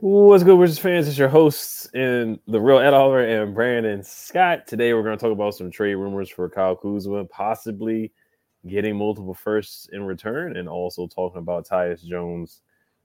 What's 0.00 0.44
good, 0.44 0.56
Wizards 0.56 0.78
fans? 0.78 1.08
It's 1.08 1.18
your 1.18 1.28
hosts 1.28 1.88
and 1.92 2.38
the 2.46 2.60
real 2.60 2.78
Ed 2.78 2.94
Oliver 2.94 3.20
and 3.20 3.52
Brandon 3.52 4.04
Scott. 4.04 4.68
Today, 4.68 4.94
we're 4.94 5.02
going 5.02 5.18
to 5.18 5.20
talk 5.20 5.32
about 5.32 5.56
some 5.56 5.72
trade 5.72 5.96
rumors 5.96 6.30
for 6.30 6.48
Kyle 6.48 6.76
Kuzma, 6.76 7.24
possibly 7.24 8.12
getting 8.64 8.96
multiple 8.96 9.34
firsts 9.34 9.88
in 9.92 10.04
return, 10.04 10.56
and 10.56 10.68
also 10.68 11.08
talking 11.08 11.40
about 11.40 11.66
Tyus 11.66 12.04
Jones 12.04 12.60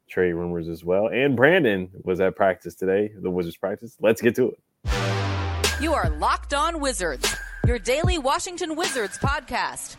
trade 0.07 0.33
rumors 0.33 0.69
as 0.69 0.83
well. 0.83 1.07
And 1.07 1.35
Brandon 1.35 1.89
was 2.03 2.21
at 2.21 2.35
practice 2.35 2.75
today, 2.75 3.11
the 3.19 3.31
Wizards 3.31 3.57
practice. 3.57 3.97
Let's 3.99 4.21
get 4.21 4.35
to 4.35 4.51
it. 4.51 5.81
You 5.81 5.93
are 5.95 6.11
Locked 6.11 6.53
On 6.53 6.79
Wizards, 6.79 7.35
your 7.65 7.79
daily 7.79 8.19
Washington 8.19 8.75
Wizards 8.75 9.17
podcast. 9.17 9.95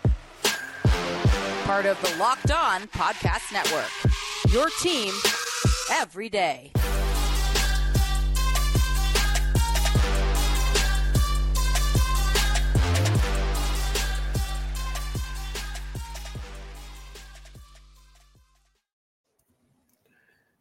Part 1.64 1.86
of 1.86 2.00
the 2.02 2.16
Locked 2.20 2.52
On 2.52 2.82
Podcast 2.82 3.52
Network. 3.52 3.90
Your 4.52 4.68
team 4.80 5.12
every 5.90 6.28
day. 6.28 6.72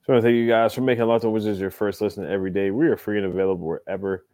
So 0.05 0.11
I 0.11 0.15
want 0.15 0.23
to 0.23 0.27
thank 0.27 0.35
you 0.35 0.47
guys 0.49 0.73
for 0.73 0.81
making 0.81 1.05
Locked 1.05 1.23
On 1.23 1.31
Wizards 1.31 1.61
your 1.61 1.71
first 1.71 2.01
listen 2.01 2.29
every 2.29 2.51
day. 2.51 2.71
We 2.71 2.87
are 2.87 2.97
free 2.97 3.17
and 3.17 3.25
available 3.25 3.65
wherever 3.65 4.25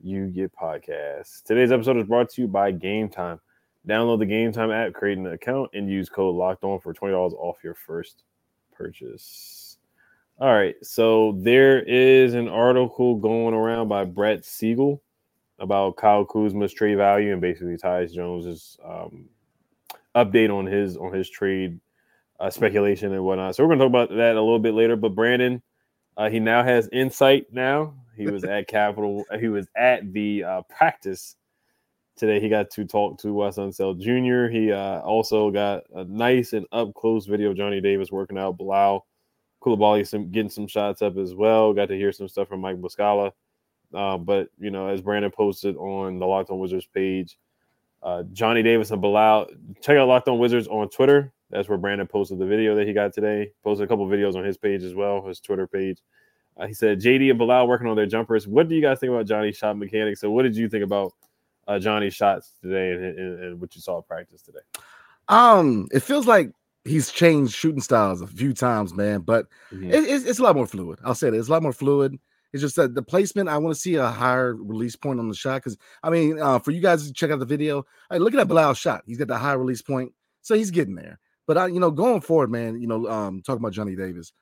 you 0.00 0.28
get 0.28 0.52
podcasts. 0.54 1.42
Today's 1.42 1.70
episode 1.70 1.98
is 1.98 2.04
brought 2.04 2.30
to 2.30 2.40
you 2.40 2.48
by 2.48 2.70
Game 2.70 3.10
Time. 3.10 3.38
Download 3.86 4.18
the 4.18 4.24
Game 4.24 4.52
Time 4.52 4.70
app, 4.70 4.94
create 4.94 5.18
an 5.18 5.26
account, 5.26 5.68
and 5.74 5.90
use 5.90 6.08
code 6.08 6.34
Locked 6.34 6.64
On 6.64 6.80
for 6.80 6.94
twenty 6.94 7.12
dollars 7.12 7.34
off 7.34 7.58
your 7.62 7.74
first 7.74 8.24
purchase. 8.72 9.57
All 10.40 10.54
right, 10.54 10.76
so 10.84 11.34
there 11.38 11.82
is 11.82 12.34
an 12.34 12.48
article 12.48 13.16
going 13.16 13.54
around 13.54 13.88
by 13.88 14.04
Brett 14.04 14.44
Siegel 14.44 15.02
about 15.58 15.96
Kyle 15.96 16.24
Kuzma's 16.24 16.72
trade 16.72 16.94
value 16.94 17.32
and 17.32 17.40
basically 17.40 17.76
Tyus 17.76 18.14
Jones's 18.14 18.78
um, 18.84 19.28
update 20.14 20.56
on 20.56 20.64
his 20.64 20.96
on 20.96 21.12
his 21.12 21.28
trade 21.28 21.80
uh, 22.38 22.50
speculation 22.50 23.12
and 23.12 23.24
whatnot. 23.24 23.56
So 23.56 23.64
we're 23.64 23.74
going 23.74 23.80
to 23.80 23.84
talk 23.86 23.90
about 23.90 24.16
that 24.16 24.36
a 24.36 24.40
little 24.40 24.60
bit 24.60 24.74
later. 24.74 24.94
But 24.94 25.16
Brandon, 25.16 25.60
uh, 26.16 26.30
he 26.30 26.38
now 26.38 26.62
has 26.62 26.88
insight. 26.92 27.46
Now 27.50 27.94
he 28.16 28.30
was 28.30 28.44
at 28.44 28.68
Capital. 28.68 29.24
He 29.40 29.48
was 29.48 29.66
at 29.76 30.12
the 30.12 30.44
uh, 30.44 30.62
practice 30.68 31.34
today. 32.14 32.38
He 32.38 32.48
got 32.48 32.70
to 32.70 32.84
talk 32.84 33.18
to 33.22 33.32
Wes 33.32 33.56
Unseld 33.56 33.98
Jr. 33.98 34.52
He 34.56 34.70
uh, 34.70 35.00
also 35.00 35.50
got 35.50 35.82
a 35.96 36.04
nice 36.04 36.52
and 36.52 36.64
up 36.70 36.94
close 36.94 37.26
video 37.26 37.50
of 37.50 37.56
Johnny 37.56 37.80
Davis 37.80 38.12
working 38.12 38.38
out. 38.38 38.56
Bilal 38.56 39.04
Coulibaly 39.62 40.06
some 40.06 40.30
getting 40.30 40.50
some 40.50 40.66
shots 40.66 41.02
up 41.02 41.16
as 41.16 41.34
well. 41.34 41.72
Got 41.72 41.86
to 41.86 41.96
hear 41.96 42.12
some 42.12 42.28
stuff 42.28 42.48
from 42.48 42.60
Mike 42.60 42.80
Muscala. 42.80 43.32
Uh, 43.92 44.18
but 44.18 44.48
you 44.58 44.70
know, 44.70 44.88
as 44.88 45.00
Brandon 45.00 45.30
posted 45.30 45.76
on 45.76 46.18
the 46.18 46.26
Locked 46.26 46.50
On 46.50 46.58
Wizards 46.58 46.86
page, 46.86 47.38
uh, 48.02 48.22
Johnny 48.32 48.62
Davis 48.62 48.90
and 48.90 49.00
Bilal. 49.00 49.46
Check 49.80 49.96
out 49.96 50.08
Locked 50.08 50.28
On 50.28 50.38
Wizards 50.38 50.68
on 50.68 50.88
Twitter. 50.88 51.32
That's 51.50 51.68
where 51.68 51.78
Brandon 51.78 52.06
posted 52.06 52.38
the 52.38 52.46
video 52.46 52.74
that 52.76 52.86
he 52.86 52.92
got 52.92 53.12
today. 53.12 53.52
Posted 53.64 53.84
a 53.84 53.88
couple 53.88 54.06
videos 54.06 54.36
on 54.36 54.44
his 54.44 54.58
page 54.58 54.82
as 54.82 54.94
well, 54.94 55.26
his 55.26 55.40
Twitter 55.40 55.66
page. 55.66 56.00
Uh, 56.56 56.66
he 56.66 56.74
said 56.74 57.00
JD 57.00 57.30
and 57.30 57.38
Bilal 57.38 57.68
working 57.68 57.86
on 57.86 57.96
their 57.96 58.06
jumpers. 58.06 58.46
What 58.46 58.68
do 58.68 58.74
you 58.74 58.82
guys 58.82 58.98
think 58.98 59.10
about 59.10 59.26
Johnny's 59.26 59.56
shot 59.56 59.78
mechanics? 59.78 60.20
So, 60.20 60.30
what 60.30 60.42
did 60.42 60.56
you 60.56 60.68
think 60.68 60.84
about 60.84 61.12
uh, 61.66 61.78
Johnny's 61.78 62.14
shots 62.14 62.52
today 62.60 62.92
and, 62.92 63.04
and, 63.04 63.44
and 63.44 63.60
what 63.60 63.74
you 63.74 63.80
saw 63.80 64.02
practice 64.02 64.42
today? 64.42 64.58
Um, 65.28 65.88
it 65.92 66.00
feels 66.00 66.26
like 66.26 66.50
he's 66.88 67.10
changed 67.10 67.54
shooting 67.54 67.80
styles 67.80 68.20
a 68.20 68.26
few 68.26 68.52
times, 68.52 68.94
man. 68.94 69.20
But 69.20 69.46
mm-hmm. 69.72 69.90
it, 69.90 70.04
it's, 70.04 70.24
it's, 70.24 70.38
a 70.38 70.42
lot 70.42 70.56
more 70.56 70.66
fluid. 70.66 70.98
I'll 71.04 71.14
say 71.14 71.30
that 71.30 71.38
it's 71.38 71.48
a 71.48 71.52
lot 71.52 71.62
more 71.62 71.72
fluid. 71.72 72.18
It's 72.52 72.62
just 72.62 72.76
that 72.76 72.94
the 72.94 73.02
placement. 73.02 73.48
I 73.48 73.58
want 73.58 73.74
to 73.74 73.80
see 73.80 73.96
a 73.96 74.08
higher 74.08 74.54
release 74.54 74.96
point 74.96 75.20
on 75.20 75.28
the 75.28 75.34
shot 75.34 75.56
because 75.56 75.76
I 76.02 76.10
mean, 76.10 76.40
uh, 76.40 76.58
for 76.58 76.70
you 76.70 76.80
guys 76.80 77.06
to 77.06 77.12
check 77.12 77.30
out 77.30 77.40
the 77.40 77.46
video, 77.46 77.84
hey, 78.10 78.18
look 78.18 78.32
at 78.32 78.38
that 78.38 78.48
Bilal 78.48 78.74
shot. 78.74 79.02
He's 79.06 79.18
got 79.18 79.28
the 79.28 79.36
high 79.36 79.52
release 79.52 79.82
point, 79.82 80.12
so 80.40 80.54
he's 80.54 80.70
getting 80.70 80.94
there. 80.94 81.18
But 81.46 81.58
I, 81.58 81.66
you 81.66 81.80
know, 81.80 81.90
going 81.90 82.20
forward, 82.20 82.50
man, 82.50 82.80
you 82.80 82.86
know, 82.86 83.06
um, 83.08 83.42
talking 83.42 83.60
about 83.60 83.72
Johnny 83.72 83.96
Davis, 83.96 84.32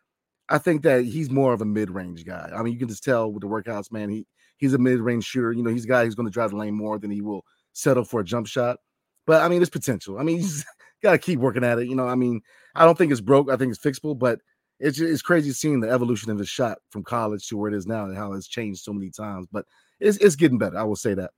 I 0.48 0.58
think 0.58 0.82
that 0.82 1.04
he's 1.04 1.30
more 1.30 1.52
of 1.52 1.60
a 1.60 1.64
mid-range 1.64 2.24
guy. 2.24 2.50
I 2.54 2.62
mean, 2.62 2.72
you 2.72 2.78
can 2.78 2.88
just 2.88 3.04
tell 3.04 3.32
with 3.32 3.42
the 3.42 3.48
workouts, 3.48 3.90
man. 3.90 4.08
He 4.08 4.26
he's 4.56 4.74
a 4.74 4.78
mid-range 4.78 5.24
shooter. 5.24 5.52
You 5.52 5.64
know, 5.64 5.70
he's 5.70 5.84
a 5.84 5.88
guy 5.88 6.04
who's 6.04 6.14
going 6.14 6.26
to 6.26 6.32
drive 6.32 6.50
the 6.50 6.56
lane 6.56 6.74
more 6.74 6.98
than 6.98 7.10
he 7.10 7.22
will 7.22 7.44
settle 7.72 8.04
for 8.04 8.20
a 8.20 8.24
jump 8.24 8.46
shot. 8.46 8.78
But 9.26 9.42
I 9.42 9.48
mean, 9.48 9.62
it's 9.62 9.70
potential. 9.70 10.18
I 10.18 10.22
mean, 10.22 10.36
he's 10.40 10.64
got 11.02 11.12
to 11.12 11.18
keep 11.18 11.38
working 11.38 11.64
at 11.64 11.78
it. 11.78 11.88
You 11.88 11.94
know, 11.94 12.06
I 12.06 12.14
mean, 12.14 12.40
I 12.74 12.84
don't 12.84 12.96
think 12.96 13.12
it's 13.12 13.20
broke. 13.20 13.50
I 13.50 13.56
think 13.56 13.70
it's 13.70 13.82
fixable, 13.82 14.18
but 14.18 14.40
it's 14.78 15.00
it's 15.00 15.22
crazy 15.22 15.52
seeing 15.52 15.80
the 15.80 15.90
evolution 15.90 16.30
of 16.30 16.38
his 16.38 16.48
shot 16.48 16.78
from 16.90 17.02
college 17.02 17.46
to 17.48 17.56
where 17.56 17.72
it 17.72 17.76
is 17.76 17.86
now 17.86 18.04
and 18.04 18.16
how 18.16 18.32
it's 18.32 18.48
changed 18.48 18.82
so 18.82 18.92
many 18.92 19.10
times. 19.10 19.46
But 19.50 19.64
it's 20.00 20.18
it's 20.18 20.36
getting 20.36 20.58
better. 20.58 20.78
I 20.78 20.82
will 20.84 20.96
say 20.96 21.14
that. 21.14 21.30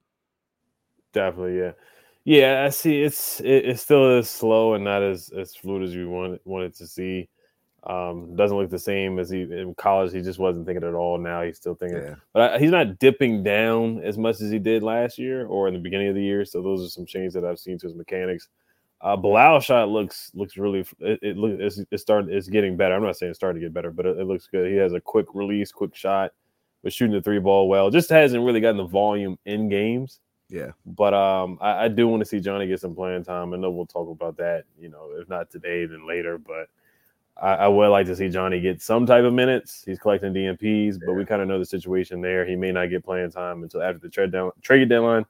Definitely, 1.13 1.59
yeah, 1.59 1.73
yeah. 2.25 2.65
I 2.65 2.71
see. 2.71 3.03
It's 3.03 3.41
it, 3.41 3.67
it 3.67 3.81
still 3.81 4.19
is 4.19 4.29
slow 4.29 4.75
and 4.75 4.85
not 4.85 5.03
as 5.03 5.31
as 5.31 5.55
fluid 5.55 5.85
as 5.85 5.95
we 5.95 6.05
want 6.05 6.41
wanted 6.45 6.75
to 6.77 6.87
see. 6.87 7.29
Um, 7.85 8.35
doesn't 8.35 8.57
look 8.57 8.71
the 8.71 8.79
same 8.79 9.21
as 9.21 9.31
he 9.31 9.43
in 9.43 9.75
college. 9.77 10.13
He 10.13 10.21
just 10.21 10.41
wasn't 10.41 10.67
thinking 10.67 10.87
at 10.87 10.95
all. 10.95 11.17
Now 11.17 11.43
he's 11.43 11.57
still 11.57 11.77
thinking, 11.77 12.03
yeah. 12.03 12.15
but 12.35 12.55
I, 12.55 12.59
he's 12.59 12.73
not 12.73 12.99
dipping 12.99 13.45
down 13.45 14.01
as 14.03 14.19
much 14.19 14.41
as 14.41 14.51
he 14.51 14.59
did 14.59 14.83
last 14.83 15.17
year 15.17 15.47
or 15.47 15.69
in 15.69 15.75
the 15.75 15.81
beginning 15.81 16.09
of 16.09 16.17
the 16.17 16.23
year. 16.23 16.45
So 16.45 16.61
those 16.61 16.85
are 16.85 16.91
some 16.91 17.07
changes 17.07 17.35
that 17.35 17.45
I've 17.45 17.61
seen 17.61 17.79
to 17.79 17.87
his 17.87 17.95
mechanics. 17.95 18.49
Uh, 19.01 19.17
Bilal 19.17 19.61
shot 19.61 19.89
looks 19.89 20.33
looks 20.35 20.57
really 20.57 20.81
it, 20.99 21.21
it 21.23 21.37
look 21.37 21.61
it's, 21.61 21.79
it 21.91 21.99
started 21.99 22.35
it's 22.35 22.49
getting 22.49 22.77
better. 22.77 22.95
I'm 22.95 23.03
not 23.03 23.17
saying 23.17 23.31
it's 23.31 23.39
starting 23.39 23.61
to 23.61 23.67
get 23.67 23.73
better, 23.73 23.93
but 23.93 24.07
it, 24.07 24.19
it, 24.19 24.25
looks 24.25 24.49
good. 24.49 24.71
He 24.71 24.77
has 24.77 24.93
a 24.93 25.01
quick 25.01 25.27
release, 25.35 25.71
quick 25.71 25.95
shot, 25.95 26.33
was 26.83 26.95
shooting 26.95 27.15
the 27.15 27.23
three 27.23 27.39
ball 27.39 27.69
well. 27.69 27.91
Just 27.91 28.11
hasn't 28.11 28.45
really 28.45 28.61
gotten 28.61 28.77
the 28.77 28.85
volume 28.85 29.39
in 29.45 29.69
games. 29.69 30.19
Yeah, 30.49 30.73
but 30.85 31.15
um, 31.15 31.59
I, 31.61 31.85
I 31.85 31.89
do 31.89 32.09
want 32.09 32.23
to 32.23 32.29
see 32.29 32.41
Johnny 32.41 32.67
get 32.67 32.81
some 32.81 32.95
playing 32.95 33.23
time. 33.23 33.55
I 33.55 33.57
know 33.59 33.71
we'll 33.71 33.87
talk 33.87 34.09
about 34.09 34.37
that. 34.39 34.65
You 34.81 34.89
know, 34.89 35.11
if 35.13 35.29
not 35.29 35.51
today, 35.51 35.87
then 35.87 36.05
later. 36.07 36.37
But 36.37 36.69
I, 37.41 37.55
I 37.55 37.69
would 37.69 37.91
like 37.91 38.07
to 38.07 38.17
see 38.17 38.29
Johnny 38.29 38.59
get 38.59 38.83
some 38.83 39.07
type 39.07 39.25
of 39.25 39.33
minutes. 39.33 39.85
He's 39.87 40.01
collecting 40.01 40.33
DNPs, 40.33 40.95
yeah. 40.95 40.99
but 41.07 41.13
we 41.13 41.25
kind 41.25 41.41
of 41.41 41.47
know 41.47 41.61
the 41.61 41.67
situation 41.67 42.21
there. 42.21 42.45
He 42.45 42.57
may 42.57 42.73
not 42.73 42.87
get 42.87 43.05
playing 43.05 43.31
time 43.31 43.63
until 43.63 43.83
after 43.83 44.01
the 44.01 44.09
trade 44.09 44.33
down 44.33 44.51
trade 44.63 44.89
deadline, 44.89 45.25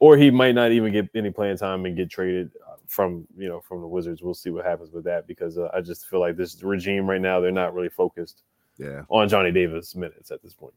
or 0.00 0.16
he 0.16 0.30
might 0.30 0.56
not 0.56 0.72
even 0.72 0.92
get 0.92 1.08
any 1.14 1.30
playing 1.30 1.58
time 1.58 1.84
and 1.86 1.96
get 1.96 2.10
traded 2.10 2.50
from 2.88 3.26
you 3.36 3.48
know 3.48 3.60
from 3.60 3.80
the 3.80 3.86
Wizards. 3.86 4.22
We'll 4.22 4.34
see 4.34 4.50
what 4.50 4.64
happens 4.64 4.90
with 4.92 5.04
that 5.04 5.26
because 5.26 5.58
uh, 5.58 5.68
I 5.74 5.80
just 5.80 6.06
feel 6.06 6.20
like 6.20 6.36
this 6.36 6.62
regime 6.62 7.08
right 7.08 7.20
now 7.20 7.40
they're 7.40 7.50
not 7.50 7.74
really 7.74 7.88
focused 7.88 8.42
yeah 8.78 9.02
on 9.08 9.28
Johnny 9.28 9.52
Davis 9.52 9.94
minutes 9.94 10.30
at 10.30 10.42
this 10.42 10.54
point. 10.54 10.74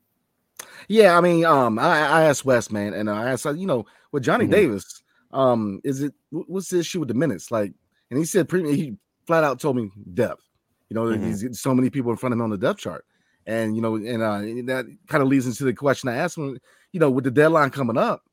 Yeah, 0.87 1.17
I 1.17 1.21
mean, 1.21 1.45
um, 1.45 1.79
I, 1.79 1.99
I 1.99 2.23
asked 2.23 2.45
Wes 2.45 2.71
man, 2.71 2.93
and 2.93 3.09
I 3.09 3.31
asked 3.31 3.45
you 3.45 3.67
know 3.67 3.85
with 4.11 4.23
Johnny 4.23 4.45
mm-hmm. 4.45 4.53
Davis, 4.53 5.03
um, 5.31 5.81
is 5.83 6.01
it 6.01 6.13
what's 6.29 6.69
the 6.69 6.79
issue 6.79 6.99
with 6.99 7.09
the 7.09 7.13
minutes 7.13 7.51
like? 7.51 7.73
And 8.09 8.17
he 8.17 8.25
said, 8.25 8.49
pre- 8.49 8.75
he 8.75 8.97
flat 9.27 9.43
out 9.43 9.59
told 9.59 9.75
me 9.75 9.91
depth. 10.15 10.41
You 10.89 10.95
know, 10.95 11.03
mm-hmm. 11.05 11.27
he's 11.27 11.59
so 11.59 11.75
many 11.75 11.91
people 11.91 12.09
in 12.09 12.17
front 12.17 12.33
of 12.33 12.39
him 12.39 12.43
on 12.43 12.49
the 12.49 12.57
depth 12.57 12.79
chart, 12.79 13.05
and 13.45 13.75
you 13.75 13.81
know, 13.81 13.95
and 13.95 14.23
uh, 14.23 14.39
that 14.73 14.85
kind 15.07 15.21
of 15.21 15.29
leads 15.29 15.45
into 15.45 15.63
the 15.63 15.73
question 15.73 16.09
I 16.09 16.15
asked 16.15 16.37
him. 16.37 16.59
You 16.91 16.99
know, 16.99 17.11
with 17.11 17.23
the 17.23 17.31
deadline 17.31 17.69
coming 17.69 17.97
up, 17.97 18.23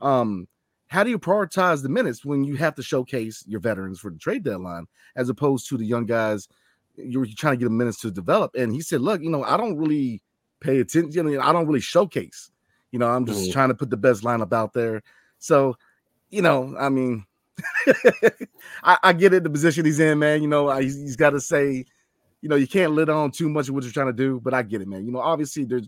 um, 0.00 0.48
how 0.88 1.02
do 1.02 1.10
you 1.10 1.18
prioritize 1.18 1.82
the 1.82 1.88
minutes 1.88 2.24
when 2.24 2.44
you 2.44 2.56
have 2.56 2.74
to 2.76 2.82
showcase 2.82 3.44
your 3.46 3.60
veterans 3.60 3.98
for 3.98 4.10
the 4.10 4.18
trade 4.18 4.44
deadline 4.44 4.86
as 5.16 5.28
opposed 5.28 5.68
to 5.68 5.76
the 5.76 5.84
young 5.84 6.06
guys 6.06 6.48
you're 6.96 7.26
trying 7.36 7.54
to 7.54 7.58
get 7.58 7.66
them 7.66 7.76
minutes 7.76 8.00
to 8.00 8.10
develop? 8.10 8.54
And 8.54 8.72
he 8.72 8.80
said 8.80 9.00
look 9.00 9.20
you 9.20 9.30
know 9.30 9.42
i 9.42 9.56
don't 9.56 9.76
really 9.76 10.22
pay 10.60 10.80
attention 10.80 11.12
you 11.12 11.36
know, 11.36 11.40
i 11.40 11.52
don't 11.52 11.66
really 11.66 11.80
showcase. 11.80 12.50
You 12.92 12.98
know 12.98 13.08
i'm 13.08 13.26
just 13.26 13.42
mm-hmm. 13.42 13.52
trying 13.52 13.68
to 13.68 13.74
put 13.74 13.90
the 13.90 13.96
best 13.96 14.22
lineup 14.22 14.52
out 14.52 14.72
there. 14.72 15.02
So 15.38 15.76
you 16.30 16.42
know 16.42 16.74
i 16.78 16.88
mean 16.88 17.24
I, 18.82 18.98
I, 19.02 19.12
get 19.14 19.32
it 19.32 19.42
the 19.42 19.48
position 19.48 19.86
he's 19.86 19.98
in 19.98 20.18
man. 20.18 20.42
You 20.42 20.48
know 20.48 20.70
he's, 20.76 21.00
he's 21.00 21.16
got 21.16 21.30
to 21.30 21.40
say 21.40 21.86
you 22.42 22.48
know 22.48 22.56
you 22.56 22.66
can't 22.66 22.92
let 22.92 23.08
on 23.08 23.30
too 23.30 23.48
much 23.48 23.68
of 23.68 23.74
what 23.74 23.82
you're 23.82 23.92
trying 23.94 24.08
to 24.08 24.12
do 24.12 24.40
but 24.40 24.54
i 24.54 24.62
get 24.62 24.82
it 24.82 24.88
man. 24.88 25.04
You 25.04 25.12
know 25.12 25.20
obviously 25.20 25.64
they're 25.64 25.80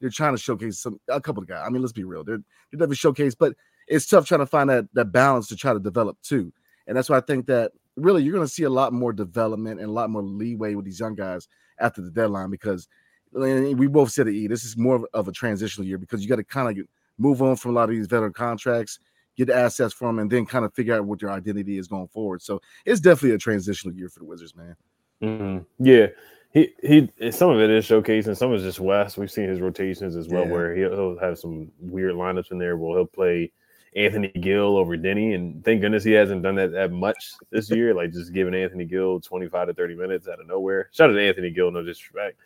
they're 0.00 0.10
trying 0.10 0.36
to 0.36 0.40
showcase 0.40 0.78
some 0.78 1.00
a 1.08 1.20
couple 1.20 1.42
of 1.42 1.48
guys. 1.48 1.64
I 1.66 1.70
mean 1.70 1.82
let's 1.82 1.92
be 1.92 2.04
real. 2.04 2.24
They're 2.24 2.36
they're 2.70 2.78
definitely 2.78 2.96
showcase 2.96 3.34
but 3.34 3.54
it's 3.88 4.06
tough 4.06 4.26
trying 4.26 4.40
to 4.40 4.46
find 4.46 4.70
that 4.70 4.86
that 4.94 5.12
balance 5.12 5.48
to 5.48 5.56
try 5.56 5.72
to 5.72 5.80
develop 5.80 6.20
too. 6.22 6.52
And 6.86 6.96
that's 6.96 7.08
why 7.08 7.16
I 7.16 7.20
think 7.20 7.46
that 7.46 7.72
really 7.96 8.22
you're 8.22 8.34
going 8.34 8.46
to 8.46 8.52
see 8.52 8.64
a 8.64 8.70
lot 8.70 8.92
more 8.92 9.12
development 9.12 9.80
and 9.80 9.88
a 9.88 9.92
lot 9.92 10.10
more 10.10 10.22
leeway 10.22 10.74
with 10.74 10.84
these 10.84 11.00
young 11.00 11.14
guys 11.14 11.48
after 11.78 12.02
the 12.02 12.10
deadline 12.10 12.50
because 12.50 12.88
we 13.32 13.86
both 13.86 14.10
said 14.10 14.28
it. 14.28 14.34
E, 14.34 14.46
This 14.46 14.64
is 14.64 14.76
more 14.76 15.06
of 15.12 15.28
a 15.28 15.32
transitional 15.32 15.86
year 15.86 15.98
because 15.98 16.22
you 16.22 16.28
got 16.28 16.36
to 16.36 16.44
kind 16.44 16.78
of 16.78 16.86
move 17.18 17.42
on 17.42 17.56
from 17.56 17.72
a 17.72 17.74
lot 17.74 17.84
of 17.84 17.90
these 17.90 18.06
veteran 18.06 18.32
contracts, 18.32 18.98
get 19.36 19.46
the 19.46 19.54
assets 19.54 19.94
from, 19.94 20.16
them, 20.16 20.18
and 20.20 20.30
then 20.30 20.46
kind 20.46 20.64
of 20.64 20.74
figure 20.74 20.94
out 20.94 21.04
what 21.04 21.22
your 21.22 21.30
identity 21.30 21.78
is 21.78 21.88
going 21.88 22.08
forward. 22.08 22.42
So 22.42 22.60
it's 22.84 23.00
definitely 23.00 23.34
a 23.34 23.38
transitional 23.38 23.94
year 23.94 24.08
for 24.08 24.20
the 24.20 24.24
Wizards, 24.24 24.54
man. 24.54 24.76
Mm-hmm. 25.22 25.84
Yeah, 25.84 26.08
he 26.52 26.72
he. 26.82 27.30
Some 27.30 27.50
of 27.50 27.60
it 27.60 27.70
is 27.70 27.86
showcasing. 27.86 28.36
Some 28.36 28.50
of 28.50 28.56
it's 28.56 28.64
just 28.64 28.80
Wes. 28.80 29.16
We've 29.16 29.30
seen 29.30 29.48
his 29.48 29.60
rotations 29.60 30.16
as 30.16 30.28
well, 30.28 30.44
yeah. 30.44 30.50
where 30.52 30.74
he'll, 30.74 30.90
he'll 30.90 31.18
have 31.18 31.38
some 31.38 31.70
weird 31.80 32.14
lineups 32.14 32.50
in 32.50 32.58
there. 32.58 32.76
Where 32.76 32.98
he'll 32.98 33.06
play 33.06 33.52
Anthony 33.96 34.28
Gill 34.40 34.76
over 34.76 34.96
Deni, 34.96 35.34
and 35.34 35.64
thank 35.64 35.80
goodness 35.80 36.02
he 36.02 36.12
hasn't 36.12 36.42
done 36.42 36.56
that 36.56 36.72
that 36.72 36.90
much 36.90 37.34
this 37.50 37.70
year. 37.70 37.94
Like 37.94 38.12
just 38.12 38.32
giving 38.32 38.54
Anthony 38.54 38.84
Gill 38.84 39.20
25 39.20 39.68
to 39.68 39.74
30 39.74 39.94
minutes 39.94 40.26
out 40.28 40.40
of 40.40 40.46
nowhere. 40.48 40.88
Shout 40.92 41.10
out 41.10 41.14
to 41.14 41.22
Anthony 41.22 41.50
Gill, 41.50 41.70
no 41.70 41.82
disrespect. 41.82 42.36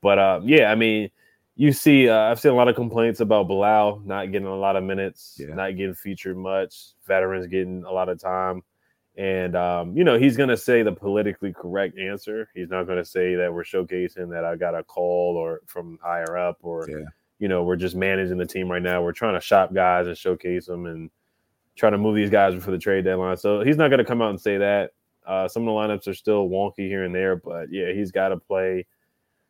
But 0.00 0.18
uh, 0.18 0.40
yeah, 0.42 0.70
I 0.70 0.74
mean, 0.76 1.10
you 1.56 1.72
see, 1.72 2.08
uh, 2.08 2.16
I've 2.30 2.40
seen 2.40 2.52
a 2.52 2.54
lot 2.54 2.68
of 2.68 2.76
complaints 2.76 3.20
about 3.20 3.46
Bilal 3.48 4.00
not 4.06 4.32
getting 4.32 4.48
a 4.48 4.54
lot 4.56 4.76
of 4.76 4.84
minutes, 4.84 5.36
Yeah. 5.38 5.54
not 5.54 5.76
getting 5.76 5.94
featured 5.94 6.38
much, 6.38 6.92
veterans 7.06 7.46
getting 7.48 7.84
a 7.84 7.92
lot 7.92 8.08
of 8.08 8.18
time. 8.18 8.62
And 9.16 9.54
um, 9.56 9.94
you 9.94 10.04
know, 10.04 10.18
he's 10.18 10.38
gonna 10.38 10.56
say 10.56 10.82
the 10.82 10.92
politically 10.92 11.52
correct 11.52 11.98
answer. 11.98 12.48
He's 12.54 12.70
not 12.70 12.84
gonna 12.84 13.04
say 13.04 13.34
that 13.34 13.52
we're 13.52 13.64
showcasing 13.64 14.30
that 14.30 14.46
I 14.46 14.56
got 14.56 14.74
a 14.74 14.82
call 14.82 15.36
or 15.36 15.60
from 15.66 15.98
higher 16.02 16.38
up 16.38 16.56
or 16.62 16.88
Yeah. 16.88 17.04
You 17.40 17.48
know, 17.48 17.64
we're 17.64 17.76
just 17.76 17.96
managing 17.96 18.38
the 18.38 18.46
team 18.46 18.70
right 18.70 18.82
now. 18.82 19.02
We're 19.02 19.12
trying 19.12 19.34
to 19.34 19.40
shop 19.40 19.74
guys 19.74 20.06
and 20.06 20.16
showcase 20.16 20.66
them 20.66 20.86
and 20.86 21.10
trying 21.74 21.92
to 21.92 21.98
move 21.98 22.14
these 22.14 22.30
guys 22.30 22.54
before 22.54 22.70
the 22.72 22.78
trade 22.78 23.04
deadline. 23.04 23.36
So 23.38 23.62
he's 23.62 23.76
not 23.76 23.88
going 23.88 23.98
to 23.98 24.04
come 24.04 24.22
out 24.22 24.30
and 24.30 24.40
say 24.40 24.58
that. 24.58 24.92
Uh, 25.26 25.48
some 25.48 25.62
of 25.62 25.66
the 25.66 25.72
lineups 25.72 26.06
are 26.06 26.14
still 26.14 26.48
wonky 26.48 26.86
here 26.88 27.04
and 27.04 27.14
there, 27.14 27.36
but 27.36 27.72
yeah, 27.72 27.92
he's 27.92 28.12
got 28.12 28.28
to 28.28 28.36
play. 28.36 28.86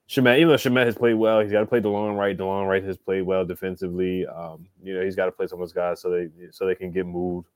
Shamet, 0.08 0.38
even 0.38 0.48
though 0.48 0.54
Shamet 0.56 0.86
has 0.86 0.96
played 0.96 1.14
well, 1.14 1.40
he's 1.40 1.52
got 1.52 1.60
to 1.60 1.66
play 1.66 1.80
Delon 1.80 2.16
Wright. 2.18 2.36
Delon 2.36 2.66
Wright 2.68 2.82
has 2.82 2.96
played 2.96 3.22
well 3.22 3.44
defensively. 3.44 4.26
Um, 4.26 4.66
you 4.82 4.94
know, 4.94 5.04
he's 5.04 5.14
got 5.14 5.26
to 5.26 5.32
play 5.32 5.46
some 5.46 5.60
of 5.60 5.68
those 5.68 5.72
guys 5.72 6.00
so 6.00 6.10
they 6.10 6.28
so 6.50 6.66
they 6.66 6.74
can 6.74 6.90
get 6.90 7.06
moved 7.06 7.46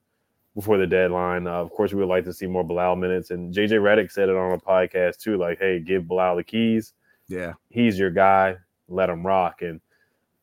before 0.54 0.78
the 0.78 0.86
deadline. 0.86 1.48
Uh, 1.48 1.54
of 1.54 1.70
course, 1.70 1.92
we 1.92 1.98
would 1.98 2.08
like 2.08 2.24
to 2.24 2.32
see 2.32 2.46
more 2.46 2.62
Bilal 2.62 2.94
minutes, 2.96 3.30
and 3.30 3.52
JJ 3.52 3.80
Redick 3.80 4.10
said 4.12 4.28
it 4.28 4.36
on 4.36 4.52
a 4.52 4.58
podcast 4.58 5.18
too. 5.18 5.36
Like, 5.36 5.58
hey, 5.58 5.80
give 5.80 6.06
Bilal 6.06 6.36
the 6.36 6.44
keys 6.44 6.92
Yeah. 7.28 7.54
he's 7.70 7.98
your 7.98 8.10
guy. 8.10 8.56
Let 8.88 9.10
him 9.10 9.26
rock. 9.26 9.62
And 9.62 9.80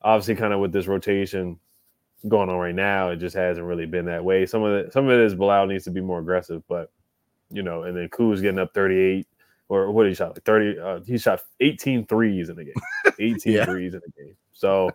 obviously, 0.04 0.34
kind 0.36 0.52
of 0.52 0.60
with 0.60 0.72
this 0.72 0.86
rotation 0.86 1.58
going 2.28 2.48
on 2.48 2.56
right 2.56 2.74
now, 2.74 3.10
it 3.10 3.16
just 3.16 3.34
hasn't 3.36 3.66
really 3.66 3.86
been 3.86 4.04
that 4.06 4.24
way. 4.24 4.46
Some 4.46 4.62
of 4.62 4.72
it, 4.72 4.92
some 4.92 5.06
of 5.06 5.12
it 5.12 5.20
is 5.24 5.34
Bilal 5.34 5.66
needs 5.66 5.84
to 5.84 5.90
be 5.90 6.00
more 6.00 6.20
aggressive, 6.20 6.62
but 6.68 6.90
you 7.50 7.62
know, 7.62 7.82
and 7.82 7.96
then 7.96 8.08
Kuz 8.08 8.40
getting 8.40 8.58
up 8.58 8.72
38 8.74 9.26
or 9.68 9.90
what 9.90 10.04
did 10.04 10.10
he 10.10 10.14
shot 10.14 10.34
like 10.34 10.44
30? 10.44 10.78
Uh, 10.78 11.00
he 11.00 11.18
shot 11.18 11.40
18 11.60 12.06
threes 12.06 12.48
in 12.48 12.56
the 12.56 12.64
game, 12.64 12.74
18 13.18 13.52
Yeah. 13.52 13.64
threes 13.64 13.94
in 13.94 14.00
the 14.04 14.22
game. 14.22 14.36
So, 14.52 14.90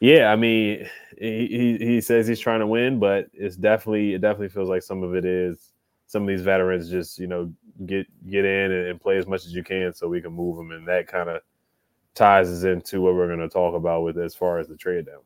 yeah, 0.00 0.32
I 0.32 0.36
mean, 0.36 0.88
he, 1.18 1.46
he 1.78 1.86
he 1.86 2.00
says 2.00 2.26
he's 2.26 2.40
trying 2.40 2.60
to 2.60 2.66
win, 2.66 2.98
but 2.98 3.28
it's 3.32 3.56
definitely 3.56 4.14
it 4.14 4.20
definitely 4.20 4.48
feels 4.48 4.68
like 4.68 4.82
some 4.82 5.02
of 5.02 5.14
it 5.14 5.24
is 5.24 5.72
some 6.06 6.22
of 6.22 6.28
these 6.28 6.42
veterans 6.42 6.90
just 6.90 7.18
you 7.18 7.26
know 7.28 7.52
get 7.86 8.06
get 8.28 8.44
in 8.44 8.72
and, 8.72 8.88
and 8.88 9.00
play 9.00 9.16
as 9.18 9.26
much 9.26 9.44
as 9.44 9.54
you 9.54 9.62
can 9.62 9.92
so 9.92 10.08
we 10.08 10.20
can 10.20 10.32
move 10.32 10.56
them, 10.56 10.70
and 10.72 10.88
that 10.88 11.06
kind 11.06 11.28
of 11.28 11.42
ties 12.14 12.50
us 12.50 12.64
into 12.64 13.00
what 13.00 13.14
we're 13.14 13.26
going 13.26 13.40
to 13.40 13.48
talk 13.48 13.74
about 13.74 14.02
with 14.02 14.18
as 14.18 14.34
far 14.34 14.58
as 14.58 14.68
the 14.68 14.76
trade 14.76 15.06
deadline. 15.06 15.24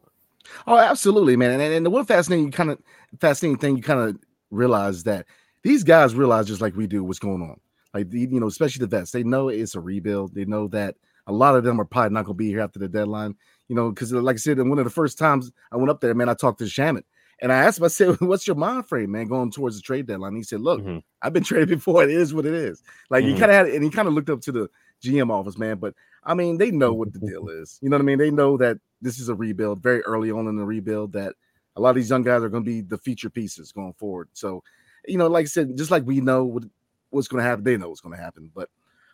Oh, 0.66 0.76
absolutely, 0.76 1.36
man. 1.36 1.52
And, 1.52 1.62
and 1.62 1.86
the 1.86 1.90
one 1.90 2.04
fascinating 2.04 2.50
kind 2.50 2.70
of 2.70 2.78
fascinating 3.20 3.58
thing 3.58 3.76
you 3.76 3.82
kind 3.82 4.00
of 4.00 4.16
realize 4.50 5.02
that 5.04 5.26
these 5.62 5.82
guys 5.82 6.14
realize 6.14 6.46
just 6.46 6.60
like 6.60 6.76
we 6.76 6.86
do 6.86 7.02
what's 7.02 7.18
going 7.18 7.42
on. 7.42 7.58
Like 7.94 8.12
you 8.12 8.40
know, 8.40 8.48
especially 8.48 8.80
the 8.80 8.86
vets, 8.88 9.12
they 9.12 9.22
know 9.22 9.48
it's 9.48 9.74
a 9.74 9.80
rebuild. 9.80 10.34
They 10.34 10.44
know 10.44 10.68
that 10.68 10.96
a 11.26 11.32
lot 11.32 11.56
of 11.56 11.64
them 11.64 11.80
are 11.80 11.84
probably 11.86 12.12
not 12.12 12.24
going 12.26 12.34
to 12.36 12.38
be 12.38 12.48
here 12.48 12.60
after 12.60 12.78
the 12.78 12.88
deadline. 12.88 13.34
You 13.68 13.76
know, 13.76 13.90
because 13.90 14.12
like 14.12 14.34
I 14.34 14.38
said, 14.38 14.58
one 14.58 14.78
of 14.78 14.84
the 14.84 14.90
first 14.90 15.16
times 15.18 15.50
I 15.72 15.76
went 15.76 15.90
up 15.90 16.00
there, 16.00 16.14
man, 16.14 16.28
I 16.28 16.34
talked 16.34 16.58
to 16.58 16.64
Shamet 16.64 17.04
and 17.40 17.50
I 17.50 17.56
asked 17.56 17.78
him, 17.78 17.84
I 17.84 17.88
said, 17.88 18.16
"What's 18.20 18.46
your 18.46 18.56
mind 18.56 18.86
frame, 18.88 19.12
man, 19.12 19.26
going 19.26 19.50
towards 19.50 19.76
the 19.76 19.82
trade 19.82 20.06
deadline?" 20.06 20.28
And 20.28 20.36
he 20.36 20.42
said, 20.42 20.60
"Look, 20.60 20.82
Mhm. 20.82 21.02
I've 21.22 21.32
been 21.32 21.44
traded 21.44 21.68
before. 21.70 22.02
It 22.02 22.10
is 22.10 22.34
what 22.34 22.44
it 22.46 22.52
is." 22.54 22.82
Like 23.08 23.24
he 23.24 23.32
Mhm. 23.32 23.38
kind 23.38 23.50
of 23.50 23.56
had, 23.56 23.68
and 23.68 23.82
he 23.82 23.90
kind 23.90 24.08
of 24.08 24.14
looked 24.14 24.28
up 24.30 24.40
to 24.42 24.52
the 24.52 24.68
GM 25.04 25.30
office, 25.30 25.58
man. 25.58 25.78
But 25.78 25.94
I 26.24 26.34
mean, 26.34 26.58
they 26.58 26.70
know 26.70 26.92
what 26.92 27.12
the 27.12 27.18
deal 27.26 27.48
is. 27.48 27.78
You 27.82 27.88
know 27.90 27.96
what 27.96 28.02
I 28.02 28.06
mean? 28.06 28.18
They 28.18 28.30
know 28.30 28.56
that 28.58 28.78
this 29.02 29.18
is 29.18 29.28
a 29.28 29.34
rebuild 29.34 29.82
very 29.82 30.00
early 30.02 30.30
on 30.30 30.46
in 30.48 30.56
the 30.56 30.64
rebuild. 30.64 31.12
That 31.12 31.34
a 31.76 31.80
lot 31.80 31.90
of 31.90 31.96
these 31.96 32.10
young 32.10 32.22
guys 32.22 32.42
are 32.42 32.48
going 32.48 32.64
to 32.64 32.70
be 32.70 32.80
the 32.80 32.98
feature 32.98 33.30
pieces 33.30 33.72
going 33.72 33.94
forward. 33.94 34.28
So, 34.32 34.62
you 35.06 35.18
know, 35.18 35.26
like 35.26 35.44
I 35.44 35.48
said, 35.48 35.76
just 35.76 35.90
like 35.90 36.04
we 36.06 36.20
know 36.20 36.44
what, 36.44 36.64
what's 37.10 37.28
going 37.28 37.42
to 37.42 37.48
happen, 37.48 37.64
they 37.64 37.76
know 37.76 37.88
what's 37.88 38.00
going 38.00 38.16
to 38.16 38.22
happen. 38.22 38.50
But 38.54 38.70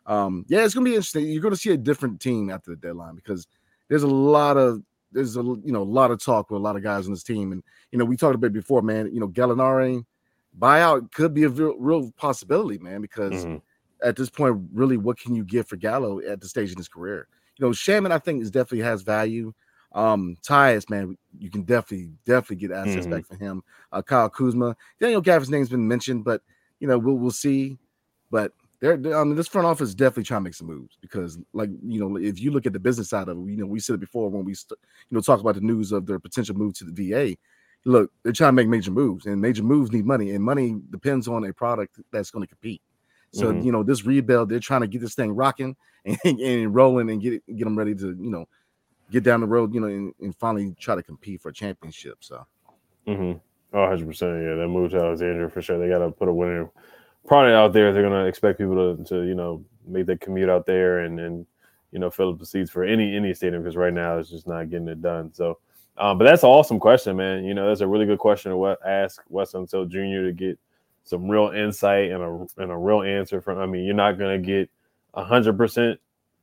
um, 0.06 0.44
yeah, 0.48 0.64
it's 0.64 0.74
going 0.74 0.84
to 0.84 0.90
be 0.90 0.94
interesting. 0.94 1.26
You're 1.26 1.42
going 1.42 1.54
to 1.54 1.60
see 1.60 1.72
a 1.72 1.76
different 1.76 2.20
team 2.20 2.50
after 2.50 2.70
the 2.70 2.76
deadline 2.76 3.14
because 3.14 3.46
there's 3.88 4.02
a 4.02 4.08
lot 4.08 4.56
of 4.56 4.82
there's 5.12 5.36
a 5.36 5.42
you 5.42 5.72
know 5.72 5.82
a 5.82 5.84
lot 5.84 6.10
of 6.10 6.22
talk 6.22 6.50
with 6.50 6.60
a 6.60 6.62
lot 6.62 6.76
of 6.76 6.82
guys 6.82 7.06
on 7.06 7.12
this 7.12 7.24
team, 7.24 7.52
and 7.52 7.62
you 7.90 7.98
know 7.98 8.04
we 8.04 8.16
talked 8.16 8.34
about 8.36 8.48
it 8.48 8.52
before, 8.52 8.82
man. 8.82 9.12
You 9.12 9.20
know, 9.20 9.28
Gallinari 9.28 10.04
buyout 10.58 11.12
could 11.12 11.34
be 11.34 11.44
a 11.44 11.48
real, 11.48 11.76
real 11.78 12.10
possibility, 12.12 12.78
man, 12.78 13.00
because 13.00 13.44
Mhm. 13.44 13.60
At 14.02 14.16
this 14.16 14.30
point, 14.30 14.60
really, 14.72 14.96
what 14.96 15.18
can 15.18 15.34
you 15.34 15.44
get 15.44 15.68
for 15.68 15.76
Gallo 15.76 16.20
at 16.20 16.40
the 16.40 16.48
stage 16.48 16.70
in 16.72 16.76
his 16.78 16.88
career? 16.88 17.28
You 17.58 17.66
know, 17.66 17.72
Shamet, 17.72 18.10
I 18.12 18.18
think, 18.18 18.42
is 18.42 18.50
definitely 18.50 18.84
has 18.84 19.02
value. 19.02 19.52
Um, 19.92 20.36
Tyus, 20.42 20.88
man, 20.88 21.18
you 21.38 21.50
can 21.50 21.62
definitely, 21.62 22.10
definitely 22.24 22.56
get 22.56 22.70
assets 22.70 23.06
Mhm. 23.06 23.10
back 23.10 23.26
for 23.26 23.34
him. 23.36 23.62
Uh, 23.92 24.02
Kyle 24.02 24.30
Kuzma, 24.30 24.76
Daniel 25.00 25.20
Gafford's 25.20 25.50
name's 25.50 25.68
been 25.68 25.86
mentioned, 25.86 26.24
but 26.24 26.42
you 26.78 26.86
know, 26.88 26.98
we'll 26.98 27.16
we'll 27.16 27.30
see. 27.30 27.76
But 28.30 28.52
they're, 28.80 28.96
they're- 28.96 29.16
I 29.16 29.24
mean, 29.24 29.34
this 29.36 29.48
front 29.48 29.66
office 29.66 29.88
is 29.90 29.94
definitely 29.94 30.22
trying 30.24 30.40
to 30.40 30.44
make 30.44 30.54
some 30.54 30.68
moves 30.68 30.96
because, 31.02 31.38
like, 31.52 31.68
you 31.84 32.00
know, 32.00 32.16
if 32.16 32.40
you 32.40 32.50
look 32.52 32.64
at 32.66 32.72
the 32.72 32.78
business 32.78 33.10
side 33.10 33.28
of 33.28 33.36
it, 33.36 33.50
you 33.50 33.56
know, 33.56 33.66
we 33.66 33.80
said 33.80 33.94
it 33.96 34.00
before 34.00 34.30
when 34.30 34.44
we, 34.44 34.54
st- 34.54 34.78
you 35.10 35.14
know, 35.16 35.20
talk 35.20 35.40
about 35.40 35.56
the 35.56 35.60
news 35.60 35.92
of 35.92 36.06
their 36.06 36.18
potential 36.18 36.54
move 36.56 36.72
to 36.74 36.84
the 36.84 36.92
VA. 37.10 37.36
Look, 37.84 38.12
they're 38.22 38.32
trying 38.32 38.50
to 38.50 38.52
make 38.54 38.68
major 38.68 38.90
moves, 38.92 39.26
and 39.26 39.40
major 39.40 39.62
moves 39.62 39.90
need 39.92 40.06
money, 40.06 40.30
and 40.30 40.44
money 40.44 40.80
depends 40.90 41.26
on 41.28 41.44
a 41.44 41.52
product 41.52 41.98
that's 42.12 42.30
going 42.30 42.42
to 42.42 42.48
compete. 42.48 42.80
So 43.32 43.52
Mhm. 43.52 43.64
you 43.64 43.72
know, 43.72 43.82
this 43.82 44.04
rebuild, 44.04 44.48
they're 44.48 44.58
trying 44.60 44.80
to 44.80 44.86
get 44.88 45.00
this 45.00 45.14
thing 45.14 45.32
rocking 45.32 45.76
and, 46.24 46.40
and 46.40 46.74
rolling 46.74 47.10
and 47.10 47.20
get 47.22 47.34
it, 47.34 47.42
get 47.46 47.64
them 47.64 47.76
ready 47.78 47.94
to 47.94 48.08
you 48.08 48.30
know 48.30 48.46
get 49.10 49.24
down 49.24 49.40
the 49.40 49.46
road, 49.46 49.74
you 49.74 49.80
know, 49.80 49.88
and, 49.88 50.14
and 50.20 50.36
finally 50.36 50.74
try 50.78 50.94
to 50.94 51.02
compete 51.02 51.40
for 51.40 51.48
a 51.48 51.52
championship. 51.52 52.18
So 52.20 52.46
Mm-hmm. 53.06 53.38
Oh, 53.72 53.80
100 53.82 54.06
percent. 54.06 54.42
Yeah, 54.42 54.54
that 54.56 54.68
move 54.68 54.90
to 54.92 54.98
Alexandria 54.98 55.48
for 55.48 55.62
sure. 55.62 55.78
They 55.78 55.88
got 55.88 55.98
to 55.98 56.10
put 56.10 56.28
a 56.28 56.32
winner 56.32 56.70
product 57.26 57.54
out 57.54 57.72
there. 57.72 57.92
They're 57.92 58.02
gonna 58.02 58.24
expect 58.24 58.58
people 58.58 58.96
to, 58.96 59.04
to 59.04 59.22
you 59.22 59.34
know 59.34 59.64
make 59.86 60.06
that 60.06 60.20
commute 60.20 60.50
out 60.50 60.66
there 60.66 61.00
and 61.00 61.18
and 61.20 61.46
you 61.92 61.98
know 61.98 62.10
fill 62.10 62.30
up 62.30 62.38
the 62.38 62.46
seats 62.46 62.70
for 62.70 62.84
any 62.84 63.16
any 63.16 63.32
stadium 63.34 63.62
because 63.62 63.76
right 63.76 63.92
now 63.92 64.18
it's 64.18 64.30
just 64.30 64.46
not 64.46 64.70
getting 64.70 64.88
it 64.88 65.00
done. 65.02 65.32
So, 65.32 65.58
um, 65.98 66.18
but 66.18 66.24
that's 66.24 66.42
an 66.42 66.48
awesome 66.48 66.78
question, 66.80 67.16
man. 67.16 67.44
You 67.44 67.54
know, 67.54 67.68
that's 67.68 67.80
a 67.80 67.86
really 67.86 68.06
good 68.06 68.18
question 68.18 68.52
to 68.52 68.76
ask 68.86 69.22
Wes 69.28 69.52
Unseld 69.52 69.88
Jr. 69.88 70.26
to 70.26 70.32
get 70.32 70.58
some 71.04 71.28
real 71.28 71.48
insight 71.50 72.10
and 72.10 72.22
a 72.22 72.46
and 72.62 72.70
a 72.70 72.76
real 72.76 73.02
answer 73.02 73.40
from. 73.40 73.58
I 73.58 73.66
mean, 73.66 73.84
you're 73.84 73.94
not 73.94 74.18
gonna 74.18 74.38
get 74.38 74.70
hundred 75.14 75.56
percent 75.56 75.98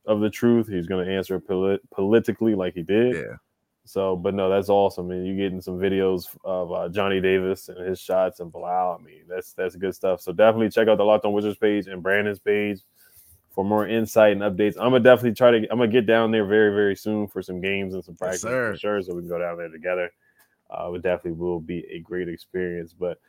of 0.05 0.19
the 0.21 0.29
truth. 0.29 0.67
He's 0.67 0.87
gonna 0.87 1.09
answer 1.09 1.39
polit- 1.39 1.87
politically 1.91 2.55
like 2.55 2.73
he 2.73 2.83
did. 2.83 3.15
yeah, 3.15 3.35
So, 3.85 4.15
but 4.15 4.33
no, 4.33 4.49
that's 4.49 4.69
awesome. 4.69 5.11
And 5.11 5.25
you're 5.25 5.35
getting 5.37 5.61
some 5.61 5.77
videos 5.79 6.27
of 6.43 6.71
uh, 6.73 6.89
Johnny 6.89 7.21
Davis 7.21 7.69
and 7.69 7.85
his 7.87 7.99
shots 7.99 8.39
and 8.39 8.51
Bilal. 8.51 8.97
I 8.99 9.03
mean, 9.03 9.21
that's 9.27 9.53
that's 9.53 9.75
good 9.75 9.95
stuff. 9.95 10.21
So 10.21 10.31
definitely 10.31 10.69
check 10.69 10.87
out 10.87 10.97
the 10.97 11.03
Locked 11.05 11.25
On 11.25 11.33
Wizards 11.33 11.57
page 11.57 11.87
and 11.87 12.03
Brandon's 12.03 12.39
page 12.39 12.81
for 13.51 13.63
more 13.65 13.87
insight 13.87 14.33
and 14.33 14.41
updates. 14.41 14.75
I'm 14.77 14.91
gonna 14.91 14.99
definitely 14.99 15.33
try 15.33 15.51
to. 15.51 15.57
I'm 15.71 15.77
gonna 15.79 15.87
get 15.87 16.05
down 16.05 16.31
there 16.31 16.45
very 16.45 16.71
very 16.73 16.95
soon 16.95 17.27
for 17.27 17.41
some 17.41 17.59
games 17.61 17.93
and 17.93 18.03
some 18.03 18.15
practice 18.15 18.41
sir. 18.41 18.73
for 18.73 18.77
sure, 18.79 19.01
so 19.01 19.15
we 19.15 19.21
can 19.21 19.29
go 19.29 19.39
down 19.39 19.57
there 19.57 19.69
together. 19.69 20.11
Uh, 20.69 20.91
it 20.93 21.01
definitely 21.01 21.31
will 21.39 21.59
be 21.61 21.85
a 21.91 21.99
great 21.99 22.27
experience. 22.29 22.93
But 22.93 23.19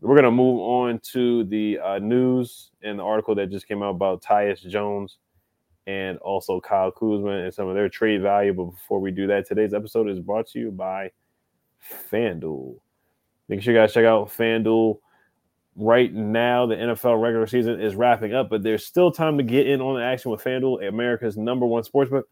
we're 0.00 0.16
gonna 0.16 0.30
move 0.30 0.60
on 0.60 1.00
to 1.12 1.44
the 1.44 1.78
uh, 1.78 1.98
news 1.98 2.70
and 2.82 2.98
the 2.98 3.02
article 3.02 3.34
that 3.34 3.50
just 3.50 3.66
came 3.66 3.82
out 3.82 3.94
about 3.94 4.22
Tyus 4.22 4.66
Jones 4.68 5.18
and 5.86 6.18
also 6.18 6.60
Kyle 6.60 6.90
Kuzma 6.90 7.30
and 7.30 7.54
some 7.54 7.68
of 7.68 7.74
their 7.74 7.88
trade 7.88 8.20
value. 8.20 8.52
But 8.52 8.72
before 8.72 9.00
we 9.00 9.10
do 9.10 9.26
that, 9.28 9.46
today's 9.46 9.72
episode 9.72 10.08
is 10.08 10.20
brought 10.20 10.48
to 10.48 10.58
you 10.58 10.70
by 10.70 11.12
FanDuel. 12.12 12.76
Make 13.48 13.62
sure 13.62 13.72
you 13.72 13.78
guys 13.78 13.92
check 13.92 14.04
out 14.04 14.28
FanDuel. 14.28 14.98
Right 15.76 16.12
now, 16.12 16.66
the 16.66 16.74
NFL 16.74 17.20
regular 17.22 17.46
season 17.46 17.80
is 17.80 17.94
wrapping 17.94 18.34
up, 18.34 18.48
but 18.48 18.62
there's 18.62 18.84
still 18.84 19.12
time 19.12 19.36
to 19.36 19.44
get 19.44 19.66
in 19.66 19.80
on 19.80 19.96
the 19.96 20.02
action 20.02 20.30
with 20.30 20.42
FanDuel, 20.42 20.88
America's 20.88 21.36
number 21.36 21.66
one 21.66 21.82
sportsbook. 21.82 22.24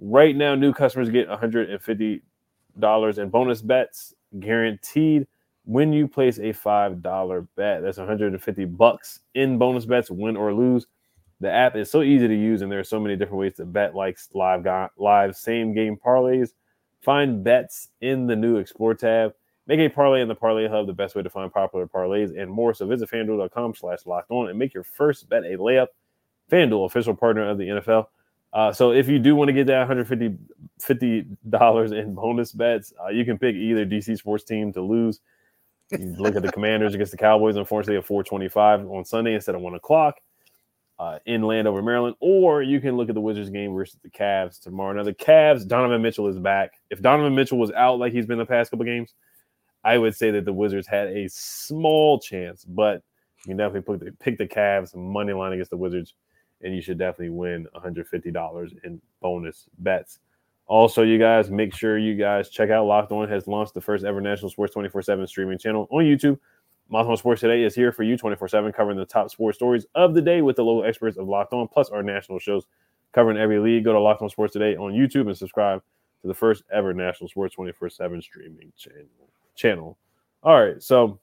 Right 0.00 0.36
now, 0.36 0.56
new 0.56 0.72
customers 0.72 1.08
get 1.08 1.28
$150 1.28 2.20
in 3.18 3.28
bonus 3.30 3.62
bets 3.62 4.14
guaranteed 4.38 5.26
when 5.64 5.92
you 5.92 6.08
place 6.08 6.38
a 6.38 6.52
$5 6.52 7.48
bet. 7.56 7.82
That's 7.82 7.98
150 7.98 8.64
bucks 8.66 9.20
in 9.34 9.58
bonus 9.58 9.84
bets, 9.84 10.10
win 10.10 10.36
or 10.36 10.52
lose. 10.52 10.86
The 11.40 11.50
app 11.50 11.76
is 11.76 11.90
so 11.90 12.02
easy 12.02 12.28
to 12.28 12.34
use, 12.34 12.62
and 12.62 12.70
there 12.70 12.78
are 12.78 12.84
so 12.84 13.00
many 13.00 13.16
different 13.16 13.40
ways 13.40 13.54
to 13.54 13.64
bet, 13.64 13.94
like 13.94 14.18
live 14.32 14.64
live 14.96 15.36
same 15.36 15.74
game 15.74 15.96
parlays. 15.96 16.50
Find 17.00 17.42
bets 17.42 17.88
in 18.00 18.28
the 18.28 18.36
new 18.36 18.58
Explore 18.58 18.94
tab. 18.94 19.34
Make 19.66 19.80
a 19.80 19.88
parlay 19.88 20.22
in 20.22 20.28
the 20.28 20.34
Parlay 20.34 20.68
Hub, 20.68 20.86
the 20.86 20.92
best 20.92 21.14
way 21.14 21.22
to 21.22 21.30
find 21.30 21.52
popular 21.52 21.86
parlays 21.86 22.36
and 22.40 22.50
more. 22.50 22.74
So 22.74 22.86
visit 22.86 23.10
fanduel.com 23.10 23.74
slash 23.74 24.06
locked 24.06 24.30
on 24.30 24.48
and 24.50 24.58
make 24.58 24.74
your 24.74 24.82
first 24.82 25.28
bet 25.28 25.44
a 25.44 25.56
layup. 25.56 25.88
FanDuel, 26.50 26.86
official 26.86 27.14
partner 27.14 27.48
of 27.48 27.58
the 27.58 27.68
NFL. 27.68 28.06
Uh, 28.52 28.72
so 28.72 28.92
if 28.92 29.08
you 29.08 29.18
do 29.18 29.34
want 29.34 29.48
to 29.48 29.52
get 29.52 29.66
that 29.68 29.78
150 29.78 30.36
$50 30.80 31.92
in 31.98 32.14
bonus 32.14 32.52
bets, 32.52 32.92
uh, 33.02 33.08
you 33.08 33.24
can 33.24 33.38
pick 33.38 33.54
either 33.54 33.86
DC 33.86 34.18
sports 34.18 34.44
team 34.44 34.72
to 34.72 34.82
lose. 34.82 35.20
You 35.98 36.14
look 36.18 36.36
at 36.36 36.42
the 36.42 36.52
Commanders 36.52 36.94
against 36.94 37.12
the 37.12 37.18
Cowboys, 37.18 37.56
unfortunately, 37.56 37.98
at 37.98 38.06
425 38.06 38.90
on 38.90 39.04
Sunday 39.04 39.34
instead 39.34 39.54
of 39.54 39.60
1 39.60 39.74
o'clock 39.74 40.16
uh, 40.98 41.18
in 41.26 41.42
Landover, 41.42 41.82
Maryland. 41.82 42.16
Or 42.20 42.62
you 42.62 42.80
can 42.80 42.96
look 42.96 43.08
at 43.08 43.14
the 43.14 43.20
Wizards 43.20 43.50
game 43.50 43.74
versus 43.74 43.98
the 44.02 44.10
Cavs 44.10 44.60
tomorrow. 44.60 44.92
Now, 44.92 45.02
the 45.02 45.14
Cavs, 45.14 45.66
Donovan 45.66 46.02
Mitchell 46.02 46.28
is 46.28 46.38
back. 46.38 46.72
If 46.90 47.00
Donovan 47.00 47.34
Mitchell 47.34 47.58
was 47.58 47.70
out 47.72 47.98
like 47.98 48.12
he's 48.12 48.26
been 48.26 48.38
the 48.38 48.46
past 48.46 48.70
couple 48.70 48.86
games, 48.86 49.14
I 49.84 49.98
would 49.98 50.14
say 50.14 50.30
that 50.30 50.44
the 50.44 50.52
Wizards 50.52 50.86
had 50.86 51.08
a 51.08 51.28
small 51.28 52.20
chance, 52.20 52.64
but 52.64 53.02
you 53.44 53.50
can 53.50 53.56
definitely 53.56 53.98
pick 53.98 54.04
the, 54.04 54.12
pick 54.24 54.38
the 54.38 54.46
Cavs 54.46 54.94
money 54.94 55.32
line 55.32 55.52
against 55.52 55.70
the 55.70 55.76
Wizards 55.76 56.14
and 56.62 56.74
you 56.74 56.80
should 56.80 56.98
definitely 56.98 57.30
win 57.30 57.66
$150 57.74 58.84
in 58.84 59.00
bonus 59.20 59.66
bets. 59.78 60.20
Also, 60.66 61.02
you 61.02 61.18
guys 61.18 61.50
make 61.50 61.74
sure 61.74 61.98
you 61.98 62.14
guys 62.14 62.48
check 62.48 62.70
out 62.70 62.86
Locked 62.86 63.12
On 63.12 63.28
has 63.28 63.46
launched 63.46 63.74
the 63.74 63.80
first 63.80 64.04
ever 64.04 64.20
national 64.20 64.50
sports 64.50 64.72
24 64.72 65.02
7 65.02 65.26
streaming 65.26 65.58
channel 65.58 65.88
on 65.90 66.04
YouTube. 66.04 66.38
Locked 66.90 67.08
On 67.08 67.16
Sports 67.16 67.40
Today 67.40 67.62
is 67.62 67.74
here 67.74 67.92
for 67.92 68.02
you 68.02 68.16
24 68.16 68.48
7, 68.48 68.72
covering 68.72 68.98
the 68.98 69.04
top 69.04 69.30
sports 69.30 69.56
stories 69.56 69.86
of 69.94 70.14
the 70.14 70.22
day 70.22 70.42
with 70.42 70.56
the 70.56 70.64
local 70.64 70.84
experts 70.84 71.16
of 71.16 71.26
Locked 71.26 71.52
On, 71.52 71.66
plus 71.68 71.90
our 71.90 72.02
national 72.02 72.38
shows 72.38 72.66
covering 73.12 73.38
every 73.38 73.58
league. 73.58 73.84
Go 73.84 73.92
to 73.92 74.00
Locked 74.00 74.22
On 74.22 74.28
Sports 74.28 74.52
Today 74.52 74.76
on 74.76 74.92
YouTube 74.92 75.26
and 75.26 75.36
subscribe 75.36 75.82
to 76.22 76.28
the 76.28 76.34
first 76.34 76.62
ever 76.72 76.94
national 76.94 77.28
sports 77.28 77.54
24 77.54 77.90
7 77.90 78.22
streaming 78.22 78.72
channel. 78.76 79.06
channel. 79.54 79.98
All 80.42 80.60
right, 80.60 80.82
so 80.82 81.20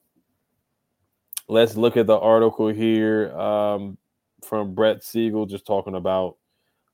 let's 1.48 1.76
look 1.76 1.96
at 1.96 2.06
the 2.06 2.18
article 2.18 2.68
here 2.68 3.32
um, 3.38 3.98
from 4.44 4.74
Brett 4.74 5.02
Siegel, 5.02 5.46
just 5.46 5.66
talking 5.66 5.94
about 5.94 6.36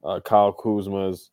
uh, 0.02 0.20
Kyle 0.20 0.52
Kuzma's 0.52 1.30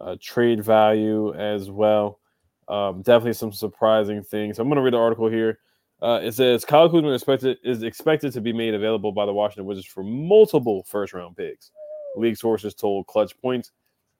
uh, 0.00 0.16
trade 0.20 0.64
value 0.64 1.34
as 1.34 1.70
well. 1.70 2.20
Um, 2.68 3.02
definitely 3.02 3.34
some 3.34 3.52
surprising 3.52 4.22
things. 4.22 4.58
I'm 4.58 4.68
going 4.68 4.76
to 4.76 4.82
read 4.82 4.94
the 4.94 4.98
article 4.98 5.28
here. 5.28 5.58
Uh, 6.02 6.20
it 6.22 6.32
says 6.32 6.64
Kyle 6.64 6.88
Kuzma 6.88 7.12
expected, 7.12 7.58
is 7.62 7.82
expected 7.82 8.32
to 8.32 8.40
be 8.40 8.52
made 8.52 8.74
available 8.74 9.12
by 9.12 9.26
the 9.26 9.32
Washington 9.32 9.64
Wizards 9.64 9.86
for 9.86 10.02
multiple 10.02 10.82
first 10.84 11.12
round 11.12 11.36
picks. 11.36 11.70
League 12.16 12.36
sources 12.36 12.74
told 12.74 13.06
Clutch 13.06 13.36
Points. 13.40 13.72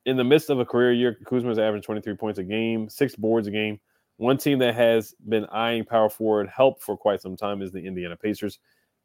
In 0.06 0.16
the 0.16 0.24
midst 0.24 0.50
of 0.50 0.60
a 0.60 0.64
career 0.64 0.92
year, 0.92 1.18
Kuzma 1.24 1.50
is 1.50 1.58
averaging 1.58 1.82
23 1.82 2.14
points 2.16 2.38
a 2.38 2.44
game, 2.44 2.88
six 2.88 3.16
boards 3.16 3.46
a 3.46 3.50
game. 3.50 3.80
One 4.18 4.36
team 4.36 4.58
that 4.60 4.74
has 4.74 5.14
been 5.28 5.46
eyeing 5.46 5.84
power 5.84 6.08
forward 6.08 6.48
help 6.48 6.82
for 6.82 6.96
quite 6.96 7.20
some 7.22 7.36
time 7.36 7.62
is 7.62 7.72
the 7.72 7.84
Indiana 7.84 8.16
Pacers. 8.16 8.58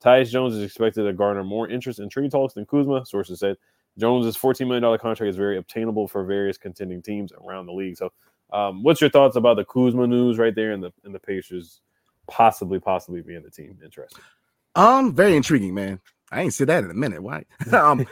Tyus 0.04 0.30
Jones 0.30 0.56
is 0.56 0.64
expected 0.64 1.04
to 1.04 1.14
garner 1.14 1.44
more 1.44 1.68
interest 1.68 2.00
in 2.00 2.10
trade 2.10 2.32
talks 2.32 2.54
than 2.54 2.66
Kuzma, 2.66 3.06
sources 3.06 3.40
said. 3.40 3.58
Jones's 4.00 4.38
$14 4.38 4.68
million 4.68 4.84
contract 5.00 5.30
is 5.30 5.36
very 5.36 5.58
obtainable 5.58 6.08
for 6.08 6.24
various 6.24 6.58
contending 6.58 7.02
teams 7.02 7.32
around 7.34 7.66
the 7.66 7.74
league. 7.74 7.98
So, 7.98 8.12
um, 8.52 8.82
what's 8.82 9.02
your 9.02 9.10
thoughts 9.10 9.36
about 9.36 9.58
the 9.58 9.66
Kuzma 9.66 10.08
news 10.08 10.38
right 10.38 10.56
there 10.56 10.72
and 10.72 10.82
the 10.82 10.92
and 11.04 11.14
the 11.14 11.20
Pacers 11.20 11.82
possibly, 12.28 12.80
possibly 12.80 13.22
being 13.22 13.44
the 13.44 13.52
team 13.52 13.78
interested? 13.84 14.24
Um, 14.76 15.14
very 15.14 15.36
intriguing, 15.36 15.74
man. 15.74 16.00
I 16.32 16.42
ain't 16.42 16.54
said 16.54 16.68
that 16.68 16.84
in 16.84 16.92
a 16.92 16.96
minute. 16.96 17.22
Why? 17.22 17.44
um, 17.72 18.06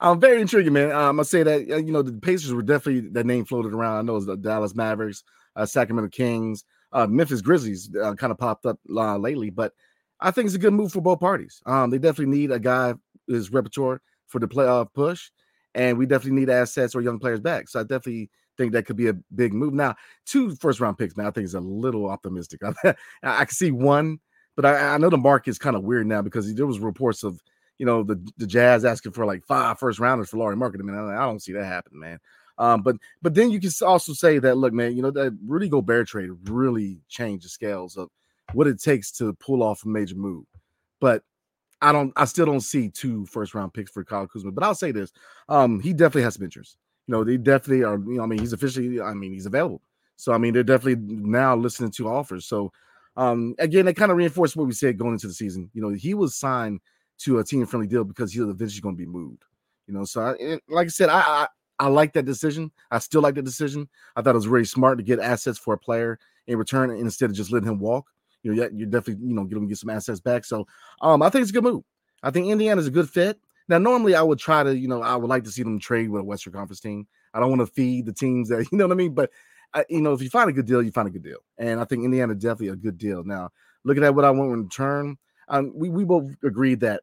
I'm 0.00 0.20
very 0.20 0.40
intriguing, 0.40 0.72
man. 0.72 0.92
Um, 0.92 1.20
I 1.20 1.24
say 1.24 1.42
that 1.42 1.70
uh, 1.70 1.76
you 1.76 1.92
know 1.92 2.02
the 2.02 2.12
Pacers 2.12 2.52
were 2.52 2.62
definitely 2.62 3.08
that 3.10 3.26
name 3.26 3.44
floated 3.44 3.74
around. 3.74 3.98
I 3.98 4.02
know 4.02 4.16
it's 4.16 4.26
the 4.26 4.36
Dallas 4.36 4.74
Mavericks, 4.74 5.22
uh, 5.56 5.66
Sacramento 5.66 6.10
Kings, 6.10 6.64
uh, 6.92 7.06
Memphis 7.06 7.42
Grizzlies 7.42 7.90
uh, 7.96 8.14
kind 8.14 8.30
of 8.30 8.38
popped 8.38 8.66
up 8.66 8.78
uh, 8.96 9.16
lately, 9.16 9.50
but 9.50 9.72
I 10.20 10.30
think 10.30 10.46
it's 10.46 10.54
a 10.54 10.60
good 10.60 10.72
move 10.72 10.92
for 10.92 11.00
both 11.00 11.20
parties. 11.20 11.60
Um, 11.66 11.90
they 11.90 11.98
definitely 11.98 12.36
need 12.36 12.50
a 12.50 12.58
guy 12.58 12.94
his 13.28 13.52
repertoire 13.52 14.00
for 14.30 14.38
the 14.38 14.48
playoff 14.48 14.92
push, 14.94 15.30
and 15.74 15.98
we 15.98 16.06
definitely 16.06 16.40
need 16.40 16.50
assets 16.50 16.94
or 16.94 17.02
young 17.02 17.18
players 17.18 17.40
back. 17.40 17.68
So 17.68 17.80
I 17.80 17.82
definitely 17.82 18.30
think 18.56 18.72
that 18.72 18.86
could 18.86 18.96
be 18.96 19.08
a 19.08 19.14
big 19.34 19.52
move. 19.52 19.74
Now, 19.74 19.96
two 20.24 20.54
first 20.56 20.80
round 20.80 20.98
picks, 20.98 21.16
man, 21.16 21.26
I 21.26 21.30
think 21.30 21.44
is 21.44 21.54
a 21.54 21.60
little 21.60 22.08
optimistic. 22.08 22.60
I, 23.22 23.44
can 23.44 23.48
see 23.48 23.70
one 23.70 24.20
but 24.56 24.64
I, 24.64 24.94
I 24.94 24.98
know 24.98 25.08
the 25.08 25.16
market 25.16 25.50
is 25.50 25.58
kind 25.58 25.74
of 25.74 25.84
weird 25.84 26.06
now 26.06 26.20
because 26.20 26.52
there 26.54 26.66
was 26.66 26.80
reports 26.80 27.22
of 27.22 27.42
you 27.78 27.86
know 27.86 28.02
the 28.02 28.22
the 28.36 28.46
Jazz 28.46 28.84
asking 28.84 29.12
for 29.12 29.24
like 29.24 29.42
five 29.46 29.78
first 29.78 29.98
rounders 29.98 30.28
for 30.28 30.36
Lauri 30.36 30.54
Markkanen. 30.56 30.80
I 30.80 30.82
mean, 30.82 30.94
I, 30.96 31.22
I 31.22 31.26
don't 31.26 31.40
see 31.40 31.52
that 31.52 31.64
happening, 31.64 32.00
man. 32.00 32.18
Um, 32.58 32.82
but 32.82 32.96
but 33.22 33.34
then 33.34 33.50
you 33.50 33.58
can 33.58 33.70
also 33.82 34.12
say 34.12 34.38
that 34.38 34.58
look, 34.58 34.74
man, 34.74 34.94
you 34.94 35.00
know 35.00 35.10
that 35.12 35.34
Rudy 35.46 35.68
Gobert 35.68 36.08
trade 36.08 36.30
really 36.44 37.00
changed 37.08 37.46
the 37.46 37.48
scales 37.48 37.96
of 37.96 38.10
what 38.52 38.66
it 38.66 38.82
takes 38.82 39.10
to 39.12 39.32
pull 39.34 39.62
off 39.62 39.84
a 39.84 39.88
major 39.88 40.16
move. 40.16 40.44
But 41.00 41.22
I 41.82 41.92
don't, 41.92 42.12
I 42.16 42.24
still 42.26 42.46
don't 42.46 42.60
see 42.60 42.88
two 42.88 43.26
first 43.26 43.54
round 43.54 43.72
picks 43.72 43.90
for 43.90 44.04
Kyle 44.04 44.26
Kuzma. 44.26 44.52
But 44.52 44.64
I'll 44.64 44.74
say 44.74 44.92
this: 44.92 45.12
um, 45.48 45.80
he 45.80 45.92
definitely 45.92 46.22
has 46.22 46.34
some 46.34 46.44
interest. 46.44 46.76
You 47.06 47.12
know, 47.12 47.24
they 47.24 47.36
definitely 47.36 47.84
are. 47.84 47.98
You 47.98 48.18
know, 48.18 48.22
I 48.22 48.26
mean, 48.26 48.38
he's 48.38 48.52
officially, 48.52 49.00
I 49.00 49.14
mean, 49.14 49.32
he's 49.32 49.46
available. 49.46 49.82
So 50.16 50.32
I 50.32 50.38
mean, 50.38 50.52
they're 50.52 50.62
definitely 50.62 51.02
now 51.06 51.56
listening 51.56 51.90
to 51.92 52.08
offers. 52.08 52.46
So 52.46 52.72
um, 53.16 53.54
again, 53.58 53.88
it 53.88 53.94
kind 53.96 54.10
of 54.10 54.18
reinforced 54.18 54.56
what 54.56 54.66
we 54.66 54.72
said 54.72 54.98
going 54.98 55.14
into 55.14 55.26
the 55.26 55.34
season. 55.34 55.70
You 55.72 55.82
know, 55.82 55.90
he 55.90 56.14
was 56.14 56.36
signed 56.36 56.80
to 57.20 57.38
a 57.38 57.44
team 57.44 57.64
friendly 57.66 57.86
deal 57.86 58.04
because 58.04 58.32
he 58.32 58.40
was 58.40 58.50
eventually 58.50 58.80
going 58.80 58.96
to 58.96 59.00
be 59.00 59.06
moved. 59.06 59.44
You 59.86 59.94
know, 59.94 60.04
so 60.04 60.22
I, 60.22 60.58
like 60.68 60.86
I 60.86 60.90
said, 60.90 61.08
I, 61.08 61.20
I 61.20 61.48
I 61.80 61.88
like 61.88 62.12
that 62.12 62.26
decision. 62.26 62.70
I 62.90 62.98
still 62.98 63.22
like 63.22 63.34
the 63.34 63.42
decision. 63.42 63.88
I 64.14 64.20
thought 64.20 64.34
it 64.34 64.38
was 64.38 64.48
really 64.48 64.66
smart 64.66 64.98
to 64.98 65.04
get 65.04 65.18
assets 65.18 65.58
for 65.58 65.72
a 65.72 65.78
player 65.78 66.18
in 66.46 66.58
return 66.58 66.90
instead 66.90 67.30
of 67.30 67.36
just 67.36 67.50
letting 67.50 67.68
him 67.68 67.78
walk. 67.78 68.06
You 68.42 68.54
know, 68.54 68.68
you're 68.72 68.88
definitely 68.88 69.26
you 69.26 69.34
know 69.34 69.44
get 69.44 69.58
him 69.58 69.68
get 69.68 69.78
some 69.78 69.90
assets 69.90 70.20
back. 70.20 70.44
So 70.44 70.66
um, 71.02 71.22
I 71.22 71.28
think 71.28 71.42
it's 71.42 71.50
a 71.50 71.54
good 71.54 71.64
move. 71.64 71.82
I 72.22 72.30
think 72.30 72.48
Indiana's 72.48 72.86
a 72.86 72.90
good 72.90 73.08
fit. 73.08 73.38
Now, 73.70 73.78
normally 73.78 74.16
I 74.16 74.22
would 74.22 74.40
try 74.40 74.64
to, 74.64 74.76
you 74.76 74.88
know, 74.88 75.00
I 75.00 75.14
would 75.14 75.30
like 75.30 75.44
to 75.44 75.50
see 75.50 75.62
them 75.62 75.78
trade 75.78 76.10
with 76.10 76.22
a 76.22 76.24
Western 76.24 76.52
Conference 76.52 76.80
team. 76.80 77.06
I 77.32 77.38
don't 77.38 77.50
want 77.50 77.60
to 77.60 77.72
feed 77.72 78.04
the 78.04 78.12
teams 78.12 78.48
that, 78.48 78.66
you 78.72 78.76
know 78.76 78.86
what 78.86 78.94
I 78.94 78.96
mean? 78.96 79.14
But 79.14 79.30
I, 79.72 79.84
you 79.88 80.00
know, 80.00 80.12
if 80.12 80.20
you 80.20 80.28
find 80.28 80.50
a 80.50 80.52
good 80.52 80.66
deal, 80.66 80.82
you 80.82 80.90
find 80.90 81.06
a 81.06 81.10
good 81.12 81.22
deal. 81.22 81.38
And 81.56 81.78
I 81.78 81.84
think 81.84 82.04
Indiana 82.04 82.34
definitely 82.34 82.68
a 82.68 82.76
good 82.76 82.98
deal. 82.98 83.22
Now, 83.22 83.50
looking 83.84 84.02
at 84.02 84.14
what 84.14 84.24
I 84.24 84.30
want 84.30 84.52
in 84.52 84.64
return, 84.64 85.16
um, 85.46 85.72
we, 85.72 85.88
we 85.88 86.04
both 86.04 86.34
agreed 86.42 86.80
that, 86.80 87.02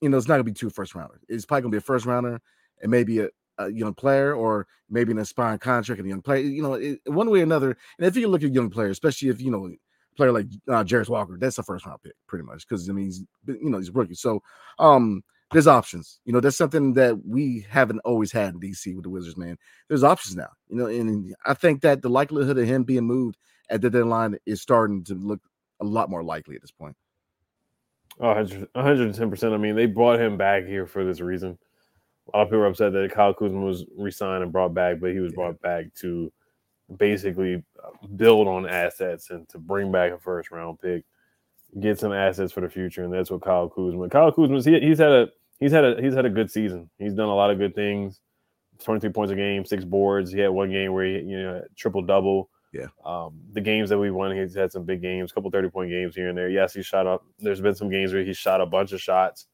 you 0.00 0.08
know, 0.08 0.16
it's 0.16 0.26
not 0.28 0.36
going 0.36 0.46
to 0.46 0.50
be 0.50 0.54
two 0.54 0.70
first 0.70 0.94
rounders. 0.94 1.20
It's 1.28 1.44
probably 1.44 1.62
going 1.62 1.72
to 1.72 1.76
be 1.76 1.78
a 1.78 1.82
first 1.82 2.06
rounder 2.06 2.40
and 2.80 2.90
maybe 2.90 3.20
a, 3.20 3.28
a 3.58 3.70
young 3.70 3.92
player 3.92 4.32
or 4.32 4.66
maybe 4.88 5.12
an 5.12 5.18
aspiring 5.18 5.58
contract 5.58 5.98
and 5.98 6.06
a 6.06 6.10
young 6.10 6.22
player, 6.22 6.42
you 6.42 6.62
know, 6.62 6.72
it, 6.74 7.00
one 7.04 7.28
way 7.28 7.40
or 7.40 7.42
another. 7.42 7.76
And 7.98 8.06
if 8.06 8.16
you 8.16 8.28
look 8.28 8.42
at 8.42 8.54
young 8.54 8.70
players, 8.70 8.92
especially 8.92 9.28
if, 9.28 9.42
you 9.42 9.50
know, 9.50 9.70
player 10.18 10.32
like 10.32 10.46
uh, 10.68 10.84
Walker, 11.08 11.38
that's 11.40 11.58
a 11.58 11.62
first 11.62 11.86
round 11.86 12.02
pick 12.02 12.12
pretty 12.26 12.44
much 12.44 12.68
because, 12.68 12.88
I 12.88 12.92
mean, 12.92 13.06
he's, 13.06 13.24
you 13.46 13.70
know, 13.70 13.78
he's 13.78 13.88
a 13.88 13.92
rookie. 13.92 14.14
So, 14.14 14.42
um, 14.78 15.22
there's 15.50 15.66
options. 15.66 16.20
You 16.24 16.32
know, 16.32 16.40
that's 16.40 16.58
something 16.58 16.92
that 16.94 17.24
we 17.26 17.66
haven't 17.70 18.00
always 18.04 18.30
had 18.30 18.54
in 18.54 18.60
DC 18.60 18.94
with 18.94 19.04
the 19.04 19.10
Wizards, 19.10 19.36
man. 19.36 19.56
There's 19.88 20.04
options 20.04 20.36
now. 20.36 20.50
You 20.68 20.76
know, 20.76 20.86
and 20.86 21.34
I 21.46 21.54
think 21.54 21.80
that 21.82 22.02
the 22.02 22.10
likelihood 22.10 22.58
of 22.58 22.66
him 22.66 22.84
being 22.84 23.04
moved 23.04 23.38
at 23.70 23.80
the 23.80 23.88
deadline 23.88 24.36
is 24.44 24.60
starting 24.60 25.04
to 25.04 25.14
look 25.14 25.40
a 25.80 25.84
lot 25.84 26.10
more 26.10 26.22
likely 26.22 26.56
at 26.56 26.60
this 26.60 26.70
point. 26.70 26.96
Oh, 28.20 28.34
110%. 28.34 29.52
I 29.52 29.56
mean, 29.56 29.76
they 29.76 29.86
brought 29.86 30.20
him 30.20 30.36
back 30.36 30.66
here 30.66 30.86
for 30.86 31.04
this 31.04 31.20
reason. 31.20 31.56
A 32.32 32.36
lot 32.36 32.42
of 32.42 32.48
people 32.48 32.60
are 32.60 32.66
upset 32.66 32.92
that 32.92 33.12
Kyle 33.12 33.32
Kuzma 33.32 33.60
was 33.60 33.86
re-signed 33.96 34.42
and 34.42 34.52
brought 34.52 34.74
back, 34.74 35.00
but 35.00 35.12
he 35.12 35.20
was 35.20 35.32
yeah. 35.32 35.36
brought 35.36 35.60
back 35.62 35.86
to 36.00 36.30
basically 36.96 37.62
build 38.16 38.48
on 38.48 38.68
assets 38.68 39.30
and 39.30 39.48
to 39.50 39.58
bring 39.58 39.92
back 39.92 40.12
a 40.12 40.18
first 40.18 40.50
round 40.50 40.80
pick, 40.80 41.04
get 41.80 41.98
some 41.98 42.12
assets 42.12 42.52
for 42.52 42.60
the 42.60 42.68
future, 42.68 43.04
and 43.04 43.12
that's 43.12 43.30
what 43.30 43.42
Kyle 43.42 43.68
Kuzma. 43.68 44.08
Kyle 44.08 44.32
Kuzma, 44.32 44.60
he, 44.62 44.80
he's 44.80 44.98
had 44.98 45.12
a 45.12 45.28
he's 45.60 45.72
had 45.72 45.84
a 45.84 46.00
he's 46.00 46.14
had 46.14 46.24
a 46.26 46.30
good 46.30 46.50
season. 46.50 46.88
He's 46.98 47.14
done 47.14 47.28
a 47.28 47.34
lot 47.34 47.50
of 47.50 47.58
good 47.58 47.74
things. 47.74 48.20
23 48.82 49.10
points 49.10 49.32
a 49.32 49.36
game, 49.36 49.64
six 49.64 49.84
boards. 49.84 50.30
He 50.30 50.38
had 50.38 50.50
one 50.50 50.70
game 50.70 50.92
where 50.92 51.04
he, 51.04 51.14
you 51.14 51.42
know, 51.42 51.62
triple 51.76 52.02
double. 52.02 52.48
Yeah. 52.72 52.86
Um, 53.04 53.40
the 53.52 53.60
games 53.60 53.88
that 53.90 53.98
we 53.98 54.10
won, 54.10 54.36
he's 54.36 54.54
had 54.54 54.70
some 54.70 54.84
big 54.84 55.02
games, 55.02 55.30
a 55.30 55.34
couple 55.34 55.50
30 55.50 55.68
point 55.70 55.90
games 55.90 56.14
here 56.14 56.28
and 56.28 56.38
there. 56.38 56.48
Yes, 56.48 56.74
he 56.74 56.82
shot 56.82 57.06
up. 57.06 57.24
There's 57.38 57.60
been 57.60 57.74
some 57.74 57.90
games 57.90 58.12
where 58.12 58.24
he 58.24 58.32
shot 58.32 58.60
a 58.60 58.66
bunch 58.66 58.92
of 58.92 59.00
shots 59.00 59.46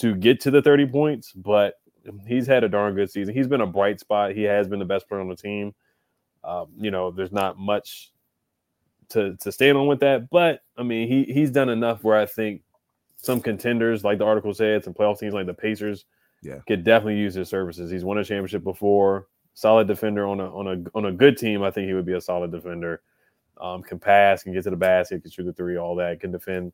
to 0.00 0.14
get 0.14 0.40
to 0.40 0.50
the 0.50 0.60
30 0.60 0.86
points, 0.86 1.32
but 1.32 1.74
he's 2.26 2.46
had 2.46 2.64
a 2.64 2.68
darn 2.68 2.94
good 2.94 3.10
season. 3.10 3.34
He's 3.34 3.48
been 3.48 3.60
a 3.60 3.66
bright 3.66 4.00
spot. 4.00 4.32
He 4.32 4.42
has 4.42 4.68
been 4.68 4.78
the 4.78 4.84
best 4.84 5.08
player 5.08 5.20
on 5.20 5.28
the 5.28 5.36
team. 5.36 5.74
Um, 6.48 6.68
you 6.78 6.90
know, 6.90 7.10
there's 7.10 7.32
not 7.32 7.58
much 7.58 8.10
to 9.10 9.36
to 9.36 9.52
stand 9.52 9.76
on 9.76 9.86
with 9.86 10.00
that, 10.00 10.30
but 10.30 10.62
I 10.78 10.82
mean, 10.82 11.06
he 11.06 11.24
he's 11.24 11.50
done 11.50 11.68
enough 11.68 12.02
where 12.02 12.16
I 12.16 12.24
think 12.24 12.62
some 13.16 13.40
contenders, 13.40 14.02
like 14.02 14.18
the 14.18 14.24
article 14.24 14.54
said, 14.54 14.82
some 14.82 14.94
playoff 14.94 15.18
teams 15.18 15.34
like 15.34 15.46
the 15.46 15.52
Pacers, 15.52 16.06
yeah, 16.42 16.60
could 16.66 16.84
definitely 16.84 17.18
use 17.18 17.34
his 17.34 17.50
services. 17.50 17.90
He's 17.90 18.04
won 18.04 18.16
a 18.16 18.24
championship 18.24 18.64
before. 18.64 19.26
Solid 19.52 19.88
defender 19.88 20.26
on 20.26 20.40
a 20.40 20.56
on 20.56 20.68
a 20.68 20.96
on 20.96 21.04
a 21.04 21.12
good 21.12 21.36
team. 21.36 21.62
I 21.62 21.70
think 21.70 21.86
he 21.86 21.94
would 21.94 22.06
be 22.06 22.14
a 22.14 22.20
solid 22.20 22.50
defender. 22.50 23.02
Um, 23.60 23.82
can 23.82 23.98
pass, 23.98 24.42
can 24.44 24.54
get 24.54 24.64
to 24.64 24.70
the 24.70 24.76
basket, 24.76 25.20
can 25.20 25.30
shoot 25.30 25.44
the 25.44 25.52
three, 25.52 25.76
all 25.76 25.96
that, 25.96 26.20
can 26.20 26.30
defend 26.30 26.72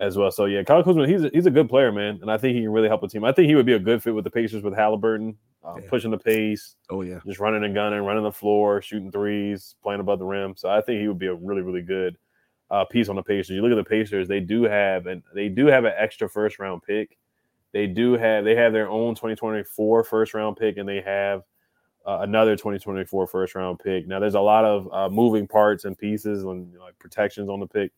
as 0.00 0.16
well. 0.16 0.30
So 0.30 0.46
yeah, 0.46 0.62
Kyle 0.62 0.82
Kuzma, 0.82 1.06
he's 1.06 1.24
a, 1.24 1.30
he's 1.32 1.46
a 1.46 1.50
good 1.50 1.68
player, 1.68 1.92
man, 1.92 2.18
and 2.20 2.30
I 2.30 2.36
think 2.36 2.56
he 2.56 2.62
can 2.62 2.70
really 2.70 2.88
help 2.88 3.02
a 3.02 3.08
team. 3.08 3.24
I 3.24 3.32
think 3.32 3.48
he 3.48 3.54
would 3.54 3.66
be 3.66 3.74
a 3.74 3.78
good 3.78 4.02
fit 4.02 4.14
with 4.14 4.24
the 4.24 4.30
Pacers 4.30 4.62
with 4.62 4.74
Halliburton, 4.74 5.36
um, 5.64 5.80
yeah. 5.80 5.88
pushing 5.88 6.10
the 6.10 6.18
pace. 6.18 6.76
Oh 6.90 7.02
yeah, 7.02 7.20
just 7.26 7.40
running 7.40 7.64
and 7.64 7.74
gunning, 7.74 8.00
running 8.00 8.24
the 8.24 8.32
floor, 8.32 8.82
shooting 8.82 9.12
threes, 9.12 9.76
playing 9.82 10.00
above 10.00 10.18
the 10.18 10.24
rim. 10.24 10.54
So 10.56 10.68
I 10.68 10.80
think 10.80 11.00
he 11.00 11.08
would 11.08 11.18
be 11.18 11.28
a 11.28 11.34
really 11.34 11.62
really 11.62 11.82
good 11.82 12.16
uh, 12.70 12.84
piece 12.84 13.08
on 13.08 13.16
the 13.16 13.22
Pacers. 13.22 13.50
You 13.50 13.62
look 13.62 13.72
at 13.72 13.82
the 13.82 13.88
Pacers; 13.88 14.28
they 14.28 14.40
do 14.40 14.64
have 14.64 15.06
and 15.06 15.22
they 15.34 15.48
do 15.48 15.66
have 15.66 15.84
an 15.84 15.92
extra 15.96 16.28
first 16.28 16.58
round 16.58 16.82
pick. 16.82 17.16
They 17.72 17.86
do 17.86 18.12
have 18.14 18.44
they 18.44 18.54
have 18.54 18.72
their 18.72 18.88
own 18.88 19.14
2024 19.14 20.04
first 20.04 20.34
round 20.34 20.56
pick, 20.56 20.76
and 20.76 20.88
they 20.88 21.00
have 21.00 21.42
uh, 22.06 22.18
another 22.20 22.54
2024 22.56 23.26
first 23.26 23.54
round 23.54 23.78
pick. 23.78 24.06
Now, 24.06 24.20
there's 24.20 24.34
a 24.34 24.40
lot 24.40 24.64
of 24.64 24.92
uh, 24.92 25.08
moving 25.08 25.48
parts 25.48 25.84
and 25.84 25.96
pieces 25.96 26.44
and 26.44 26.70
you 26.72 26.78
know, 26.78 26.84
like 26.84 26.98
protections 26.98 27.48
on 27.48 27.60
the 27.60 27.66
pick. 27.66 27.92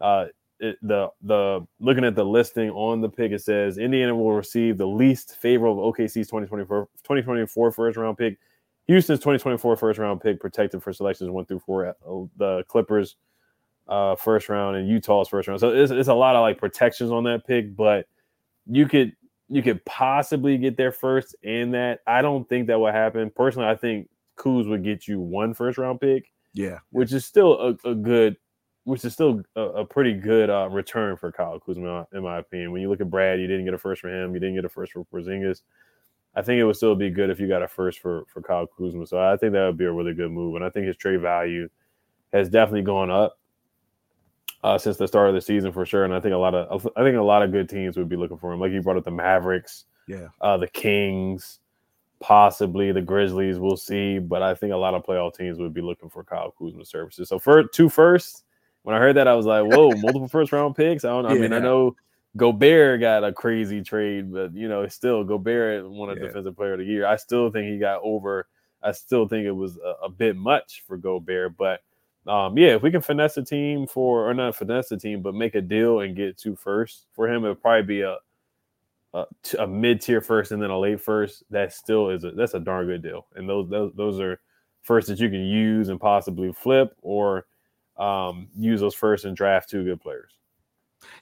Uh, 0.00 0.26
it, 0.60 0.76
the 0.82 1.08
the 1.22 1.66
looking 1.80 2.04
at 2.04 2.14
the 2.14 2.24
listing 2.24 2.70
on 2.70 3.00
the 3.00 3.08
pick, 3.08 3.32
it 3.32 3.42
says 3.42 3.78
Indiana 3.78 4.14
will 4.14 4.32
receive 4.32 4.78
the 4.78 4.86
least 4.86 5.36
favorable 5.36 5.92
OKC's 5.92 6.28
2024 6.28 6.88
2024 7.02 7.72
first 7.72 7.96
round 7.96 8.18
pick. 8.18 8.38
Houston's 8.86 9.20
2024 9.20 9.76
first 9.76 9.98
round 9.98 10.20
pick 10.20 10.40
protected 10.40 10.82
for 10.82 10.92
selections 10.92 11.30
one 11.30 11.44
through 11.44 11.60
four. 11.60 11.86
Uh, 11.88 11.92
the 12.36 12.64
Clippers 12.68 13.16
uh, 13.88 14.14
first 14.16 14.48
round 14.48 14.76
and 14.76 14.88
Utah's 14.88 15.28
first 15.28 15.48
round. 15.48 15.60
So 15.60 15.70
it's, 15.70 15.90
it's 15.90 16.08
a 16.08 16.14
lot 16.14 16.36
of 16.36 16.42
like 16.42 16.58
protections 16.58 17.10
on 17.10 17.24
that 17.24 17.46
pick, 17.46 17.74
but 17.74 18.06
you 18.66 18.86
could 18.86 19.14
you 19.48 19.62
could 19.62 19.84
possibly 19.84 20.58
get 20.58 20.76
there 20.76 20.92
first 20.92 21.34
in 21.42 21.70
that. 21.72 22.00
I 22.06 22.22
don't 22.22 22.48
think 22.48 22.66
that 22.66 22.78
will 22.78 22.92
happen. 22.92 23.30
Personally, 23.34 23.68
I 23.68 23.76
think 23.76 24.08
Kuz 24.36 24.68
would 24.68 24.84
get 24.84 25.08
you 25.08 25.20
one 25.20 25.54
first 25.54 25.78
round 25.78 26.00
pick. 26.00 26.30
Yeah, 26.52 26.78
which 26.90 27.12
is 27.12 27.24
still 27.24 27.54
a, 27.84 27.90
a 27.90 27.94
good, 27.94 28.36
which 28.88 29.04
is 29.04 29.12
still 29.12 29.42
a, 29.54 29.60
a 29.60 29.84
pretty 29.84 30.14
good 30.14 30.48
uh, 30.48 30.66
return 30.70 31.14
for 31.14 31.30
Kyle 31.30 31.60
Kuzma, 31.60 32.06
in 32.14 32.22
my 32.22 32.38
opinion. 32.38 32.72
When 32.72 32.80
you 32.80 32.88
look 32.88 33.02
at 33.02 33.10
Brad, 33.10 33.38
you 33.38 33.46
didn't 33.46 33.66
get 33.66 33.74
a 33.74 33.78
first 33.78 34.00
for 34.00 34.08
him, 34.08 34.32
you 34.32 34.40
didn't 34.40 34.54
get 34.54 34.64
a 34.64 34.68
first 34.70 34.92
for 34.92 35.04
Porzingis. 35.04 35.60
I 36.34 36.40
think 36.40 36.58
it 36.58 36.64
would 36.64 36.76
still 36.76 36.94
be 36.94 37.10
good 37.10 37.28
if 37.28 37.38
you 37.38 37.48
got 37.48 37.62
a 37.62 37.68
first 37.68 37.98
for 37.98 38.24
for 38.32 38.40
Kyle 38.40 38.66
Kuzma. 38.66 39.06
So 39.06 39.18
I 39.18 39.36
think 39.36 39.52
that 39.52 39.66
would 39.66 39.76
be 39.76 39.84
a 39.84 39.92
really 39.92 40.14
good 40.14 40.30
move, 40.30 40.56
and 40.56 40.64
I 40.64 40.70
think 40.70 40.86
his 40.86 40.96
trade 40.96 41.20
value 41.20 41.68
has 42.32 42.48
definitely 42.48 42.82
gone 42.82 43.10
up 43.10 43.38
uh, 44.64 44.78
since 44.78 44.96
the 44.96 45.06
start 45.06 45.28
of 45.28 45.34
the 45.34 45.42
season 45.42 45.70
for 45.70 45.84
sure. 45.84 46.04
And 46.04 46.14
I 46.14 46.20
think 46.20 46.32
a 46.32 46.38
lot 46.38 46.54
of 46.54 46.88
I 46.96 47.02
think 47.02 47.18
a 47.18 47.22
lot 47.22 47.42
of 47.42 47.52
good 47.52 47.68
teams 47.68 47.98
would 47.98 48.08
be 48.08 48.16
looking 48.16 48.38
for 48.38 48.54
him. 48.54 48.60
Like 48.60 48.72
you 48.72 48.80
brought 48.80 48.96
up 48.96 49.04
the 49.04 49.10
Mavericks, 49.10 49.84
yeah, 50.06 50.28
uh, 50.40 50.56
the 50.56 50.68
Kings, 50.68 51.58
possibly 52.20 52.90
the 52.90 53.02
Grizzlies. 53.02 53.58
We'll 53.58 53.76
see, 53.76 54.18
but 54.18 54.42
I 54.42 54.54
think 54.54 54.72
a 54.72 54.76
lot 54.76 54.94
of 54.94 55.04
playoff 55.04 55.34
teams 55.34 55.58
would 55.58 55.74
be 55.74 55.82
looking 55.82 56.08
for 56.08 56.24
Kyle 56.24 56.54
Kuzma 56.58 56.86
services. 56.86 57.28
So 57.28 57.38
for 57.38 57.64
two 57.64 57.90
firsts, 57.90 58.44
when 58.88 58.96
I 58.96 59.00
heard 59.00 59.16
that, 59.16 59.28
I 59.28 59.34
was 59.34 59.44
like, 59.44 59.66
whoa, 59.66 59.90
multiple 59.90 60.28
first 60.28 60.50
round 60.50 60.74
picks. 60.74 61.04
I 61.04 61.10
don't. 61.10 61.26
I 61.26 61.34
mean, 61.34 61.52
I 61.52 61.58
know. 61.58 61.94
Gobert 62.38 63.00
got 63.00 63.22
a 63.22 63.34
crazy 63.34 63.82
trade, 63.82 64.32
but 64.32 64.54
you 64.54 64.66
know, 64.66 64.88
still 64.88 65.24
Gobert 65.24 65.86
won 65.90 66.08
a 66.08 66.14
yeah. 66.14 66.28
defensive 66.28 66.56
player 66.56 66.72
of 66.72 66.78
the 66.78 66.86
year. 66.86 67.06
I 67.06 67.16
still 67.16 67.50
think 67.50 67.70
he 67.70 67.78
got 67.78 68.00
over. 68.02 68.48
I 68.82 68.92
still 68.92 69.28
think 69.28 69.44
it 69.44 69.52
was 69.52 69.76
a, 69.76 70.06
a 70.06 70.08
bit 70.08 70.36
much 70.36 70.84
for 70.86 70.96
Gobert, 70.96 71.54
but 71.58 71.82
um, 72.26 72.56
yeah, 72.56 72.76
if 72.76 72.82
we 72.82 72.90
can 72.90 73.02
finesse 73.02 73.34
the 73.34 73.44
team 73.44 73.86
for, 73.86 74.26
or 74.26 74.32
not 74.32 74.56
finesse 74.56 74.88
the 74.88 74.96
team, 74.96 75.20
but 75.20 75.34
make 75.34 75.54
a 75.54 75.60
deal 75.60 76.00
and 76.00 76.16
get 76.16 76.38
two 76.38 76.56
first 76.56 77.08
for 77.12 77.28
him, 77.28 77.44
it'll 77.44 77.56
probably 77.56 77.82
be 77.82 78.00
a 78.00 78.16
a, 79.12 79.26
a 79.58 79.66
mid 79.66 80.00
tier 80.00 80.22
first 80.22 80.50
and 80.50 80.62
then 80.62 80.70
a 80.70 80.78
late 80.78 81.02
first. 81.02 81.42
That 81.50 81.74
still 81.74 82.08
is 82.08 82.24
a 82.24 82.30
that's 82.30 82.54
a 82.54 82.60
darn 82.60 82.86
good 82.86 83.02
deal, 83.02 83.26
and 83.36 83.46
those 83.46 83.68
those 83.68 83.92
those 83.96 84.18
are 84.18 84.40
first 84.80 85.08
that 85.08 85.20
you 85.20 85.28
can 85.28 85.44
use 85.44 85.90
and 85.90 86.00
possibly 86.00 86.54
flip 86.54 86.96
or 87.02 87.44
um, 87.98 88.48
use 88.56 88.80
those 88.80 88.94
first 88.94 89.24
and 89.24 89.36
draft 89.36 89.68
two 89.68 89.84
good 89.84 90.00
players. 90.00 90.32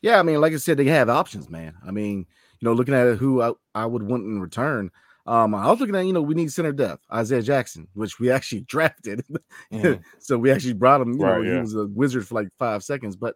Yeah, 0.02 0.18
I 0.18 0.22
mean, 0.22 0.40
like 0.40 0.52
I 0.52 0.56
said, 0.56 0.76
they 0.76 0.86
have 0.86 1.08
options, 1.08 1.50
man. 1.50 1.74
I 1.86 1.90
mean, 1.90 2.26
you 2.60 2.68
know, 2.68 2.72
looking 2.72 2.94
at 2.94 3.16
who 3.16 3.42
I, 3.42 3.52
I 3.74 3.86
would 3.86 4.02
want 4.02 4.24
in 4.24 4.40
return, 4.40 4.90
um, 5.26 5.54
I 5.54 5.68
was 5.70 5.80
looking 5.80 5.96
at, 5.96 6.06
you 6.06 6.12
know, 6.12 6.22
we 6.22 6.34
need 6.34 6.52
center 6.52 6.72
depth, 6.72 7.04
Isaiah 7.12 7.42
Jackson, 7.42 7.88
which 7.94 8.20
we 8.20 8.30
actually 8.32 8.62
drafted. 8.62 9.24
Mm-hmm. 9.72 10.00
so 10.18 10.38
we 10.38 10.50
actually 10.50 10.74
brought 10.74 11.00
him, 11.00 11.14
you 11.14 11.24
right, 11.24 11.38
know, 11.38 11.42
yeah. 11.42 11.54
he 11.54 11.60
was 11.60 11.74
a 11.74 11.86
wizard 11.86 12.26
for 12.26 12.36
like 12.36 12.48
five 12.58 12.82
seconds. 12.84 13.16
But 13.16 13.34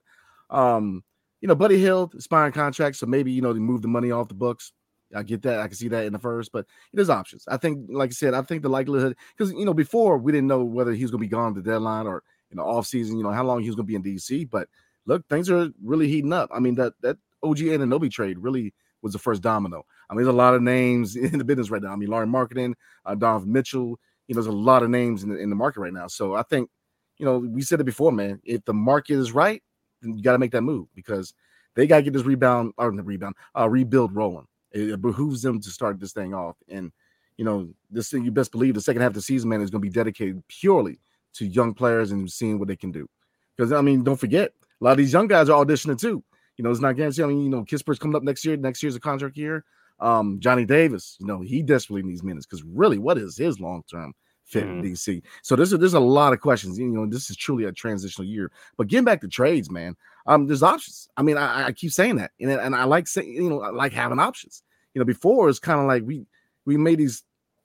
um, 0.50 1.02
you 1.40 1.48
know, 1.48 1.54
Buddy 1.54 1.78
Hield, 1.78 2.14
expiring 2.14 2.52
contract, 2.52 2.96
so 2.96 3.06
maybe 3.06 3.32
you 3.32 3.42
know 3.42 3.52
they 3.52 3.60
move 3.60 3.82
the 3.82 3.88
money 3.88 4.10
off 4.10 4.28
the 4.28 4.34
books. 4.34 4.72
I 5.14 5.22
get 5.24 5.42
that. 5.42 5.58
I 5.58 5.66
can 5.66 5.76
see 5.76 5.88
that 5.88 6.04
in 6.04 6.12
the 6.12 6.18
first, 6.18 6.52
but 6.52 6.66
there's 6.92 7.10
options. 7.10 7.44
I 7.48 7.56
think, 7.56 7.88
like 7.90 8.10
I 8.10 8.12
said, 8.12 8.34
I 8.34 8.42
think 8.42 8.62
the 8.62 8.68
likelihood 8.68 9.16
because 9.36 9.52
you 9.52 9.64
know 9.64 9.74
before 9.74 10.18
we 10.18 10.32
didn't 10.32 10.48
know 10.48 10.64
whether 10.64 10.92
he 10.92 11.02
was 11.02 11.10
going 11.10 11.20
to 11.20 11.26
be 11.26 11.30
gone 11.30 11.54
the 11.54 11.62
deadline 11.62 12.06
or 12.06 12.22
in 12.50 12.58
the 12.58 12.62
off 12.62 12.86
season. 12.86 13.16
You 13.16 13.24
know 13.24 13.32
how 13.32 13.44
long 13.44 13.60
he 13.60 13.68
was 13.68 13.76
going 13.76 13.86
to 13.86 14.00
be 14.00 14.10
in 14.10 14.16
DC. 14.16 14.48
But 14.50 14.68
look, 15.06 15.26
things 15.28 15.50
are 15.50 15.70
really 15.82 16.08
heating 16.08 16.32
up. 16.32 16.50
I 16.52 16.60
mean 16.60 16.74
that 16.76 16.94
that 17.02 17.16
OG 17.42 17.58
Anunoby 17.58 18.10
trade 18.10 18.38
really 18.38 18.74
was 19.02 19.12
the 19.12 19.18
first 19.18 19.42
domino. 19.42 19.84
I 20.08 20.14
mean, 20.14 20.24
there's 20.24 20.34
a 20.34 20.36
lot 20.36 20.54
of 20.54 20.62
names 20.62 21.16
in 21.16 21.38
the 21.38 21.44
business 21.44 21.70
right 21.70 21.82
now. 21.82 21.92
I 21.92 21.96
mean, 21.96 22.08
Lauri 22.08 22.26
Markkanen, 22.26 22.74
uh, 23.04 23.14
Donovan 23.14 23.52
Mitchell. 23.52 23.98
You 24.28 24.34
know, 24.34 24.42
there's 24.42 24.46
a 24.46 24.56
lot 24.56 24.82
of 24.82 24.90
names 24.90 25.24
in 25.24 25.30
the, 25.30 25.36
in 25.36 25.50
the 25.50 25.56
market 25.56 25.80
right 25.80 25.92
now. 25.92 26.06
So 26.06 26.34
I 26.34 26.42
think, 26.42 26.70
you 27.18 27.26
know, 27.26 27.38
we 27.38 27.62
said 27.62 27.80
it 27.80 27.84
before, 27.84 28.12
man. 28.12 28.40
If 28.44 28.64
the 28.64 28.74
market 28.74 29.14
is 29.14 29.32
right, 29.32 29.60
then 30.02 30.16
you 30.16 30.22
got 30.22 30.32
to 30.32 30.38
make 30.38 30.52
that 30.52 30.62
move 30.62 30.86
because 30.94 31.34
they 31.74 31.88
got 31.88 31.96
to 31.96 32.02
get 32.02 32.12
this 32.12 32.22
rebound 32.22 32.72
or 32.78 32.92
the 32.92 33.02
rebound, 33.02 33.34
uh, 33.58 33.68
rebuild 33.68 34.14
rolling. 34.14 34.46
It, 34.70 34.90
it 34.90 35.02
behooves 35.02 35.42
them 35.42 35.60
to 35.60 35.70
start 35.70 35.98
this 35.98 36.12
thing 36.12 36.32
off. 36.32 36.56
And 36.68 36.92
you 37.36 37.44
know, 37.44 37.70
this 37.90 38.10
thing 38.10 38.22
you 38.22 38.30
best 38.30 38.52
believe 38.52 38.74
the 38.74 38.80
second 38.80 39.02
half 39.02 39.10
of 39.10 39.14
the 39.14 39.22
season, 39.22 39.48
man, 39.48 39.62
is 39.62 39.70
going 39.70 39.80
to 39.80 39.88
be 39.88 39.92
dedicated 39.92 40.46
purely 40.46 41.00
to 41.34 41.46
young 41.46 41.74
players 41.74 42.12
and 42.12 42.30
seeing 42.30 42.58
what 42.58 42.68
they 42.68 42.76
can 42.76 42.90
do. 42.90 43.08
Because 43.56 43.72
I 43.72 43.80
mean, 43.80 44.02
don't 44.02 44.18
forget, 44.18 44.52
a 44.80 44.84
lot 44.84 44.92
of 44.92 44.98
these 44.98 45.12
young 45.12 45.26
guys 45.26 45.48
are 45.48 45.64
auditioning 45.64 46.00
too. 46.00 46.22
You 46.56 46.64
know, 46.64 46.70
it's 46.70 46.80
not 46.80 46.96
guaranteed. 46.96 47.24
I 47.24 47.28
mean, 47.28 47.42
you 47.42 47.48
know, 47.48 47.64
Kispert's 47.64 47.98
coming 47.98 48.16
up 48.16 48.22
next 48.22 48.44
year. 48.44 48.56
Next 48.56 48.82
year's 48.82 48.96
a 48.96 49.00
contract 49.00 49.36
year. 49.36 49.64
Um, 49.98 50.40
Johnny 50.40 50.64
Davis, 50.64 51.16
you 51.20 51.26
know, 51.26 51.40
he 51.40 51.62
desperately 51.62 52.02
needs 52.02 52.22
minutes 52.22 52.46
because 52.46 52.62
really, 52.64 52.98
what 52.98 53.18
is 53.18 53.36
his 53.36 53.60
long 53.60 53.82
term 53.90 54.14
fit 54.44 54.64
mm. 54.64 54.70
in 54.70 54.82
DC? 54.82 55.22
So 55.42 55.56
there's 55.56 55.72
a, 55.72 55.78
there's 55.78 55.94
a 55.94 56.00
lot 56.00 56.32
of 56.32 56.40
questions. 56.40 56.78
You 56.78 56.88
know, 56.88 57.06
this 57.06 57.30
is 57.30 57.36
truly 57.36 57.64
a 57.64 57.72
transitional 57.72 58.26
year. 58.26 58.50
But 58.76 58.88
getting 58.88 59.04
back 59.04 59.20
to 59.20 59.28
trades, 59.28 59.70
man, 59.70 59.94
um, 60.26 60.46
there's 60.46 60.62
options. 60.62 61.08
I 61.16 61.22
mean, 61.22 61.36
I, 61.36 61.66
I 61.66 61.72
keep 61.72 61.92
saying 61.92 62.16
that, 62.16 62.30
and, 62.40 62.50
and 62.50 62.74
I 62.74 62.84
like 62.84 63.06
saying, 63.08 63.32
you 63.32 63.50
know, 63.50 63.62
I 63.62 63.70
like 63.70 63.92
having 63.92 64.18
options. 64.18 64.62
You 64.94 65.00
know, 65.00 65.06
before 65.06 65.48
it's 65.48 65.58
kind 65.58 65.80
of 65.80 65.86
like 65.86 66.02
we 66.04 66.26
we 66.64 66.76
made 66.76 66.98
these 66.98 67.22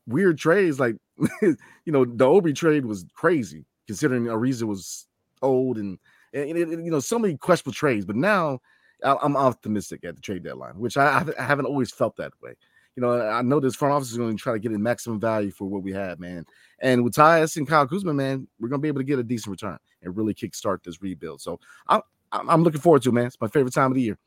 weird 0.08 0.38
trades, 0.38 0.80
like 0.80 0.96
you 1.42 1.58
know, 1.88 2.06
the 2.06 2.26
Oubre 2.26 2.56
trade 2.56 2.86
was 2.86 3.06
crazy 3.14 3.66
considering 3.88 4.26
Ariza 4.26 4.64
was 4.64 5.08
old 5.42 5.78
and, 5.78 6.00
and, 6.34 6.58
you 6.58 6.92
know 6.92 7.00
so 7.00 7.20
many 7.20 7.38
questionable 7.38 7.74
trades. 7.74 8.06
But 8.06 8.16
now 8.16 8.60
I'm 9.04 9.38
optimistic 9.38 10.04
at 10.04 10.16
the 10.16 10.22
trade 10.22 10.44
deadline, 10.44 10.80
which 10.80 10.98
I, 10.98 11.24
I 11.38 11.44
haven't 11.44 11.66
always 11.66 11.92
felt 11.92 12.16
that 12.18 12.34
way. 12.42 12.56
You 12.96 13.02
know, 13.02 13.22
I 13.22 13.42
know 13.42 13.60
this 13.60 13.76
front 13.76 13.94
office 13.94 14.12
is 14.12 14.18
going 14.18 14.36
to 14.36 14.42
try 14.42 14.54
to 14.54 14.60
get 14.60 14.72
a 14.72 14.80
maximum 14.80 15.20
value 15.20 15.52
for 15.52 15.66
what 15.66 15.84
we 15.84 15.92
have, 15.92 16.18
man. 16.18 16.46
And 16.80 17.04
with 17.04 17.14
Tyus 17.14 17.58
and 17.58 17.68
Kyle 17.68 17.86
Kuzma, 17.86 18.14
man, 18.14 18.48
we're 18.60 18.70
going 18.70 18.80
to 18.80 18.82
be 18.82 18.88
able 18.88 19.02
to 19.02 19.06
get 19.06 19.20
a 19.20 19.24
decent 19.24 19.52
return 19.52 19.78
and 20.02 20.16
really 20.16 20.34
kickstart 20.34 20.84
this 20.84 21.02
rebuild. 21.02 21.42
So 21.42 21.60
I'm 21.88 22.02
I'm 22.32 22.64
looking 22.64 22.82
forward 22.82 23.02
to 23.04 23.10
it, 23.10 23.14
man. 23.14 23.26
It's 23.26 23.40
my 23.40 23.48
favorite 23.48 23.74
time 23.74 23.92
of 23.92 23.96
the 23.96 24.02
year. 24.02 24.18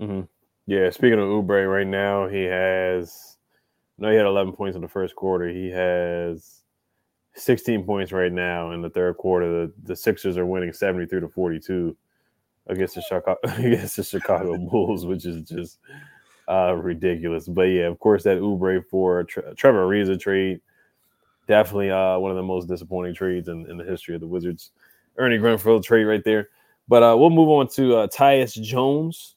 Mm-hmm. 0.00 0.22
Yeah. 0.66 0.90
Speaking 0.90 1.18
of 1.18 1.26
Oubre, 1.26 1.70
right 1.70 1.86
now 1.86 2.28
he 2.28 2.44
has. 2.44 3.36
No, 3.98 4.10
he 4.10 4.16
had 4.16 4.26
11 4.26 4.54
points 4.54 4.76
in 4.76 4.82
the 4.82 4.88
first 4.88 5.14
quarter. 5.14 5.48
He 5.48 5.70
has 5.70 6.62
16 7.34 7.84
points 7.84 8.12
right 8.12 8.32
now 8.32 8.72
in 8.72 8.82
the 8.82 8.90
third 8.90 9.16
quarter. 9.16 9.66
The, 9.66 9.72
the 9.84 9.96
Sixers 9.96 10.36
are 10.36 10.46
winning 10.46 10.72
73 10.72 11.20
to 11.20 11.28
42 11.28 11.96
against 12.66 12.94
the 12.94 13.02
Chicago 13.02 13.36
against 13.58 13.96
the 13.96 14.04
Chicago 14.04 14.56
Bulls, 14.70 15.06
which 15.06 15.26
is 15.26 15.48
just 15.48 15.78
uh, 16.48 16.74
ridiculous. 16.74 17.48
But 17.48 17.64
yeah, 17.64 17.86
of 17.86 17.98
course, 17.98 18.24
that 18.24 18.38
Oubre 18.38 18.84
for 18.90 19.24
Tre- 19.24 19.54
Trevor 19.56 19.86
Ariza 19.86 20.18
trade 20.18 20.60
definitely 21.46 21.90
uh, 21.90 22.18
one 22.18 22.30
of 22.30 22.36
the 22.36 22.42
most 22.42 22.68
disappointing 22.68 23.14
trades 23.14 23.48
in, 23.48 23.68
in 23.70 23.76
the 23.76 23.84
history 23.84 24.14
of 24.14 24.20
the 24.20 24.26
Wizards. 24.26 24.70
Ernie 25.18 25.38
Grunfeld 25.38 25.84
trade 25.84 26.04
right 26.04 26.24
there. 26.24 26.48
But 26.88 27.02
uh, 27.02 27.16
we'll 27.16 27.30
move 27.30 27.48
on 27.48 27.68
to 27.68 27.96
uh, 27.96 28.08
Tyus 28.08 28.60
Jones 28.60 29.33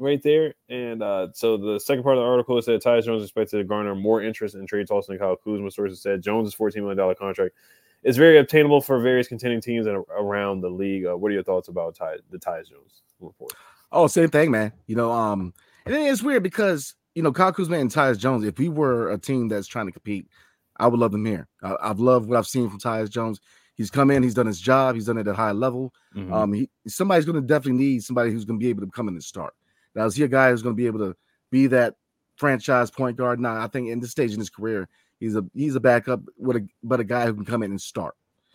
right 0.00 0.22
there. 0.22 0.54
And 0.68 1.02
uh, 1.02 1.28
so 1.32 1.56
the 1.56 1.78
second 1.78 2.02
part 2.02 2.16
of 2.16 2.22
the 2.22 2.28
article 2.28 2.60
said 2.62 2.82
Tyus 2.82 3.04
Jones 3.04 3.22
is 3.22 3.28
expected 3.28 3.58
to 3.58 3.64
garner 3.64 3.94
more 3.94 4.22
interest 4.22 4.54
in 4.54 4.66
trade 4.66 4.88
talks 4.88 5.06
than 5.06 5.18
Kyle 5.18 5.36
Kuzma. 5.36 5.70
Sources 5.70 6.02
said 6.02 6.22
Jones' 6.22 6.54
$14 6.54 6.76
million 6.76 7.14
contract 7.14 7.54
is 8.02 8.16
very 8.16 8.38
obtainable 8.38 8.80
for 8.80 8.98
various 9.00 9.28
contending 9.28 9.60
teams 9.60 9.86
and 9.86 10.04
around 10.16 10.62
the 10.62 10.70
league. 10.70 11.06
Uh, 11.06 11.16
what 11.16 11.30
are 11.30 11.34
your 11.34 11.42
thoughts 11.42 11.68
about 11.68 11.94
Ty, 11.94 12.16
the 12.30 12.38
Tyus 12.38 12.70
Jones 12.70 13.02
report? 13.20 13.52
Oh, 13.92 14.06
same 14.06 14.30
thing, 14.30 14.50
man. 14.50 14.72
You 14.86 14.96
know, 14.96 15.12
um, 15.12 15.52
and 15.84 15.94
it's 15.94 16.22
weird 16.22 16.42
because 16.42 16.94
you 17.14 17.22
know 17.22 17.32
Kyle 17.32 17.52
Kuzma 17.52 17.78
and 17.78 17.90
Tyus 17.90 18.18
Jones. 18.18 18.44
If 18.44 18.58
we 18.58 18.68
were 18.68 19.10
a 19.10 19.18
team 19.18 19.48
that's 19.48 19.66
trying 19.66 19.86
to 19.86 19.92
compete, 19.92 20.28
I 20.78 20.86
would 20.86 21.00
love 21.00 21.12
them 21.12 21.26
here. 21.26 21.48
I, 21.62 21.88
have 21.88 22.00
loved 22.00 22.28
what 22.28 22.38
I've 22.38 22.46
seen 22.46 22.68
from 22.68 22.78
Tyus 22.78 23.10
Jones. 23.10 23.40
He's 23.74 23.90
come 23.90 24.10
in, 24.10 24.22
he's 24.22 24.34
done 24.34 24.46
his 24.46 24.60
job, 24.60 24.94
he's 24.94 25.06
done 25.06 25.16
it 25.16 25.26
at 25.26 25.32
a 25.32 25.34
high 25.34 25.52
level. 25.52 25.94
Mm-hmm. 26.14 26.32
Um, 26.32 26.52
he, 26.52 26.68
somebody's 26.86 27.24
going 27.24 27.40
to 27.40 27.46
definitely 27.46 27.82
need 27.82 28.02
somebody 28.02 28.30
who's 28.30 28.44
going 28.44 28.60
to 28.60 28.62
be 28.62 28.68
able 28.68 28.82
to 28.82 28.90
come 28.90 29.08
in 29.08 29.14
and 29.14 29.24
start. 29.24 29.54
Now, 29.94 30.06
is 30.06 30.16
he 30.16 30.24
a 30.24 30.28
guy 30.28 30.50
who's 30.50 30.62
going 30.62 30.74
to 30.74 30.80
be 30.80 30.86
able 30.86 31.00
to 31.00 31.16
be 31.50 31.66
that 31.68 31.96
franchise 32.36 32.90
point 32.90 33.16
guard? 33.16 33.40
Now, 33.40 33.60
I 33.60 33.66
think 33.66 33.88
in 33.88 34.00
this 34.00 34.10
stage 34.10 34.32
in 34.32 34.38
his 34.38 34.50
career, 34.50 34.88
He's 35.20 35.36
a 35.36 35.44
he's 35.54 35.76
a 35.76 35.80
backup, 35.80 36.22
with 36.38 36.56
a 36.56 36.66
but 36.82 36.98
a 36.98 37.04
guy 37.04 37.26
who 37.26 37.34
can 37.34 37.44
come 37.44 37.62
in 37.62 37.70
and 37.70 37.80
start. 37.80 38.14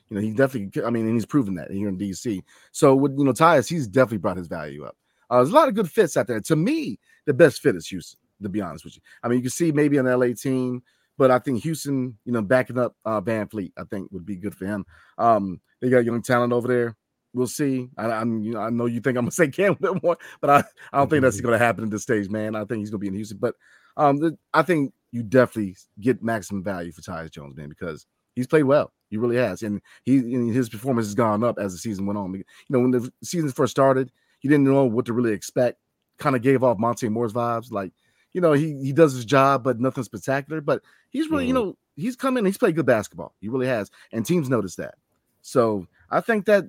You 0.10 0.16
know, 0.16 0.22
he 0.22 0.32
definitely. 0.32 0.84
I 0.84 0.90
mean, 0.90 1.06
and 1.06 1.14
he's 1.14 1.26
proven 1.26 1.56
that 1.56 1.72
here 1.72 1.88
in 1.88 1.98
DC. 1.98 2.44
So 2.72 2.96
with 2.96 3.18
you 3.18 3.24
know 3.24 3.34
Tyus, 3.34 3.70
he's 3.70 3.88
definitely 3.88 4.18
brought 4.18 4.38
his 4.38 4.48
value 4.48 4.84
up. 4.84 4.98
Uh, 5.30 5.38
there's 5.38 5.52
a 5.52 5.56
lot 5.56 5.70
of 5.70 5.76
good 5.76 5.90
fits 5.90 6.18
out 6.18 6.28
there. 6.28 6.42
To 6.42 6.56
me, 6.56 7.00
the 7.26 7.34
best 7.34 7.62
fit 7.62 7.76
is 7.76 7.88
Houston. 7.88 8.20
To 8.42 8.50
be 8.50 8.62
honest 8.62 8.84
with 8.84 8.96
you, 8.96 9.02
I 9.24 9.28
mean, 9.28 9.38
you 9.38 9.44
can 9.44 9.52
see 9.52 9.72
maybe 9.72 9.98
an 9.98 10.06
LA 10.06 10.34
team, 10.34 10.84
but 11.18 11.32
I 11.32 11.40
think 11.40 11.64
Houston, 11.64 12.18
you 12.26 12.34
know, 12.34 12.42
backing 12.42 12.78
up 12.78 12.96
uh, 13.06 13.22
VanVleet, 13.22 13.72
I 13.78 13.84
think 13.86 14.12
would 14.12 14.26
be 14.26 14.36
good 14.36 14.54
for 14.54 14.66
him. 14.66 14.86
Um, 15.18 15.62
they 15.80 15.90
got 15.90 16.04
young 16.04 16.22
talent 16.22 16.52
over 16.52 16.68
there. 16.68 16.98
We'll 17.36 17.48
see. 17.48 17.90
I, 17.98 18.22
am 18.22 18.42
you 18.42 18.54
know, 18.54 18.62
I 18.62 18.70
know 18.70 18.86
you 18.86 19.02
think 19.02 19.18
I'm 19.18 19.26
gonna 19.26 19.32
say 19.32 19.50
Cam 19.50 19.76
Whitmore, 19.76 20.18
but 20.40 20.50
I, 20.50 20.64
I 20.94 20.98
don't 21.00 21.10
think 21.10 21.22
that's 21.22 21.42
gonna 21.42 21.58
happen 21.58 21.84
at 21.84 21.92
this 21.92 22.04
stage, 22.04 22.30
man. 22.30 22.56
I 22.56 22.64
think 22.64 22.80
he's 22.80 22.90
gonna 22.90 23.00
be 23.00 23.08
in 23.08 23.14
Houston, 23.14 23.38
but 23.38 23.56
um, 23.98 24.18
the, 24.18 24.38
I 24.54 24.62
think 24.62 24.94
you 25.12 25.22
definitely 25.22 25.76
get 26.00 26.24
maximum 26.24 26.64
value 26.64 26.94
for 26.94 27.02
Tyus 27.02 27.32
Jones, 27.32 27.58
man, 27.58 27.68
because 27.68 28.06
he's 28.36 28.48
played 28.48 28.64
well. 28.64 28.94
He 29.10 29.18
really 29.18 29.36
has, 29.36 29.64
and 29.64 29.82
he 30.04 30.20
his 30.52 30.70
performance 30.70 31.08
has 31.08 31.16
gone 31.16 31.44
up 31.44 31.60
as 31.60 31.74
the 31.74 31.78
season 31.78 32.06
went 32.06 32.18
on. 32.18 32.34
You 32.34 32.44
know, 32.70 32.80
when 32.80 32.92
the 32.92 33.12
season 33.22 33.52
first 33.52 33.72
started, 33.72 34.12
he 34.40 34.48
didn't 34.48 34.64
know 34.64 34.86
what 34.86 35.06
to 35.08 35.14
really 35.14 35.34
expect. 35.34 35.78
Kind 36.18 36.38
of 36.38 36.42
gave 36.42 36.64
off 36.64 36.80
Monte 36.80 37.10
Morris 37.10 37.34
vibes, 37.34 37.70
like 37.70 37.92
you 38.32 38.40
know 38.40 38.54
he 38.54 38.78
he 38.82 38.94
does 38.94 39.14
his 39.14 39.26
job, 39.26 39.62
but 39.64 39.82
nothing 39.82 40.06
spectacular. 40.06 40.62
But 40.62 40.84
he's 41.10 41.30
really, 41.30 41.48
you 41.48 41.54
mm-hmm. 41.54 41.68
know, 41.68 41.78
he's 41.98 42.16
come 42.16 42.38
in, 42.38 42.46
he's 42.46 42.58
played 42.58 42.76
good 42.76 42.86
basketball. 42.86 43.36
He 43.42 43.50
really 43.50 43.68
has, 43.68 43.92
and 44.14 44.26
teams 44.26 44.50
notice 44.50 44.76
that. 44.76 44.96
So 45.42 45.86
I 46.10 46.22
think 46.22 46.46
that 46.46 46.66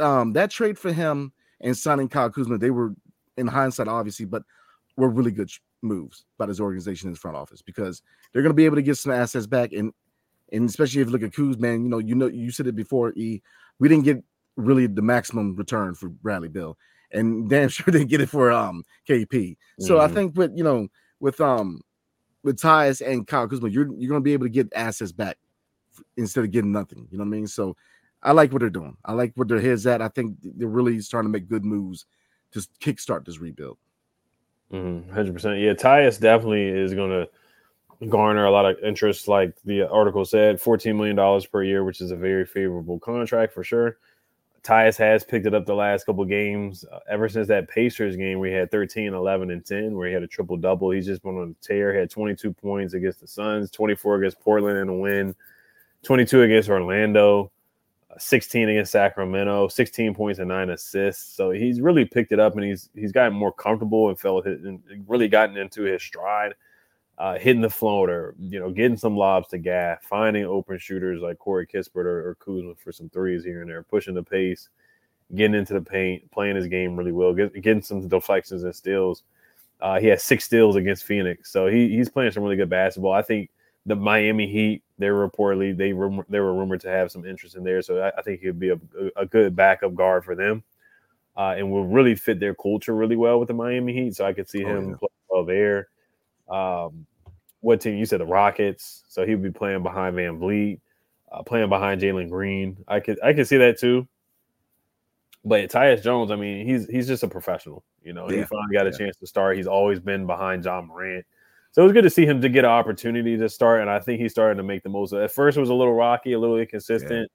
um, 0.00 0.32
that 0.32 0.50
trade 0.50 0.78
for 0.78 0.92
him 0.92 1.32
and 1.60 1.76
signing 1.76 2.08
Kyle 2.08 2.30
Kuzma, 2.30 2.58
they 2.58 2.70
were 2.70 2.94
in 3.36 3.46
hindsight, 3.46 3.88
obviously, 3.88 4.26
but 4.26 4.42
were 4.96 5.08
really 5.08 5.30
good 5.30 5.50
moves 5.82 6.24
by 6.38 6.46
this 6.46 6.60
organization 6.60 7.08
in 7.08 7.14
the 7.14 7.18
front 7.18 7.36
office 7.36 7.62
because 7.62 8.02
they're 8.32 8.42
going 8.42 8.50
to 8.50 8.56
be 8.56 8.64
able 8.64 8.76
to 8.76 8.82
get 8.82 8.96
some 8.96 9.12
assets 9.12 9.46
back 9.46 9.72
and 9.72 9.92
and 10.50 10.68
especially 10.68 11.02
if 11.02 11.08
you 11.08 11.12
look 11.12 11.22
at 11.22 11.32
Kuz, 11.32 11.58
man, 11.58 11.82
you 11.84 11.90
know, 11.90 11.98
you 11.98 12.14
know, 12.14 12.26
you 12.26 12.50
said 12.50 12.66
it 12.66 12.74
before. 12.74 13.12
E, 13.16 13.42
we 13.78 13.88
didn't 13.88 14.04
get 14.04 14.24
really 14.56 14.86
the 14.86 15.02
maximum 15.02 15.54
return 15.56 15.94
for 15.94 16.08
Bradley 16.08 16.48
Beal, 16.48 16.76
and 17.12 17.48
damn 17.50 17.68
sure 17.68 17.92
didn't 17.92 18.08
get 18.08 18.20
it 18.20 18.30
for 18.30 18.50
um 18.50 18.82
KP. 19.08 19.56
So 19.80 19.96
mm-hmm. 19.96 20.10
I 20.10 20.14
think 20.14 20.36
with 20.36 20.52
you 20.56 20.64
know 20.64 20.88
with 21.20 21.40
um 21.40 21.82
with 22.42 22.58
Tyus 22.58 23.06
and 23.06 23.26
Kyle 23.26 23.48
Kuzma, 23.48 23.68
you're 23.68 23.88
you're 23.96 24.08
going 24.08 24.20
to 24.20 24.24
be 24.24 24.32
able 24.32 24.46
to 24.46 24.50
get 24.50 24.72
assets 24.74 25.12
back 25.12 25.36
instead 26.16 26.44
of 26.44 26.50
getting 26.50 26.72
nothing. 26.72 27.06
You 27.10 27.18
know 27.18 27.24
what 27.24 27.28
I 27.28 27.38
mean? 27.38 27.46
So 27.46 27.76
I 28.22 28.32
like 28.32 28.52
what 28.52 28.60
they're 28.60 28.70
doing. 28.70 28.96
I 29.04 29.12
like 29.12 29.32
where 29.34 29.46
their 29.46 29.60
heads 29.60 29.86
at. 29.86 30.02
I 30.02 30.08
think 30.08 30.36
they're 30.42 30.68
really 30.68 31.00
starting 31.00 31.32
to 31.32 31.38
make 31.38 31.48
good 31.48 31.64
moves 31.64 32.06
to 32.52 32.60
kickstart 32.80 33.24
this 33.24 33.38
rebuild. 33.38 33.78
100 34.68 35.14
mm-hmm. 35.14 35.32
percent. 35.32 35.58
Yeah, 35.58 35.74
Tyus 35.74 36.20
definitely 36.20 36.68
is 36.68 36.94
going 36.94 37.10
to 37.10 37.28
garner 38.06 38.44
a 38.44 38.50
lot 38.50 38.66
of 38.66 38.78
interest, 38.82 39.28
like 39.28 39.54
the 39.64 39.88
article 39.88 40.24
said, 40.24 40.60
$14 40.60 40.94
million 40.96 41.42
per 41.50 41.62
year, 41.62 41.84
which 41.84 42.00
is 42.00 42.10
a 42.10 42.16
very 42.16 42.46
favorable 42.46 42.98
contract 42.98 43.52
for 43.52 43.64
sure. 43.64 43.98
Tyus 44.62 44.96
has 44.98 45.24
picked 45.24 45.46
it 45.46 45.54
up 45.54 45.66
the 45.66 45.74
last 45.74 46.04
couple 46.04 46.24
games. 46.24 46.84
Uh, 46.92 46.98
ever 47.08 47.28
since 47.28 47.48
that 47.48 47.68
Pacers 47.68 48.16
game, 48.16 48.38
we 48.38 48.52
had 48.52 48.70
13, 48.70 49.14
11, 49.14 49.50
and 49.50 49.64
10, 49.64 49.96
where 49.96 50.08
he 50.08 50.12
had 50.12 50.22
a 50.22 50.26
triple 50.26 50.56
double. 50.56 50.90
He's 50.90 51.06
just 51.06 51.22
been 51.22 51.38
on 51.38 51.56
a 51.58 51.64
tear. 51.64 51.92
He 51.92 52.00
had 52.00 52.10
22 52.10 52.52
points 52.52 52.94
against 52.94 53.20
the 53.20 53.26
Suns, 53.26 53.70
24 53.70 54.16
against 54.16 54.40
Portland 54.40 54.78
in 54.78 54.88
a 54.88 54.94
win, 54.94 55.34
22 56.02 56.42
against 56.42 56.68
Orlando, 56.68 57.50
16 58.18 58.68
against 58.68 58.92
Sacramento, 58.92 59.68
16 59.68 60.14
points 60.14 60.38
and 60.38 60.48
nine 60.48 60.70
assists. 60.70 61.34
So 61.34 61.50
he's 61.50 61.80
really 61.80 62.04
picked 62.04 62.32
it 62.32 62.40
up 62.40 62.54
and 62.54 62.64
he's 62.64 62.90
he's 62.94 63.12
gotten 63.12 63.36
more 63.36 63.52
comfortable 63.52 64.08
and 64.08 64.18
felt 64.18 64.46
it 64.46 64.60
and 64.60 64.80
really 65.06 65.28
gotten 65.28 65.56
into 65.56 65.82
his 65.82 66.02
stride 66.02 66.54
uh, 67.18 67.36
hitting 67.36 67.60
the 67.62 67.70
floater, 67.70 68.34
you 68.38 68.60
know, 68.60 68.70
getting 68.70 68.96
some 68.96 69.16
lobs 69.16 69.48
to 69.48 69.58
Gaff, 69.58 70.02
finding 70.04 70.44
open 70.44 70.78
shooters 70.78 71.20
like 71.20 71.38
Corey 71.38 71.66
Kispert 71.66 72.04
or, 72.04 72.30
or 72.30 72.36
Kuzma 72.36 72.74
for 72.76 72.92
some 72.92 73.08
threes 73.08 73.44
here 73.44 73.60
and 73.60 73.68
there, 73.68 73.82
pushing 73.82 74.14
the 74.14 74.22
pace, 74.22 74.68
getting 75.34 75.56
into 75.56 75.74
the 75.74 75.80
paint, 75.80 76.30
playing 76.30 76.54
his 76.54 76.68
game 76.68 76.96
really 76.96 77.10
well, 77.10 77.34
get, 77.34 77.52
getting 77.60 77.82
some 77.82 78.06
deflections 78.06 78.62
and 78.62 78.74
steals. 78.74 79.24
Uh, 79.80 79.98
he 79.98 80.06
has 80.06 80.22
six 80.22 80.44
steals 80.44 80.76
against 80.76 81.04
Phoenix, 81.04 81.50
so 81.52 81.66
he, 81.66 81.88
he's 81.88 82.08
playing 82.08 82.30
some 82.30 82.42
really 82.44 82.56
good 82.56 82.70
basketball. 82.70 83.12
I 83.12 83.22
think 83.22 83.50
the 83.84 83.96
Miami 83.96 84.46
Heat, 84.46 84.82
they 84.98 85.10
were 85.10 85.28
reportedly 85.28 85.76
they 85.76 85.92
were 85.92 86.24
they 86.28 86.40
were 86.40 86.54
rumored 86.54 86.80
to 86.82 86.88
have 86.88 87.10
some 87.10 87.24
interest 87.24 87.56
in 87.56 87.64
there, 87.64 87.82
so 87.82 88.00
I, 88.02 88.18
I 88.18 88.22
think 88.22 88.40
he'd 88.40 88.58
be 88.58 88.70
a, 88.70 88.78
a 89.16 89.26
good 89.26 89.54
backup 89.54 89.94
guard 89.94 90.24
for 90.24 90.34
them, 90.34 90.62
uh, 91.36 91.54
and 91.56 91.70
will 91.70 91.86
really 91.86 92.14
fit 92.14 92.40
their 92.40 92.54
culture 92.54 92.94
really 92.94 93.16
well 93.16 93.38
with 93.38 93.48
the 93.48 93.54
Miami 93.54 93.92
Heat. 93.92 94.16
So 94.16 94.26
I 94.26 94.32
could 94.32 94.48
see 94.48 94.64
oh, 94.64 94.68
him 94.68 94.90
yeah. 94.90 94.96
play 94.96 95.08
well 95.30 95.44
there. 95.44 95.88
Um, 96.48 97.06
what 97.60 97.80
team? 97.80 97.96
You 97.96 98.06
said 98.06 98.20
the 98.20 98.26
Rockets, 98.26 99.04
so 99.08 99.24
he 99.24 99.34
would 99.34 99.42
be 99.42 99.56
playing 99.56 99.82
behind 99.82 100.16
VanVleet, 100.16 100.80
uh, 101.32 101.42
playing 101.42 101.68
behind 101.68 102.00
Jalen 102.00 102.30
Green. 102.30 102.76
I 102.88 103.00
could 103.00 103.22
I 103.22 103.32
could 103.32 103.46
see 103.46 103.58
that 103.58 103.78
too. 103.78 104.06
But 105.44 105.70
Tyus 105.70 106.02
Jones, 106.02 106.30
I 106.30 106.36
mean, 106.36 106.66
he's 106.66 106.88
he's 106.88 107.06
just 107.06 107.22
a 107.22 107.28
professional. 107.28 107.84
You 108.02 108.12
know, 108.12 108.28
yeah. 108.30 108.38
he 108.38 108.44
finally 108.44 108.72
got 108.72 108.86
a 108.86 108.90
yeah. 108.90 108.98
chance 108.98 109.16
to 109.16 109.26
start. 109.26 109.56
He's 109.56 109.66
always 109.66 110.00
been 110.00 110.26
behind 110.26 110.64
Ja 110.64 110.80
Morant. 110.80 111.24
So 111.78 111.82
it 111.82 111.84
was 111.84 111.92
good 111.92 112.02
to 112.02 112.10
see 112.10 112.26
him 112.26 112.40
to 112.40 112.48
get 112.48 112.64
an 112.64 112.72
opportunity 112.72 113.36
to 113.36 113.48
start, 113.48 113.82
and 113.82 113.88
I 113.88 114.00
think 114.00 114.20
he's 114.20 114.32
starting 114.32 114.56
to 114.56 114.64
make 114.64 114.82
the 114.82 114.88
most 114.88 115.12
of 115.12 115.20
it. 115.20 115.26
At 115.26 115.30
first, 115.30 115.56
it 115.56 115.60
was 115.60 115.70
a 115.70 115.74
little 115.74 115.94
rocky, 115.94 116.32
a 116.32 116.38
little 116.40 116.58
inconsistent. 116.58 117.30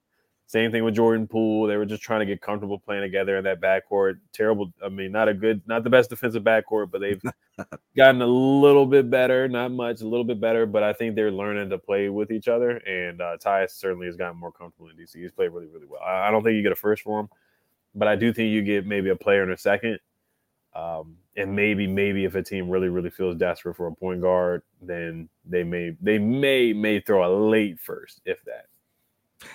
Same 0.48 0.70
thing 0.70 0.84
with 0.84 0.94
Jordan 0.94 1.26
Poole. 1.26 1.66
They 1.66 1.78
were 1.78 1.86
just 1.86 2.02
trying 2.02 2.20
to 2.20 2.26
get 2.26 2.42
comfortable 2.42 2.78
playing 2.78 3.00
together 3.00 3.38
in 3.38 3.44
that 3.44 3.62
backcourt. 3.62 4.18
Terrible. 4.34 4.70
I 4.84 4.90
mean, 4.90 5.12
not 5.12 5.30
a 5.30 5.32
good, 5.32 5.62
not 5.66 5.82
the 5.82 5.88
best 5.88 6.10
defensive 6.10 6.42
backcourt, 6.42 6.90
but 6.90 7.00
they've 7.00 7.22
gotten 7.96 8.20
a 8.20 8.26
little 8.26 8.84
bit 8.84 9.08
better. 9.08 9.48
Not 9.48 9.72
much, 9.72 10.02
a 10.02 10.06
little 10.06 10.24
bit 10.24 10.42
better, 10.42 10.66
but 10.66 10.82
I 10.82 10.92
think 10.92 11.14
they're 11.14 11.32
learning 11.32 11.70
to 11.70 11.78
play 11.78 12.10
with 12.10 12.30
each 12.30 12.46
other. 12.46 12.72
And 12.86 13.22
uh, 13.22 13.38
Tyus 13.42 13.70
certainly 13.70 14.08
has 14.08 14.16
gotten 14.16 14.38
more 14.38 14.52
comfortable 14.52 14.90
in 14.90 14.96
DC. 14.98 15.14
He's 15.14 15.32
played 15.32 15.52
really, 15.52 15.68
really 15.68 15.86
well. 15.88 16.02
I, 16.04 16.28
I 16.28 16.30
don't 16.30 16.44
think 16.44 16.56
you 16.56 16.62
get 16.62 16.72
a 16.72 16.76
first 16.76 17.00
for 17.00 17.18
him, 17.18 17.30
but 17.94 18.08
I 18.08 18.16
do 18.16 18.30
think 18.30 18.52
you 18.52 18.60
get 18.60 18.86
maybe 18.86 19.08
a 19.08 19.16
player 19.16 19.42
in 19.42 19.52
a 19.52 19.56
second. 19.56 20.00
Um, 20.74 21.16
and 21.36 21.54
maybe, 21.54 21.86
maybe 21.86 22.24
if 22.24 22.34
a 22.34 22.42
team 22.42 22.68
really, 22.68 22.88
really 22.88 23.10
feels 23.10 23.36
desperate 23.36 23.76
for 23.76 23.86
a 23.86 23.94
point 23.94 24.20
guard, 24.20 24.62
then 24.80 25.28
they 25.44 25.64
may, 25.64 25.96
they 26.00 26.18
may, 26.18 26.72
may 26.72 27.00
throw 27.00 27.24
a 27.26 27.32
late 27.48 27.80
first, 27.80 28.20
if 28.24 28.42
that. 28.44 28.66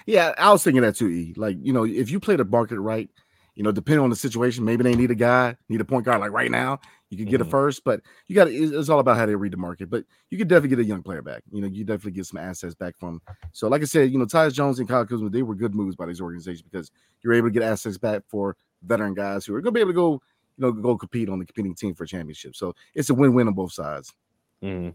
Yeah, 0.06 0.34
I 0.38 0.52
was 0.52 0.64
thinking 0.64 0.82
that 0.82 0.96
too. 0.96 1.10
E. 1.10 1.34
Like, 1.36 1.58
you 1.62 1.74
know, 1.74 1.86
if 1.86 2.12
you 2.12 2.20
play 2.20 2.36
the 2.36 2.46
market 2.46 2.80
right, 2.80 3.10
you 3.56 3.64
know, 3.64 3.72
depending 3.72 4.04
on 4.04 4.10
the 4.10 4.16
situation, 4.16 4.64
maybe 4.64 4.84
they 4.84 4.96
need 4.96 5.12
a 5.12 5.16
guy, 5.16 5.58
need 5.68 5.82
a 5.82 5.86
point 5.86 6.06
guard 6.06 6.22
like 6.22 6.32
right 6.32 6.50
now. 6.50 6.80
You 7.10 7.18
could 7.18 7.28
get 7.28 7.42
mm-hmm. 7.42 7.50
a 7.50 7.52
first, 7.52 7.84
but 7.84 8.02
you 8.28 8.36
got 8.36 8.48
it's 8.48 8.88
all 8.88 9.00
about 9.00 9.18
how 9.18 9.26
they 9.26 9.36
read 9.36 9.52
the 9.52 9.58
market. 9.58 9.90
But 9.90 10.06
you 10.30 10.38
could 10.38 10.48
definitely 10.48 10.70
get 10.70 10.80
a 10.80 10.88
young 10.88 11.02
player 11.02 11.22
back. 11.22 11.42
You 11.52 11.62
know, 11.62 11.68
you 11.68 11.84
definitely 11.84 12.12
get 12.12 12.28
some 12.28 12.40
assets 12.40 12.76
back 12.76 12.96
from. 12.98 13.22
So, 13.52 13.68
like 13.68 13.82
I 13.82 13.86
said, 13.86 14.12
you 14.12 14.20
know, 14.20 14.26
Tyus 14.26 14.54
Jones 14.54 14.80
and 14.80 14.88
Kyle 14.88 15.06
Kuzma, 15.06 15.30
they 15.30 15.42
were 15.42 15.56
good 15.56 15.74
moves 15.74 15.96
by 15.96 16.06
these 16.06 16.22
organizations 16.22 16.62
because 16.62 16.92
you're 17.22 17.34
able 17.34 17.48
to 17.48 17.52
get 17.52 17.64
assets 17.64 17.98
back 17.98 18.22
for 18.30 18.56
veteran 18.84 19.14
guys 19.14 19.46
who 19.46 19.56
are 19.56 19.62
going 19.62 19.74
to 19.74 19.78
be 19.78 19.82
able 19.82 19.92
to 19.92 19.96
go, 19.96 20.22
you 20.60 20.66
know, 20.66 20.72
go 20.72 20.98
compete 20.98 21.30
on 21.30 21.40
the 21.40 21.46
competing 21.46 21.74
team 21.74 21.96
for 21.96 22.04
a 22.04 22.08
championship. 22.08 22.56
So 22.56 22.76
it's 22.94 23.10
a 23.10 23.14
win-win 23.14 23.48
on 23.48 23.54
both 23.54 23.72
sides. 23.72 24.14
Mm-hmm. 24.62 24.90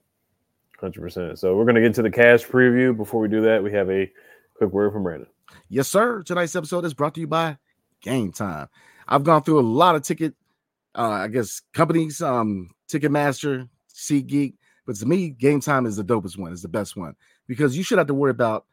100%. 0.85 1.39
So 1.39 1.57
we're 1.57 1.65
going 1.65 1.77
to 1.77 1.81
get 1.81 1.95
to 1.95 2.03
the 2.03 2.11
Cavs 2.11 2.47
preview. 2.47 2.97
Before 2.97 3.21
we 3.21 3.29
do 3.29 3.41
that, 3.43 3.63
we 3.63 3.73
have 3.73 3.91
a 3.91 4.11
Quick 4.55 4.71
word 4.71 4.93
from 4.93 5.03
Brandon. 5.03 5.27
Yes, 5.69 5.89
sir. 5.89 6.23
Tonight's 6.23 6.55
episode 6.55 6.85
is 6.85 6.95
brought 6.95 7.15
to 7.15 7.21
you 7.21 7.27
by 7.27 7.59
Game 8.01 8.31
Time. 8.31 8.69
I've 9.09 9.25
gone 9.25 9.43
through 9.43 9.59
a 9.59 9.63
lot 9.63 9.97
of 9.97 10.03
ticket, 10.03 10.35
uh, 10.95 11.09
I 11.09 11.29
guess, 11.29 11.61
companies, 11.73 12.23
um, 12.23 12.71
Ticketmaster, 12.89 13.69
SeatGeek, 13.93 14.55
but 14.87 14.97
to 14.97 15.07
me, 15.07 15.31
Game 15.31 15.61
Time 15.61 15.87
is 15.87 15.97
the 15.97 16.05
dopest 16.05 16.39
one. 16.39 16.53
It's 16.53 16.63
the 16.63 16.69
best 16.69 16.97
one 16.97 17.15
because 17.47 17.77
you 17.77 17.83
should 17.83 17.99
have 17.99 18.07
to 18.07 18.15
worry 18.15 18.31
about 18.31 18.67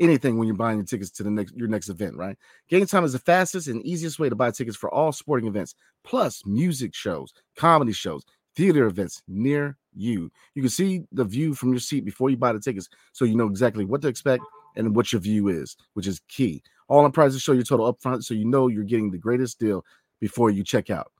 anything 0.00 0.38
when 0.38 0.46
you're 0.46 0.56
buying 0.56 0.76
your 0.76 0.86
tickets 0.86 1.10
to 1.10 1.22
the 1.22 1.30
next 1.30 1.54
your 1.56 1.68
next 1.68 1.88
event, 1.88 2.16
right? 2.16 2.36
Game 2.68 2.86
Time 2.86 3.04
is 3.04 3.12
the 3.12 3.18
fastest 3.18 3.68
and 3.68 3.84
easiest 3.84 4.18
way 4.18 4.28
to 4.28 4.34
buy 4.34 4.50
tickets 4.50 4.76
for 4.76 4.92
all 4.92 5.12
sporting 5.12 5.48
events, 5.48 5.74
plus 6.04 6.44
music 6.46 6.94
shows, 6.94 7.32
comedy 7.56 7.92
shows, 7.92 8.24
theater 8.54 8.86
events 8.86 9.22
near 9.28 9.76
you. 9.94 10.30
You 10.54 10.62
can 10.62 10.70
see 10.70 11.04
the 11.12 11.24
view 11.24 11.54
from 11.54 11.70
your 11.70 11.80
seat 11.80 12.04
before 12.04 12.30
you 12.30 12.36
buy 12.36 12.52
the 12.52 12.60
tickets, 12.60 12.88
so 13.12 13.24
you 13.24 13.36
know 13.36 13.46
exactly 13.46 13.84
what 13.84 14.02
to 14.02 14.08
expect 14.08 14.42
and 14.76 14.94
what 14.94 15.12
your 15.12 15.20
view 15.20 15.48
is, 15.48 15.76
which 15.94 16.06
is 16.06 16.20
key. 16.28 16.62
All 16.88 17.04
in 17.04 17.12
prices 17.12 17.42
show 17.42 17.52
your 17.52 17.64
total 17.64 17.92
upfront, 17.92 18.24
so 18.24 18.34
you 18.34 18.44
know 18.44 18.68
you're 18.68 18.84
getting 18.84 19.10
the 19.10 19.18
greatest 19.18 19.58
deal 19.58 19.84
before 20.20 20.50
you 20.50 20.62
check 20.62 20.90
out. 20.90 21.10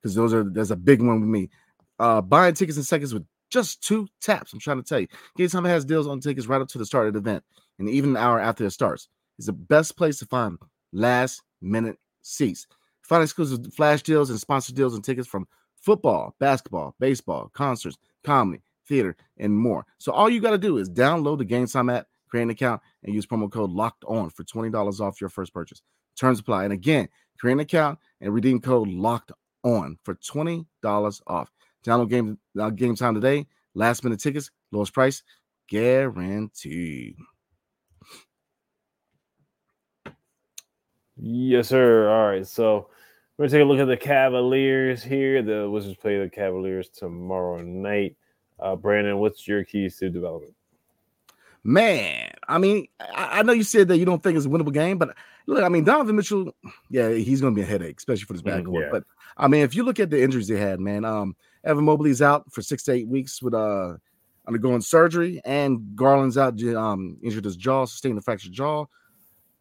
Because 0.00 0.14
those 0.14 0.34
are 0.34 0.44
there's 0.44 0.70
a 0.70 0.76
big 0.76 1.00
one 1.00 1.20
with 1.20 1.28
me. 1.28 1.50
Uh, 1.98 2.20
buying 2.20 2.54
tickets 2.54 2.76
in 2.76 2.82
seconds 2.82 3.14
with 3.14 3.24
just 3.50 3.82
two 3.82 4.08
taps. 4.20 4.52
I'm 4.52 4.58
trying 4.58 4.82
to 4.82 4.82
tell 4.82 5.00
you, 5.00 5.06
Game 5.36 5.48
Time 5.48 5.64
has 5.64 5.84
deals 5.84 6.06
on 6.06 6.20
tickets 6.20 6.46
right 6.46 6.60
up 6.60 6.68
to 6.68 6.78
the 6.78 6.84
start 6.84 7.06
of 7.06 7.12
the 7.12 7.20
event, 7.20 7.44
and 7.78 7.88
even 7.88 8.10
an 8.10 8.16
hour 8.16 8.40
after 8.40 8.64
it 8.64 8.70
starts. 8.70 9.08
It's 9.38 9.46
the 9.46 9.52
best 9.52 9.96
place 9.96 10.18
to 10.18 10.26
find 10.26 10.58
last 10.92 11.42
minute 11.60 11.98
seats. 12.22 12.66
Find 13.02 13.22
exclusive 13.22 13.72
flash 13.74 14.02
deals 14.02 14.30
and 14.30 14.38
sponsored 14.38 14.76
deals 14.76 14.94
and 14.94 15.04
tickets 15.04 15.28
from 15.28 15.46
football, 15.76 16.34
basketball, 16.38 16.94
baseball, 16.98 17.50
concerts, 17.52 17.98
comedy, 18.22 18.62
theater, 18.86 19.16
and 19.38 19.56
more. 19.56 19.84
So 19.98 20.12
all 20.12 20.30
you 20.30 20.40
got 20.40 20.52
to 20.52 20.58
do 20.58 20.78
is 20.78 20.88
download 20.88 21.38
the 21.38 21.44
Game 21.44 21.66
Time 21.66 21.90
app 21.90 22.06
create 22.34 22.42
an 22.42 22.50
account, 22.50 22.82
and 23.04 23.14
use 23.14 23.26
promo 23.26 23.48
code 23.48 23.70
locked 23.70 24.02
on 24.08 24.28
for 24.28 24.42
$20 24.42 25.00
off 25.00 25.20
your 25.20 25.30
first 25.30 25.54
purchase. 25.54 25.82
Terms 26.18 26.40
apply. 26.40 26.64
And 26.64 26.72
again, 26.72 27.08
create 27.38 27.52
an 27.52 27.60
account 27.60 27.96
and 28.20 28.34
redeem 28.34 28.60
code 28.60 28.88
locked 28.88 29.30
on 29.62 29.96
for 30.02 30.16
$20 30.16 30.66
off. 31.28 31.52
Download 31.86 32.10
game 32.10 32.38
uh, 32.58 32.70
game 32.70 32.96
time 32.96 33.14
today. 33.14 33.46
Last 33.74 34.02
minute 34.02 34.18
tickets, 34.18 34.50
lowest 34.72 34.92
price, 34.92 35.22
guaranteed. 35.68 37.14
Yes, 41.26 41.68
sir. 41.68 42.10
All 42.10 42.26
right. 42.28 42.46
So 42.46 42.88
we're 43.38 43.44
gonna 43.44 43.58
take 43.58 43.62
a 43.62 43.64
look 43.64 43.78
at 43.78 43.86
the 43.86 43.96
Cavaliers 43.96 45.02
here. 45.02 45.42
The 45.42 45.68
Wizards 45.70 45.96
play 45.96 46.18
the 46.18 46.28
Cavaliers 46.28 46.90
tomorrow 46.90 47.62
night. 47.62 48.16
Uh, 48.60 48.76
Brandon, 48.76 49.16
what's 49.16 49.48
your 49.48 49.64
keys 49.64 49.96
to 49.98 50.10
development? 50.10 50.54
Man, 51.64 52.30
I 52.46 52.58
mean, 52.58 52.88
I, 53.00 53.40
I, 53.40 53.42
know 53.42 53.54
you 53.54 53.62
said 53.62 53.88
that 53.88 53.96
you 53.96 54.04
don't 54.04 54.22
think 54.22 54.36
it's 54.36 54.44
a 54.44 54.50
winnable 54.50 54.72
game, 54.72 54.98
but 54.98 55.16
look, 55.46 55.64
I 55.64 55.70
mean, 55.70 55.82
Donovan 55.82 56.14
Mitchell, 56.14 56.54
yeah, 56.90 57.08
he's 57.08 57.40
going 57.40 57.54
to 57.54 57.58
be 57.58 57.62
a 57.62 57.66
headache, 57.66 57.96
especially 57.96 58.26
for 58.26 58.34
this 58.34 58.42
backcourt. 58.42 58.66
Mm, 58.66 58.80
yeah. 58.82 58.88
But 58.92 59.04
I 59.38 59.48
mean, 59.48 59.62
if 59.62 59.74
you 59.74 59.82
look 59.82 59.98
at 59.98 60.10
the 60.10 60.22
injuries 60.22 60.46
they 60.46 60.58
had, 60.58 60.78
man, 60.78 61.06
um, 61.06 61.34
Evan 61.64 61.86
Mobley's 61.86 62.20
out 62.20 62.52
for 62.52 62.60
six 62.60 62.82
to 62.84 62.92
eight 62.92 63.08
weeks 63.08 63.40
with 63.40 63.54
uh 63.54 63.94
undergoing 64.46 64.82
surgery, 64.82 65.40
and 65.46 65.96
Garland's 65.96 66.36
out, 66.36 66.62
um, 66.62 67.16
injured 67.22 67.46
his 67.46 67.56
jaw, 67.56 67.86
sustained 67.86 68.18
a 68.18 68.20
fractured 68.20 68.52
jaw. 68.52 68.84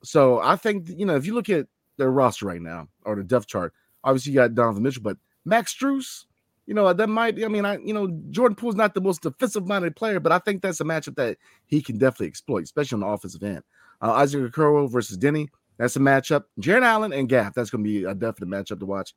So 0.04 0.39
I 0.39 0.56
think 0.56 0.89
you 0.89 1.06
know, 1.06 1.16
if 1.16 1.26
you 1.26 1.34
look 1.34 1.50
at 1.50 1.68
their 1.98 2.12
roster 2.12 2.46
right 2.46 2.62
now 2.62 2.88
or 3.04 3.16
the 3.16 3.24
depth 3.24 3.48
chart, 3.48 3.74
obviously 4.04 4.32
you 4.32 4.39
got 4.39 4.56
Donovan 4.56 4.84
Mitchell, 4.84 5.04
but 5.04 5.18
Max 5.46 5.76
Strus, 5.76 6.26
you 6.66 6.74
know, 6.74 6.92
that 6.92 7.08
might. 7.08 7.44
I 7.44 7.48
mean, 7.48 7.66
I 7.66 7.78
you 7.78 7.94
know, 7.94 8.08
Jordan 8.30 8.56
Poole's 8.56 8.76
not 8.76 8.94
the 8.94 9.02
most 9.02 9.22
defensive 9.22 9.68
minded 9.68 9.96
player, 9.96 10.20
but 10.20 10.32
I 10.32 10.39
think 10.39 10.62
that's 10.62 10.82
a 10.82 10.86
matchup 10.86 11.16
that 11.16 11.38
he 11.66 11.82
can 11.82 11.98
definitely 11.98 12.28
exploit, 12.28 12.63
especially 12.63 12.98
on 12.98 13.00
the 13.02 13.08
offensive 13.08 13.44
end. 13.44 13.63
Uh, 14.02 14.13
Isaac 14.13 14.52
Okoro 14.52 14.89
versus 14.89 15.18
Deni, 15.18 15.48
that's 15.78 15.96
a 15.96 16.00
matchup. 16.00 16.46
Jarrett 16.60 16.84
Allen 16.84 17.13
and 17.13 17.30
Gaff, 17.30 17.54
that's 17.54 17.70
going 17.70 17.84
to 17.84 17.89
be 17.89 18.04
a 18.04 18.13
definite 18.13 18.50
matchup 18.50 18.80
to 18.80 18.86
watch. 18.86 19.13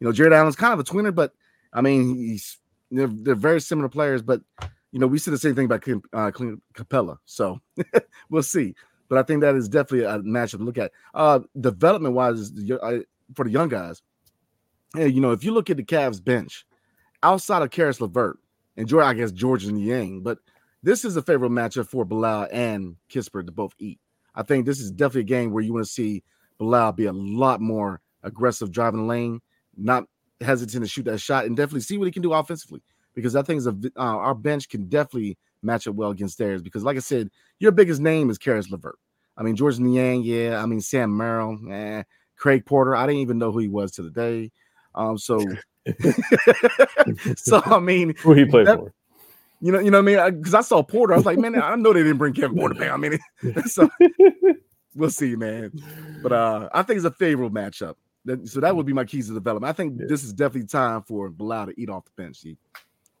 You 0.00 0.06
know, 0.06 0.12
Jarrett 0.12 0.32
Allen's 0.32 0.56
kind 0.56 0.72
of 0.72 0.80
a 0.80 0.84
tweener, 0.84 1.14
but 1.14 1.32
I 1.72 1.80
mean, 1.80 2.16
he's 2.16 2.58
they're, 2.90 3.08
they're 3.08 3.34
very 3.34 3.60
similar 3.60 3.88
players, 3.88 4.22
but 4.22 4.40
you 4.92 4.98
know, 4.98 5.06
we 5.06 5.18
see 5.18 5.30
the 5.30 5.38
same 5.38 5.54
thing 5.54 5.66
about 5.66 5.86
uh, 5.86 6.30
Capela. 6.74 7.18
So 7.26 7.60
we'll 8.30 8.42
see. 8.42 8.74
But 9.08 9.18
I 9.18 9.22
think 9.22 9.40
that 9.40 9.54
is 9.54 9.68
definitely 9.68 10.06
a 10.06 10.18
matchup 10.18 10.58
to 10.58 10.64
look 10.64 10.78
at. 10.78 10.92
Uh, 11.14 11.40
development 11.60 12.14
wise, 12.14 12.50
for 13.34 13.44
the 13.44 13.50
young 13.50 13.68
guys, 13.68 14.02
hey, 14.94 15.08
you 15.08 15.20
know, 15.20 15.32
if 15.32 15.44
you 15.44 15.52
look 15.52 15.70
at 15.70 15.76
the 15.76 15.84
Cavs 15.84 16.22
bench, 16.22 16.66
outside 17.22 17.62
of 17.62 17.70
Caris 17.70 18.00
LeVert 18.00 18.38
and 18.76 18.86
George, 18.86 19.04
I 19.04 19.14
guess 19.14 19.32
Georges 19.32 19.72
Niang, 19.72 20.22
but 20.22 20.38
this 20.82 21.04
is 21.04 21.16
a 21.16 21.22
favorable 21.22 21.54
matchup 21.54 21.86
for 21.86 22.04
Bilal 22.04 22.48
and 22.52 22.96
Kispert 23.10 23.46
to 23.46 23.52
both 23.52 23.74
eat. 23.78 23.98
I 24.34 24.42
think 24.42 24.66
this 24.66 24.78
is 24.78 24.90
definitely 24.90 25.22
a 25.22 25.24
game 25.24 25.52
where 25.52 25.64
you 25.64 25.72
want 25.72 25.84
to 25.84 25.90
see 25.90 26.22
Bilal 26.58 26.92
be 26.92 27.06
a 27.06 27.12
lot 27.12 27.60
more 27.60 28.00
aggressive 28.22 28.70
driving 28.70 29.00
the 29.00 29.06
lane, 29.06 29.40
not 29.76 30.04
hesitant 30.40 30.84
to 30.84 30.88
shoot 30.88 31.04
that 31.04 31.18
shot, 31.18 31.46
and 31.46 31.56
definitely 31.56 31.80
see 31.80 31.98
what 31.98 32.04
he 32.06 32.12
can 32.12 32.22
do 32.22 32.32
offensively. 32.32 32.82
Because 33.14 33.34
I 33.34 33.42
think 33.42 33.66
uh, 33.66 33.76
our 33.96 34.34
bench 34.34 34.68
can 34.68 34.88
definitely 34.88 35.36
match 35.62 35.86
up 35.86 35.94
well 35.94 36.10
against 36.10 36.38
theirs. 36.38 36.62
Because, 36.62 36.84
like 36.84 36.96
I 36.96 37.00
said, 37.00 37.30
your 37.58 37.72
biggest 37.72 38.00
name 38.00 38.30
is 38.30 38.38
Caris 38.38 38.70
LeVert. 38.70 38.98
I 39.36 39.42
mean, 39.42 39.56
Georges 39.56 39.80
Niang, 39.80 40.22
yeah. 40.22 40.60
I 40.62 40.66
mean, 40.66 40.80
Sam 40.80 41.16
Merrill, 41.16 41.58
eh. 41.70 42.02
Craig 42.36 42.64
Porter. 42.64 42.96
I 42.96 43.06
didn't 43.06 43.20
even 43.20 43.38
know 43.38 43.52
who 43.52 43.58
he 43.58 43.68
was 43.68 43.92
to 43.92 44.02
the 44.02 44.10
day. 44.10 44.50
Um, 44.94 45.18
so, 45.18 45.44
so 47.36 47.62
I 47.64 47.78
mean, 47.78 48.14
who 48.18 48.32
he 48.32 48.44
played 48.44 48.66
that, 48.66 48.78
for? 48.78 48.92
You 49.60 49.72
know, 49.72 49.80
you 49.80 49.90
know 49.90 50.00
what 50.00 50.12
I 50.12 50.30
mean? 50.30 50.38
Because 50.38 50.54
I, 50.54 50.58
I, 50.58 50.62
saw 50.62 50.82
Porter, 50.82 51.14
I 51.14 51.16
was 51.16 51.26
like, 51.26 51.38
man, 51.38 51.60
I 51.60 51.74
know 51.74 51.92
they 51.92 52.02
didn't 52.02 52.18
bring 52.18 52.32
Kevin 52.32 52.56
Porter 52.56 52.74
back. 52.74 52.90
I 52.90 52.96
mean, 52.96 53.18
so 53.66 53.88
we'll 54.94 55.10
see, 55.10 55.34
man. 55.34 55.72
But 56.22 56.32
uh, 56.32 56.68
I 56.72 56.82
think 56.82 56.98
it's 56.98 57.06
a 57.06 57.10
favorable 57.10 57.54
matchup. 57.54 57.96
So 58.44 58.60
that 58.60 58.76
would 58.76 58.86
be 58.86 58.92
my 58.92 59.04
keys 59.04 59.28
to 59.28 59.34
development. 59.34 59.70
I 59.70 59.72
think 59.72 59.98
yeah. 59.98 60.06
this 60.08 60.22
is 60.22 60.32
definitely 60.32 60.68
time 60.68 61.02
for 61.02 61.28
Bilal 61.30 61.66
to 61.66 61.80
eat 61.80 61.88
off 61.88 62.04
the 62.04 62.22
bench. 62.22 62.44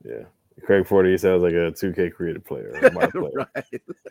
Yeah. 0.04 0.24
Craig 0.64 0.86
Porter, 0.86 1.10
he 1.10 1.18
sounds 1.18 1.42
like 1.42 1.52
a 1.52 1.72
2K 1.72 2.12
creative 2.12 2.44
player, 2.44 2.72
player. 2.92 3.30
right. 3.34 3.64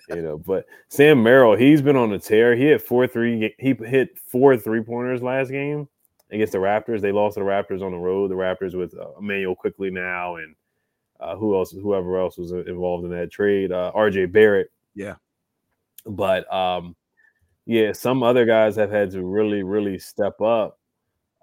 you 0.10 0.22
know. 0.22 0.38
But 0.38 0.66
Sam 0.90 1.22
Merrill, 1.22 1.56
he's 1.56 1.82
been 1.82 1.96
on 1.96 2.14
a 2.14 2.20
tear. 2.20 2.56
He 2.56 2.66
hit 2.66 2.82
four 2.82 3.08
three. 3.08 3.54
He 3.60 3.74
hit 3.74 4.18
four 4.18 4.58
three 4.58 4.82
pointers 4.82 5.22
last 5.22 5.52
game 5.52 5.88
against 6.32 6.54
the 6.54 6.60
Raptors. 6.60 7.02
They 7.02 7.12
lost 7.12 7.36
to 7.36 7.42
the 7.42 7.46
Raptors 7.46 7.82
on 7.82 7.92
the 7.92 7.98
road. 7.98 8.32
The 8.32 8.36
Raptors 8.36 8.76
with 8.76 8.98
uh, 8.98 9.18
Immanuel 9.20 9.56
Quickley 9.56 9.92
now, 9.92 10.36
and 10.36 10.56
uh, 11.20 11.36
who 11.36 11.56
else? 11.56 11.72
Whoever 11.72 12.20
else 12.20 12.38
was 12.38 12.52
involved 12.52 13.06
in 13.06 13.12
that 13.12 13.32
trade, 13.32 13.72
uh, 13.72 13.92
R.J. 13.94 14.28
Barrett. 14.28 14.72
Yeah. 14.96 15.16
But 16.06 16.52
um, 16.54 16.96
yeah, 17.66 17.92
some 17.92 18.24
other 18.24 18.46
guys 18.46 18.76
have 18.78 18.92
had 18.92 19.12
to 19.12 19.26
really, 19.26 19.64
really 19.64 20.00
step 20.00 20.40
up 20.42 20.80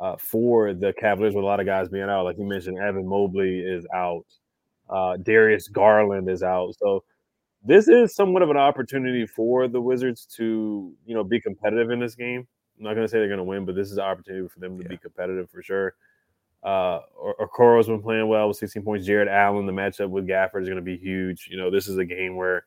uh, 0.00 0.16
for 0.18 0.72
the 0.72 0.92
Cavaliers 0.94 1.34
with 1.34 1.44
a 1.44 1.46
lot 1.46 1.60
of 1.60 1.66
guys 1.66 1.88
being 1.88 2.08
out. 2.08 2.24
Like 2.24 2.38
you 2.38 2.44
mentioned, 2.44 2.78
Evan 2.78 3.06
Mobley 3.06 3.60
is 3.60 3.86
out. 3.94 4.24
Uh, 4.88 5.16
Darius 5.16 5.68
Garland 5.68 6.28
is 6.28 6.42
out. 6.42 6.74
So 6.78 7.04
this 7.64 7.88
is 7.88 8.14
somewhat 8.14 8.42
of 8.42 8.50
an 8.50 8.56
opportunity 8.56 9.26
for 9.26 9.68
the 9.68 9.80
Wizards 9.80 10.26
to, 10.36 10.92
you 11.06 11.14
know, 11.14 11.24
be 11.24 11.40
competitive 11.40 11.90
in 11.90 12.00
this 12.00 12.14
game. 12.14 12.46
I'm 12.78 12.84
not 12.84 12.94
going 12.94 13.06
to 13.06 13.08
say 13.08 13.18
they're 13.18 13.28
going 13.28 13.38
to 13.38 13.44
win, 13.44 13.64
but 13.64 13.74
this 13.74 13.90
is 13.90 13.98
an 13.98 14.04
opportunity 14.04 14.46
for 14.48 14.60
them 14.60 14.76
to 14.76 14.82
yeah. 14.82 14.88
be 14.88 14.96
competitive 14.96 15.48
for 15.50 15.62
sure. 15.62 15.94
Uh, 16.62 17.00
Okoro's 17.40 17.86
been 17.86 18.02
playing 18.02 18.26
well 18.26 18.48
with 18.48 18.56
16 18.56 18.82
points. 18.82 19.06
Jarrett 19.06 19.28
Allen, 19.28 19.66
the 19.66 19.72
matchup 19.72 20.08
with 20.08 20.26
Gafford 20.26 20.62
is 20.62 20.68
going 20.68 20.76
to 20.76 20.82
be 20.82 20.96
huge. 20.96 21.48
You 21.50 21.58
know, 21.58 21.70
this 21.70 21.88
is 21.88 21.98
a 21.98 22.04
game 22.04 22.36
where 22.36 22.64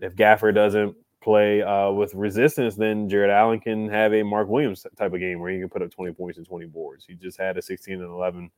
if 0.00 0.14
Gafford 0.16 0.54
doesn't 0.54 0.96
play 1.20 1.62
uh, 1.62 1.90
with 1.90 2.14
resistance, 2.14 2.74
then 2.74 3.08
Jarrett 3.08 3.30
Allen 3.30 3.60
can 3.60 3.88
have 3.88 4.12
a 4.12 4.22
Mark 4.22 4.48
Williams 4.48 4.84
type 4.96 5.12
of 5.12 5.20
game 5.20 5.38
where 5.38 5.52
he 5.52 5.60
can 5.60 5.68
put 5.68 5.82
up 5.82 5.90
20 5.90 6.12
points 6.12 6.38
and 6.38 6.46
20 6.46 6.66
boards. 6.66 7.04
He 7.06 7.14
just 7.14 7.38
had 7.38 7.56
a 7.56 7.62
16 7.62 7.94
and 7.94 8.02
11 8.02 8.50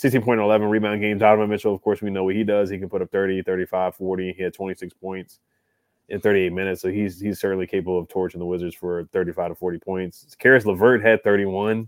16.11 0.00 0.70
rebound 0.70 1.00
game. 1.02 1.18
Donovan 1.18 1.50
Mitchell, 1.50 1.74
of 1.74 1.82
course, 1.82 2.00
we 2.00 2.08
know 2.08 2.24
what 2.24 2.34
he 2.34 2.42
does. 2.42 2.70
He 2.70 2.78
can 2.78 2.88
put 2.88 3.02
up 3.02 3.10
30, 3.10 3.42
35, 3.42 3.94
40. 3.96 4.32
He 4.32 4.42
had 4.42 4.54
26 4.54 4.94
points 4.94 5.40
in 6.08 6.20
38 6.20 6.52
minutes. 6.54 6.80
So 6.80 6.88
he's 6.88 7.20
he's 7.20 7.38
certainly 7.38 7.66
capable 7.66 7.98
of 7.98 8.08
torching 8.08 8.40
the 8.40 8.46
Wizards 8.46 8.74
for 8.74 9.04
35 9.12 9.50
to 9.50 9.54
40 9.54 9.78
points. 9.78 10.34
Caris 10.38 10.64
LeVert 10.64 11.02
had 11.02 11.22
31 11.22 11.86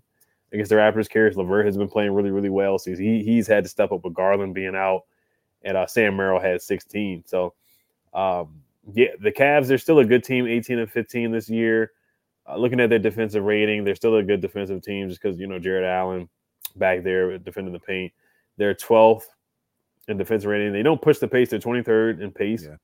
against 0.53 0.69
the 0.69 0.75
Raptors. 0.75 1.09
Caris 1.09 1.37
LeVert 1.37 1.65
has 1.65 1.79
been 1.79 1.89
playing 1.89 2.13
really, 2.13 2.31
really 2.31 2.51
well. 2.51 2.79
So 2.79 2.95
he, 2.95 3.23
he's 3.23 3.47
had 3.47 3.65
to 3.65 3.71
step 3.71 3.93
up 3.93 4.05
with 4.05 4.13
Garland 4.13 4.55
being 4.55 4.77
out, 4.77 5.05
and 5.63 5.79
uh, 5.79 5.87
Sam 5.87 6.15
Merrill 6.15 6.39
had 6.39 6.61
16. 6.61 7.25
So, 7.27 7.55
um, 8.13 8.61
yeah, 8.93 9.09
the 9.21 9.33
Cavs, 9.33 9.69
they're 9.69 9.79
still 9.79 10.01
a 10.01 10.05
good 10.05 10.23
team, 10.23 10.47
18 10.47 10.81
and 10.81 10.91
15 10.91 11.33
this 11.33 11.49
year. 11.49 11.93
Uh, 12.47 12.59
looking 12.59 12.81
at 12.81 12.91
their 12.91 12.99
defensive 12.99 13.45
rating, 13.45 13.85
they're 13.85 13.95
still 13.95 14.17
a 14.17 14.23
good 14.23 14.43
defensive 14.43 14.83
team 14.83 15.09
just 15.09 15.23
because, 15.23 15.39
you 15.41 15.47
know, 15.47 15.59
Jarrett 15.59 15.85
Allen– 15.87 16.29
back 16.77 17.03
there 17.03 17.39
defending 17.39 17.73
the 17.73 17.81
paint. 17.81 18.13
They're 18.57 18.75
12th 18.75 19.25
in 20.09 20.17
defensive 20.17 20.51
rating. 20.51 20.73
They 20.73 20.83
don't 20.83 21.01
push 21.01 21.19
the 21.19 21.29
pace. 21.29 21.51
They're 21.51 21.59
23rd 21.59 22.21
in 22.21 22.31
pace, 22.31 22.65
yeah. 22.65 22.77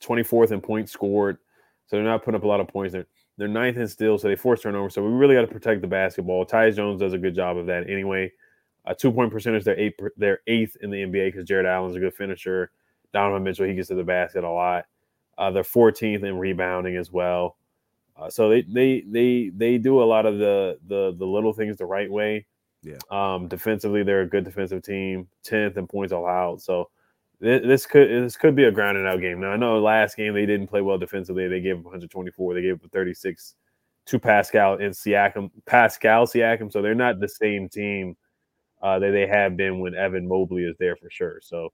24th 0.00 0.52
in 0.52 0.60
points 0.60 0.92
scored. 0.92 1.38
So 1.86 1.96
they're 1.96 2.04
not 2.04 2.24
putting 2.24 2.36
up 2.36 2.44
a 2.44 2.48
lot 2.48 2.60
of 2.60 2.68
points. 2.68 2.92
They're 2.92 3.06
they're 3.38 3.48
ninth 3.48 3.76
in 3.76 3.86
steals, 3.86 4.22
so 4.22 4.28
they 4.28 4.36
force 4.36 4.62
turnovers. 4.62 4.94
So 4.94 5.02
we 5.02 5.10
really 5.10 5.34
got 5.34 5.42
to 5.42 5.46
protect 5.46 5.82
the 5.82 5.86
basketball. 5.86 6.46
Tyus 6.46 6.76
Jones 6.76 7.00
does 7.00 7.12
a 7.12 7.18
good 7.18 7.34
job 7.34 7.58
of 7.58 7.66
that 7.66 7.88
anyway. 7.88 8.32
A 8.86 8.94
two 8.94 9.12
point 9.12 9.30
percentage, 9.30 9.64
they're 9.64 9.78
eight, 9.78 9.98
they're 10.16 10.40
eighth 10.46 10.76
in 10.80 10.90
the 10.90 11.02
NBA 11.02 11.28
because 11.28 11.44
Jarrett 11.44 11.66
Allen's 11.66 11.96
a 11.96 12.00
good 12.00 12.14
finisher. 12.14 12.70
Donovan 13.12 13.42
Mitchell, 13.42 13.66
he 13.66 13.74
gets 13.74 13.88
to 13.88 13.94
the 13.94 14.04
basket 14.04 14.44
a 14.44 14.50
lot. 14.50 14.86
Uh, 15.36 15.50
they're 15.50 15.62
14th 15.62 16.24
in 16.24 16.38
rebounding 16.38 16.96
as 16.96 17.12
well. 17.12 17.56
Uh, 18.18 18.30
so 18.30 18.48
they 18.48 18.62
they 18.62 19.02
they 19.06 19.50
they 19.54 19.78
do 19.78 20.02
a 20.02 20.04
lot 20.04 20.26
of 20.26 20.38
the 20.38 20.78
the 20.86 21.14
the 21.18 21.26
little 21.26 21.52
things 21.52 21.76
the 21.76 21.86
right 21.86 22.10
way. 22.10 22.46
Yeah. 22.82 22.98
Um, 23.10 23.48
defensively, 23.48 24.02
they're 24.02 24.22
a 24.22 24.28
good 24.28 24.44
defensive 24.44 24.82
team, 24.82 25.28
tenth 25.42 25.76
in 25.76 25.86
points 25.86 26.12
allowed. 26.12 26.62
So 26.62 26.88
this, 27.40 27.62
this 27.62 27.86
could 27.86 28.08
this 28.08 28.36
could 28.36 28.56
be 28.56 28.64
a 28.64 28.70
grounded 28.70 29.06
out 29.06 29.20
game. 29.20 29.40
Now 29.40 29.50
I 29.50 29.56
know 29.56 29.78
last 29.80 30.16
game 30.16 30.34
they 30.34 30.46
didn't 30.46 30.68
play 30.68 30.80
well 30.80 30.98
defensively. 30.98 31.48
They 31.48 31.60
gave 31.60 31.78
up 31.78 31.84
124. 31.84 32.54
They 32.54 32.62
gave 32.62 32.82
up 32.82 32.90
36 32.92 33.54
to 34.06 34.18
Pascal 34.18 34.74
and 34.74 34.94
Siakam. 34.94 35.50
Pascal 35.66 36.26
Siakam. 36.26 36.72
So 36.72 36.80
they're 36.80 36.94
not 36.94 37.20
the 37.20 37.28
same 37.28 37.68
team 37.68 38.16
uh, 38.82 38.98
that 38.98 39.10
they 39.10 39.26
have 39.26 39.56
been 39.56 39.80
when 39.80 39.94
Evan 39.94 40.28
Mobley 40.28 40.64
is 40.64 40.76
there 40.78 40.96
for 40.96 41.10
sure. 41.10 41.40
So 41.42 41.72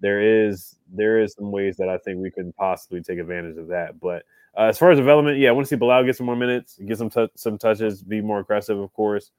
there 0.00 0.46
is 0.46 0.76
there 0.92 1.20
is 1.20 1.34
some 1.34 1.50
ways 1.50 1.76
that 1.76 1.88
I 1.88 1.98
think 1.98 2.18
we 2.18 2.30
can 2.30 2.52
possibly 2.54 3.02
take 3.02 3.18
advantage 3.18 3.58
of 3.58 3.68
that, 3.68 4.00
but 4.00 4.24
uh, 4.56 4.62
as 4.64 4.78
far 4.78 4.90
as 4.90 4.98
development, 4.98 5.38
yeah, 5.38 5.48
I 5.48 5.52
want 5.52 5.66
to 5.66 5.68
see 5.68 5.76
Bilal 5.76 6.04
get 6.04 6.16
some 6.16 6.26
more 6.26 6.36
minutes, 6.36 6.78
get 6.84 6.98
some 6.98 7.10
t- 7.10 7.30
some 7.36 7.58
touches, 7.58 8.02
be 8.02 8.20
more 8.20 8.40
aggressive, 8.40 8.78
of 8.78 8.92
course. 8.92 9.30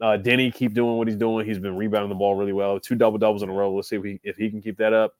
Uh, 0.00 0.16
Deni 0.16 0.52
keep 0.54 0.72
doing 0.72 0.96
what 0.96 1.08
he's 1.08 1.16
doing. 1.16 1.44
He's 1.44 1.58
been 1.58 1.76
rebounding 1.76 2.08
the 2.08 2.14
ball 2.14 2.34
really 2.34 2.52
well. 2.52 2.80
Two 2.80 2.94
double 2.94 3.18
doubles 3.18 3.42
in 3.42 3.50
a 3.50 3.52
row. 3.52 3.74
Let's 3.74 3.88
see 3.88 3.96
if 3.96 4.04
he 4.04 4.20
if 4.22 4.36
he 4.36 4.48
can 4.48 4.62
keep 4.62 4.78
that 4.78 4.92
up. 4.92 5.14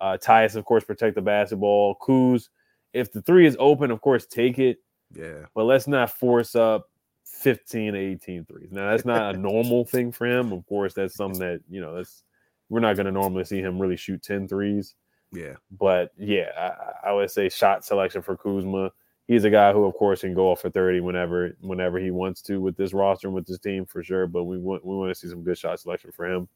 Uh, 0.00 0.18
Tyus, 0.20 0.54
of 0.54 0.64
course, 0.64 0.84
protect 0.84 1.14
the 1.14 1.22
basketball. 1.22 1.96
Kuz, 1.96 2.48
if 2.92 3.12
the 3.12 3.22
three 3.22 3.46
is 3.46 3.56
open, 3.58 3.90
of 3.90 4.00
course, 4.00 4.26
take 4.26 4.58
it. 4.58 4.78
Yeah. 5.14 5.46
But 5.54 5.64
let's 5.64 5.88
not 5.88 6.10
force 6.10 6.54
up 6.54 6.90
15 7.24 7.94
to 7.94 7.98
18 7.98 8.44
threes. 8.44 8.68
Now 8.70 8.90
that's 8.90 9.04
not 9.04 9.34
a 9.34 9.38
normal 9.38 9.84
thing 9.84 10.12
for 10.12 10.26
him. 10.26 10.52
Of 10.52 10.66
course, 10.66 10.94
that's 10.94 11.14
something 11.14 11.40
that 11.40 11.60
you 11.70 11.80
know 11.80 11.94
that's 11.94 12.24
we're 12.68 12.80
not 12.80 12.96
going 12.96 13.06
to 13.06 13.12
normally 13.12 13.44
see 13.44 13.60
him 13.60 13.78
really 13.78 13.96
shoot 13.96 14.22
10 14.22 14.48
threes. 14.48 14.94
Yeah. 15.32 15.54
But 15.70 16.12
yeah, 16.16 16.50
I, 16.56 17.10
I, 17.10 17.12
would 17.12 17.30
say 17.30 17.48
shot 17.48 17.84
selection 17.84 18.22
for 18.22 18.36
Kuzma. 18.36 18.90
He's 19.26 19.44
a 19.44 19.50
guy 19.50 19.72
who, 19.72 19.84
of 19.84 19.94
course, 19.94 20.22
can 20.22 20.34
go 20.34 20.50
off 20.50 20.62
for 20.62 20.70
30 20.70 21.00
whenever 21.00 21.54
whenever 21.60 21.98
he 21.98 22.10
wants 22.10 22.40
to 22.42 22.60
with 22.60 22.76
this 22.76 22.94
roster 22.94 23.28
and 23.28 23.34
with 23.34 23.46
this 23.46 23.58
team 23.58 23.84
for 23.84 24.02
sure. 24.02 24.26
But 24.26 24.44
we 24.44 24.58
want 24.58 24.84
we 24.84 24.96
want 24.96 25.10
to 25.10 25.14
see 25.14 25.28
some 25.28 25.44
good 25.44 25.58
shot 25.58 25.78
selection 25.80 26.12
for 26.12 26.26
him. 26.26 26.48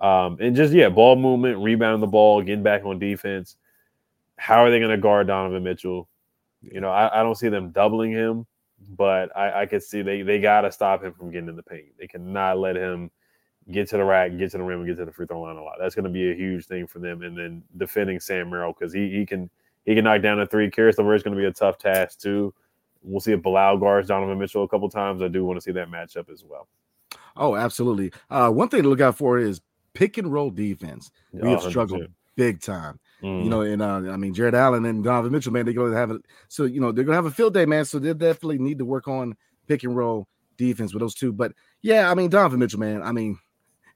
Um, 0.00 0.38
and 0.40 0.56
just 0.56 0.72
yeah, 0.72 0.88
ball 0.88 1.14
movement, 1.14 1.62
rebounding 1.62 2.00
the 2.00 2.08
ball, 2.08 2.42
getting 2.42 2.64
back 2.64 2.84
on 2.84 2.98
defense. 2.98 3.56
How 4.36 4.64
are 4.64 4.70
they 4.70 4.80
going 4.80 4.90
to 4.90 4.98
guard 4.98 5.28
Donovan 5.28 5.62
Mitchell? 5.62 6.08
You 6.62 6.80
know, 6.80 6.90
I, 6.90 7.20
I, 7.20 7.22
don't 7.22 7.36
see 7.36 7.48
them 7.48 7.70
doubling 7.70 8.10
him, 8.10 8.46
but 8.96 9.34
I, 9.36 9.62
I 9.62 9.66
could 9.66 9.82
see 9.82 10.02
they 10.02 10.22
they 10.22 10.40
got 10.40 10.62
to 10.62 10.72
stop 10.72 11.04
him 11.04 11.12
from 11.12 11.30
getting 11.30 11.48
in 11.48 11.54
the 11.54 11.62
paint. 11.62 11.96
They 11.98 12.08
cannot 12.08 12.58
let 12.58 12.74
him 12.74 13.12
get 13.70 13.88
to 13.90 13.96
the 13.96 14.04
rack, 14.04 14.36
get 14.36 14.50
to 14.52 14.58
the 14.58 14.64
rim, 14.64 14.80
and 14.80 14.88
get 14.88 14.96
to 14.98 15.04
the 15.04 15.12
free 15.12 15.26
throw 15.26 15.42
line 15.42 15.56
a 15.56 15.62
lot. 15.62 15.76
That's 15.78 15.94
going 15.94 16.04
to 16.04 16.10
be 16.10 16.30
a 16.30 16.34
huge 16.34 16.66
thing 16.66 16.86
for 16.86 16.98
them. 16.98 17.22
And 17.22 17.36
then 17.36 17.62
defending 17.76 18.20
Sam 18.20 18.50
Merrill 18.50 18.74
because 18.78 18.92
he 18.92 19.10
he 19.10 19.26
can 19.26 19.50
he 19.84 19.94
can 19.94 20.04
knock 20.04 20.22
down 20.22 20.40
a 20.40 20.46
three. 20.46 20.70
Caris 20.70 20.98
LeVert 20.98 21.16
is 21.16 21.22
going 21.22 21.36
to 21.36 21.40
be 21.40 21.46
a 21.46 21.52
tough 21.52 21.78
task 21.78 22.20
too. 22.20 22.54
We'll 23.02 23.20
see 23.20 23.32
if 23.32 23.42
Bilal 23.42 23.78
guards 23.78 24.08
Donovan 24.08 24.38
Mitchell 24.38 24.64
a 24.64 24.68
couple 24.68 24.88
times. 24.88 25.22
I 25.22 25.28
do 25.28 25.44
want 25.44 25.58
to 25.58 25.60
see 25.60 25.72
that 25.72 25.90
matchup 25.90 26.30
as 26.30 26.42
well. 26.42 26.68
Oh, 27.36 27.54
absolutely. 27.54 28.12
Uh, 28.30 28.50
one 28.50 28.68
thing 28.68 28.82
to 28.82 28.88
look 28.88 29.00
out 29.00 29.16
for 29.16 29.38
is 29.38 29.60
pick 29.92 30.18
and 30.18 30.32
roll 30.32 30.50
defense. 30.50 31.10
We 31.32 31.50
have 31.50 31.62
struggled 31.62 32.06
big 32.36 32.60
time. 32.60 32.98
Mm. 33.22 33.44
You 33.44 33.50
know, 33.50 33.60
and 33.62 33.82
uh, 33.82 34.12
I 34.12 34.16
mean 34.16 34.34
Jarrett 34.34 34.54
Allen 34.54 34.84
and 34.84 35.02
Donovan 35.02 35.32
Mitchell, 35.32 35.52
man, 35.52 35.64
they're 35.64 35.74
going 35.74 35.92
to 35.92 35.98
have 35.98 36.10
it. 36.10 36.22
So 36.48 36.64
you 36.64 36.80
know 36.80 36.92
they're 36.92 37.04
going 37.04 37.12
to 37.12 37.22
have 37.22 37.26
a 37.26 37.30
field 37.30 37.54
day, 37.54 37.66
man. 37.66 37.84
So 37.84 37.98
they 37.98 38.12
definitely 38.12 38.58
need 38.58 38.78
to 38.78 38.84
work 38.84 39.08
on 39.08 39.36
pick 39.66 39.84
and 39.84 39.96
roll 39.96 40.28
defense 40.56 40.92
with 40.92 41.00
those 41.00 41.14
two. 41.14 41.32
But 41.32 41.52
yeah, 41.82 42.10
I 42.10 42.14
mean 42.14 42.30
Donovan 42.30 42.60
Mitchell, 42.60 42.80
man. 42.80 43.02
I 43.02 43.12
mean 43.12 43.38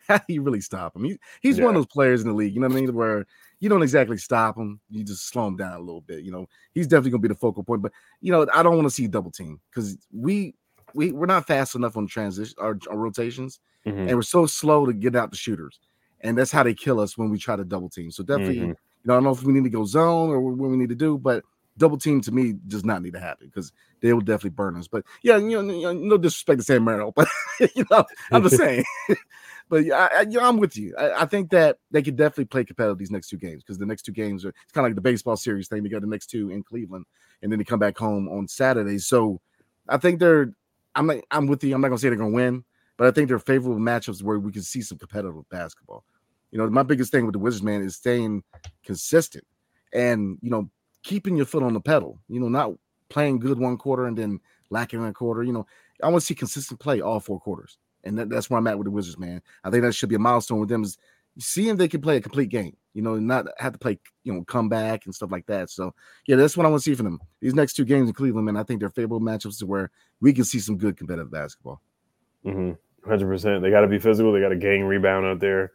how 0.08 0.18
do 0.18 0.24
you 0.34 0.42
really 0.42 0.60
stop 0.60 0.96
him? 0.96 1.04
He, 1.04 1.18
he's 1.42 1.58
yeah. 1.58 1.64
one 1.64 1.76
of 1.76 1.80
those 1.80 1.92
players 1.92 2.22
in 2.22 2.28
the 2.28 2.34
league, 2.34 2.54
you 2.54 2.60
know 2.60 2.68
what 2.68 2.76
I 2.76 2.80
mean? 2.80 2.94
Where 2.94 3.26
you 3.60 3.68
don't 3.68 3.82
exactly 3.82 4.16
stop 4.18 4.56
him, 4.56 4.80
you 4.90 5.04
just 5.04 5.28
slow 5.28 5.46
him 5.46 5.56
down 5.56 5.74
a 5.74 5.80
little 5.80 6.00
bit. 6.02 6.22
You 6.24 6.32
know, 6.32 6.48
he's 6.74 6.86
definitely 6.86 7.10
gonna 7.12 7.22
be 7.22 7.28
the 7.28 7.34
focal 7.34 7.64
point. 7.64 7.82
But 7.82 7.92
you 8.20 8.32
know, 8.32 8.46
I 8.54 8.62
don't 8.62 8.76
want 8.76 8.86
to 8.86 8.94
see 8.94 9.06
double 9.06 9.30
team 9.30 9.60
because 9.70 9.96
we 10.12 10.54
we 10.94 11.12
we're 11.12 11.26
not 11.26 11.46
fast 11.46 11.74
enough 11.74 11.96
on 11.96 12.06
transition 12.06 12.54
our, 12.58 12.78
our 12.90 12.96
rotations, 12.96 13.60
mm-hmm. 13.86 13.98
and 14.08 14.14
we're 14.14 14.22
so 14.22 14.46
slow 14.46 14.86
to 14.86 14.92
get 14.92 15.14
out 15.16 15.30
the 15.30 15.36
shooters. 15.36 15.80
and 16.20 16.36
that's 16.36 16.50
how 16.50 16.62
they 16.64 16.74
kill 16.74 16.98
us 17.00 17.16
when 17.16 17.30
we 17.30 17.38
try 17.38 17.54
to 17.56 17.64
double 17.64 17.88
team. 17.88 18.10
So 18.10 18.22
definitely, 18.24 18.56
Mhm. 18.56 18.68
you 18.68 18.76
know, 19.04 19.14
I 19.14 19.16
don't 19.16 19.24
know 19.24 19.30
if 19.30 19.42
we 19.44 19.52
need 19.52 19.64
to 19.64 19.70
go 19.70 19.84
zone 19.84 20.30
or 20.30 20.40
what 20.40 20.68
we 20.70 20.76
need 20.76 20.88
to 20.88 20.94
do, 20.96 21.16
but 21.18 21.44
double 21.76 21.96
team 21.98 22.20
to 22.22 22.32
me 22.32 22.54
does 22.66 22.84
not 22.84 23.02
need 23.02 23.12
to 23.12 23.20
happen 23.20 23.46
because 23.46 23.72
they 24.00 24.12
will 24.12 24.20
definitely 24.20 24.50
burn 24.50 24.76
us. 24.76 24.88
But 24.88 25.04
yeah, 25.22 25.36
you 25.36 25.62
know, 25.62 25.72
you 25.72 25.82
know, 25.82 25.92
no 25.92 26.16
disrespect 26.18 26.58
to 26.60 26.64
Sam 26.64 26.84
Merrill, 26.84 27.12
but 27.16 27.28
you 27.76 27.84
know, 27.90 28.04
I'm 28.32 28.42
just 28.42 28.56
saying. 28.62 28.84
but 29.68 29.90
I, 29.90 30.08
I, 30.12 30.20
you 30.22 30.38
know, 30.38 30.48
I'm 30.48 30.58
with 30.58 30.76
you. 30.76 30.94
I, 30.98 31.22
I 31.22 31.26
think 31.26 31.50
that 31.50 31.78
they 31.90 32.02
could 32.02 32.16
definitely 32.16 32.46
play 32.46 32.64
competitive 32.64 32.98
these 32.98 33.10
next 33.10 33.28
two 33.28 33.36
games 33.36 33.62
because 33.62 33.78
the 33.78 33.86
next 33.86 34.02
two 34.02 34.12
games 34.12 34.44
are 34.44 34.50
it's 34.50 34.72
kind 34.72 34.84
of 34.86 34.90
like 34.90 34.94
the 34.94 35.00
baseball 35.00 35.36
series 35.36 35.68
thing. 35.68 35.82
They 35.82 35.88
got 35.88 36.00
the 36.00 36.06
next 36.06 36.26
two 36.26 36.50
in 36.50 36.62
Cleveland, 36.62 37.06
and 37.42 37.50
then 37.50 37.58
they 37.58 37.64
come 37.64 37.78
back 37.78 37.96
home 37.98 38.28
on 38.28 38.48
Saturday. 38.48 38.98
So 38.98 39.40
I 39.88 39.96
think 39.96 40.20
they're. 40.20 40.52
I'm 40.94 41.06
not, 41.06 41.18
I'm 41.30 41.46
with 41.46 41.62
you. 41.62 41.74
I'm 41.74 41.80
not 41.80 41.88
gonna 41.88 41.98
say 41.98 42.08
they're 42.08 42.18
gonna 42.18 42.30
win, 42.30 42.64
but 42.96 43.06
I 43.06 43.10
think 43.10 43.28
they're 43.28 43.38
favorable 43.38 43.78
matchups 43.78 44.22
where 44.22 44.38
we 44.38 44.52
can 44.52 44.62
see 44.62 44.82
some 44.82 44.98
competitive 44.98 45.48
basketball. 45.50 46.04
You 46.50 46.58
know, 46.58 46.68
my 46.70 46.82
biggest 46.82 47.12
thing 47.12 47.26
with 47.26 47.34
the 47.34 47.38
Wizards, 47.38 47.62
man, 47.62 47.82
is 47.82 47.96
staying 47.96 48.42
consistent 48.84 49.44
and 49.92 50.38
you 50.42 50.50
know 50.50 50.70
keeping 51.02 51.36
your 51.36 51.46
foot 51.46 51.62
on 51.62 51.74
the 51.74 51.80
pedal. 51.80 52.18
You 52.28 52.40
know, 52.40 52.48
not 52.48 52.72
playing 53.08 53.38
good 53.38 53.58
one 53.58 53.76
quarter 53.76 54.06
and 54.06 54.16
then 54.16 54.40
lacking 54.70 55.04
a 55.04 55.12
quarter. 55.12 55.42
You 55.42 55.52
know, 55.52 55.66
I 56.02 56.08
want 56.08 56.22
to 56.22 56.26
see 56.26 56.34
consistent 56.34 56.80
play 56.80 57.00
all 57.00 57.20
four 57.20 57.40
quarters, 57.40 57.78
and 58.04 58.18
that, 58.18 58.28
that's 58.28 58.48
where 58.48 58.58
I'm 58.58 58.66
at 58.66 58.78
with 58.78 58.86
the 58.86 58.90
Wizards, 58.90 59.18
man. 59.18 59.42
I 59.64 59.70
think 59.70 59.82
that 59.82 59.94
should 59.94 60.08
be 60.08 60.14
a 60.14 60.20
milestone 60.20 60.60
with 60.60 60.68
them 60.68 60.84
is 60.84 60.98
seeing 61.38 61.76
they 61.76 61.88
can 61.88 62.00
play 62.00 62.16
a 62.16 62.20
complete 62.20 62.48
game. 62.48 62.76
You 62.94 63.02
know, 63.02 63.16
not 63.16 63.46
have 63.58 63.72
to 63.72 63.78
play 63.78 63.98
you 64.24 64.32
know 64.32 64.42
come 64.44 64.68
back 64.68 65.06
and 65.06 65.14
stuff 65.14 65.30
like 65.30 65.46
that. 65.46 65.70
So 65.70 65.94
yeah, 66.26 66.36
that's 66.36 66.56
what 66.56 66.66
I 66.66 66.68
want 66.68 66.82
to 66.82 66.90
see 66.90 66.94
from 66.94 67.04
them. 67.04 67.20
These 67.40 67.54
next 67.54 67.74
two 67.74 67.84
games 67.84 68.08
in 68.08 68.14
Cleveland, 68.14 68.46
man, 68.46 68.56
I 68.56 68.64
think 68.64 68.80
they're 68.80 68.90
favorable 68.90 69.20
matchups 69.20 69.58
to 69.60 69.66
where 69.66 69.90
we 70.20 70.32
can 70.32 70.44
see 70.44 70.58
some 70.58 70.76
good 70.76 70.96
competitive 70.96 71.30
basketball. 71.30 71.80
Mm-hmm. 72.44 73.08
Hundred 73.08 73.26
percent. 73.26 73.62
They 73.62 73.70
got 73.70 73.82
to 73.82 73.86
be 73.86 73.98
physical. 73.98 74.32
They 74.32 74.40
got 74.40 74.52
a 74.52 74.56
gang 74.56 74.84
rebound 74.84 75.26
out 75.26 75.40
there 75.40 75.72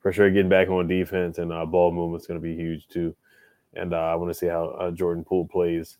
for 0.00 0.12
sure. 0.12 0.30
Getting 0.30 0.50
back 0.50 0.68
on 0.68 0.86
defense 0.86 1.38
and 1.38 1.52
uh, 1.52 1.64
ball 1.64 1.92
movement's 1.92 2.26
going 2.26 2.40
to 2.40 2.46
be 2.46 2.54
huge 2.54 2.86
too. 2.88 3.14
And 3.74 3.94
uh, 3.94 3.98
I 3.98 4.14
want 4.16 4.30
to 4.30 4.38
see 4.38 4.46
how 4.46 4.66
uh, 4.68 4.90
Jordan 4.90 5.24
Poole 5.24 5.46
plays 5.46 5.98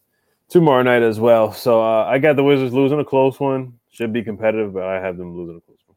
tomorrow 0.49 0.83
night 0.83 1.03
as 1.03 1.19
well. 1.19 1.53
So 1.53 1.83
uh, 1.83 2.05
I 2.05 2.19
got 2.19 2.37
the 2.37 2.45
Wizards 2.45 2.75
losing 2.75 3.01
a 3.01 3.05
close 3.05 3.41
one. 3.41 3.79
Should 3.97 4.13
be 4.13 4.23
competitive, 4.23 4.75
but 4.75 4.83
I 4.83 5.01
have 5.01 5.17
them 5.17 5.35
losing 5.35 5.57
a 5.57 5.61
close 5.63 5.79
one. 5.87 5.97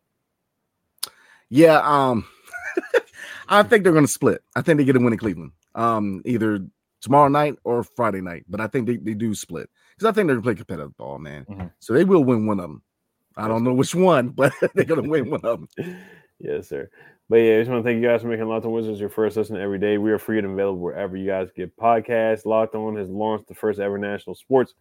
Yeah, 1.49 1.81
um, 1.83 2.25
I 3.49 3.61
think 3.61 3.83
they're 3.83 3.91
going 3.91 4.05
to 4.05 4.11
split. 4.11 4.41
I 4.55 4.61
think 4.61 4.77
they 4.77 4.85
get 4.85 4.95
a 4.95 4.99
win 4.99 5.11
in 5.11 5.19
Cleveland, 5.19 5.51
um, 5.75 6.21
either 6.23 6.65
tomorrow 7.01 7.27
night 7.27 7.55
or 7.65 7.83
Friday 7.83 8.21
night. 8.21 8.45
But 8.47 8.61
I 8.61 8.67
think 8.67 8.87
they, 8.87 8.95
they 8.95 9.15
do 9.15 9.35
split 9.35 9.69
because 9.97 10.07
I 10.07 10.13
think 10.13 10.27
they're 10.27 10.37
going 10.37 10.43
to 10.43 10.47
play 10.47 10.55
competitive 10.55 10.95
ball, 10.95 11.19
man. 11.19 11.45
Mhm. 11.49 11.71
So 11.79 11.91
they 11.91 12.05
will 12.05 12.23
win 12.23 12.45
one 12.47 12.61
of 12.61 12.69
them. 12.69 12.83
I 13.35 13.49
don't 13.49 13.65
know 13.65 13.73
which 13.73 13.93
one, 13.93 14.29
but 14.35 14.53
they're 14.73 14.85
going 14.85 15.03
to 15.03 15.09
win 15.09 15.29
one 15.29 15.41
of 15.43 15.67
them. 15.75 15.97
yes, 16.39 16.69
sir. 16.69 16.89
But 17.27 17.37
yeah, 17.37 17.55
I 17.55 17.59
just 17.59 17.69
want 17.69 17.83
to 17.83 17.89
thank 17.89 18.01
you 18.01 18.07
guys 18.07 18.21
for 18.21 18.29
making 18.29 18.47
Locked 18.47 18.65
On 18.65 18.71
Wizards 18.71 19.01
your 19.01 19.09
first 19.09 19.35
listen 19.35 19.57
every 19.57 19.77
day. 19.77 19.97
We 19.97 20.11
are 20.13 20.19
free 20.19 20.37
and 20.37 20.47
available 20.47 20.79
wherever 20.79 21.17
you 21.17 21.27
guys 21.27 21.49
get 21.53 21.75
podcasts. 21.75 22.45
Locked 22.45 22.75
On 22.75 22.95
has 22.95 23.09
launched 23.09 23.49
the 23.49 23.55
first 23.55 23.81
ever 23.81 23.97
national 23.97 24.35
sports 24.35 24.73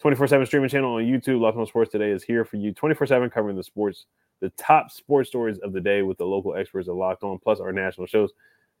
24 0.00 0.26
7 0.26 0.46
streaming 0.46 0.68
channel 0.68 0.94
on 0.94 1.02
YouTube. 1.02 1.40
Locked 1.40 1.56
On 1.56 1.66
Sports 1.66 1.90
Today 1.90 2.10
is 2.10 2.22
here 2.22 2.44
for 2.44 2.56
you 2.56 2.72
24 2.72 3.06
7 3.06 3.30
covering 3.30 3.56
the 3.56 3.62
sports, 3.62 4.06
the 4.40 4.50
top 4.50 4.90
sports 4.90 5.28
stories 5.28 5.58
of 5.58 5.72
the 5.72 5.80
day 5.80 6.02
with 6.02 6.18
the 6.18 6.24
local 6.26 6.54
experts 6.54 6.88
of 6.88 6.96
Locked 6.96 7.22
On, 7.22 7.38
plus 7.38 7.60
our 7.60 7.72
national 7.72 8.06
shows 8.06 8.32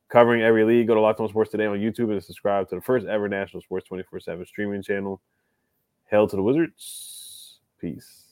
covering 0.08 0.42
every 0.42 0.64
league. 0.64 0.86
Go 0.86 0.94
to 0.94 1.00
Locked 1.00 1.20
On 1.20 1.28
Sports 1.28 1.50
Today 1.50 1.66
on 1.66 1.78
YouTube 1.78 2.10
and 2.12 2.22
subscribe 2.22 2.68
to 2.68 2.74
the 2.74 2.82
first 2.82 3.06
ever 3.06 3.28
national 3.28 3.62
sports 3.62 3.86
24 3.88 4.20
7 4.20 4.46
streaming 4.46 4.82
channel. 4.82 5.20
Hail 6.10 6.28
to 6.28 6.36
the 6.36 6.42
Wizards. 6.42 7.60
Peace. 7.80 8.25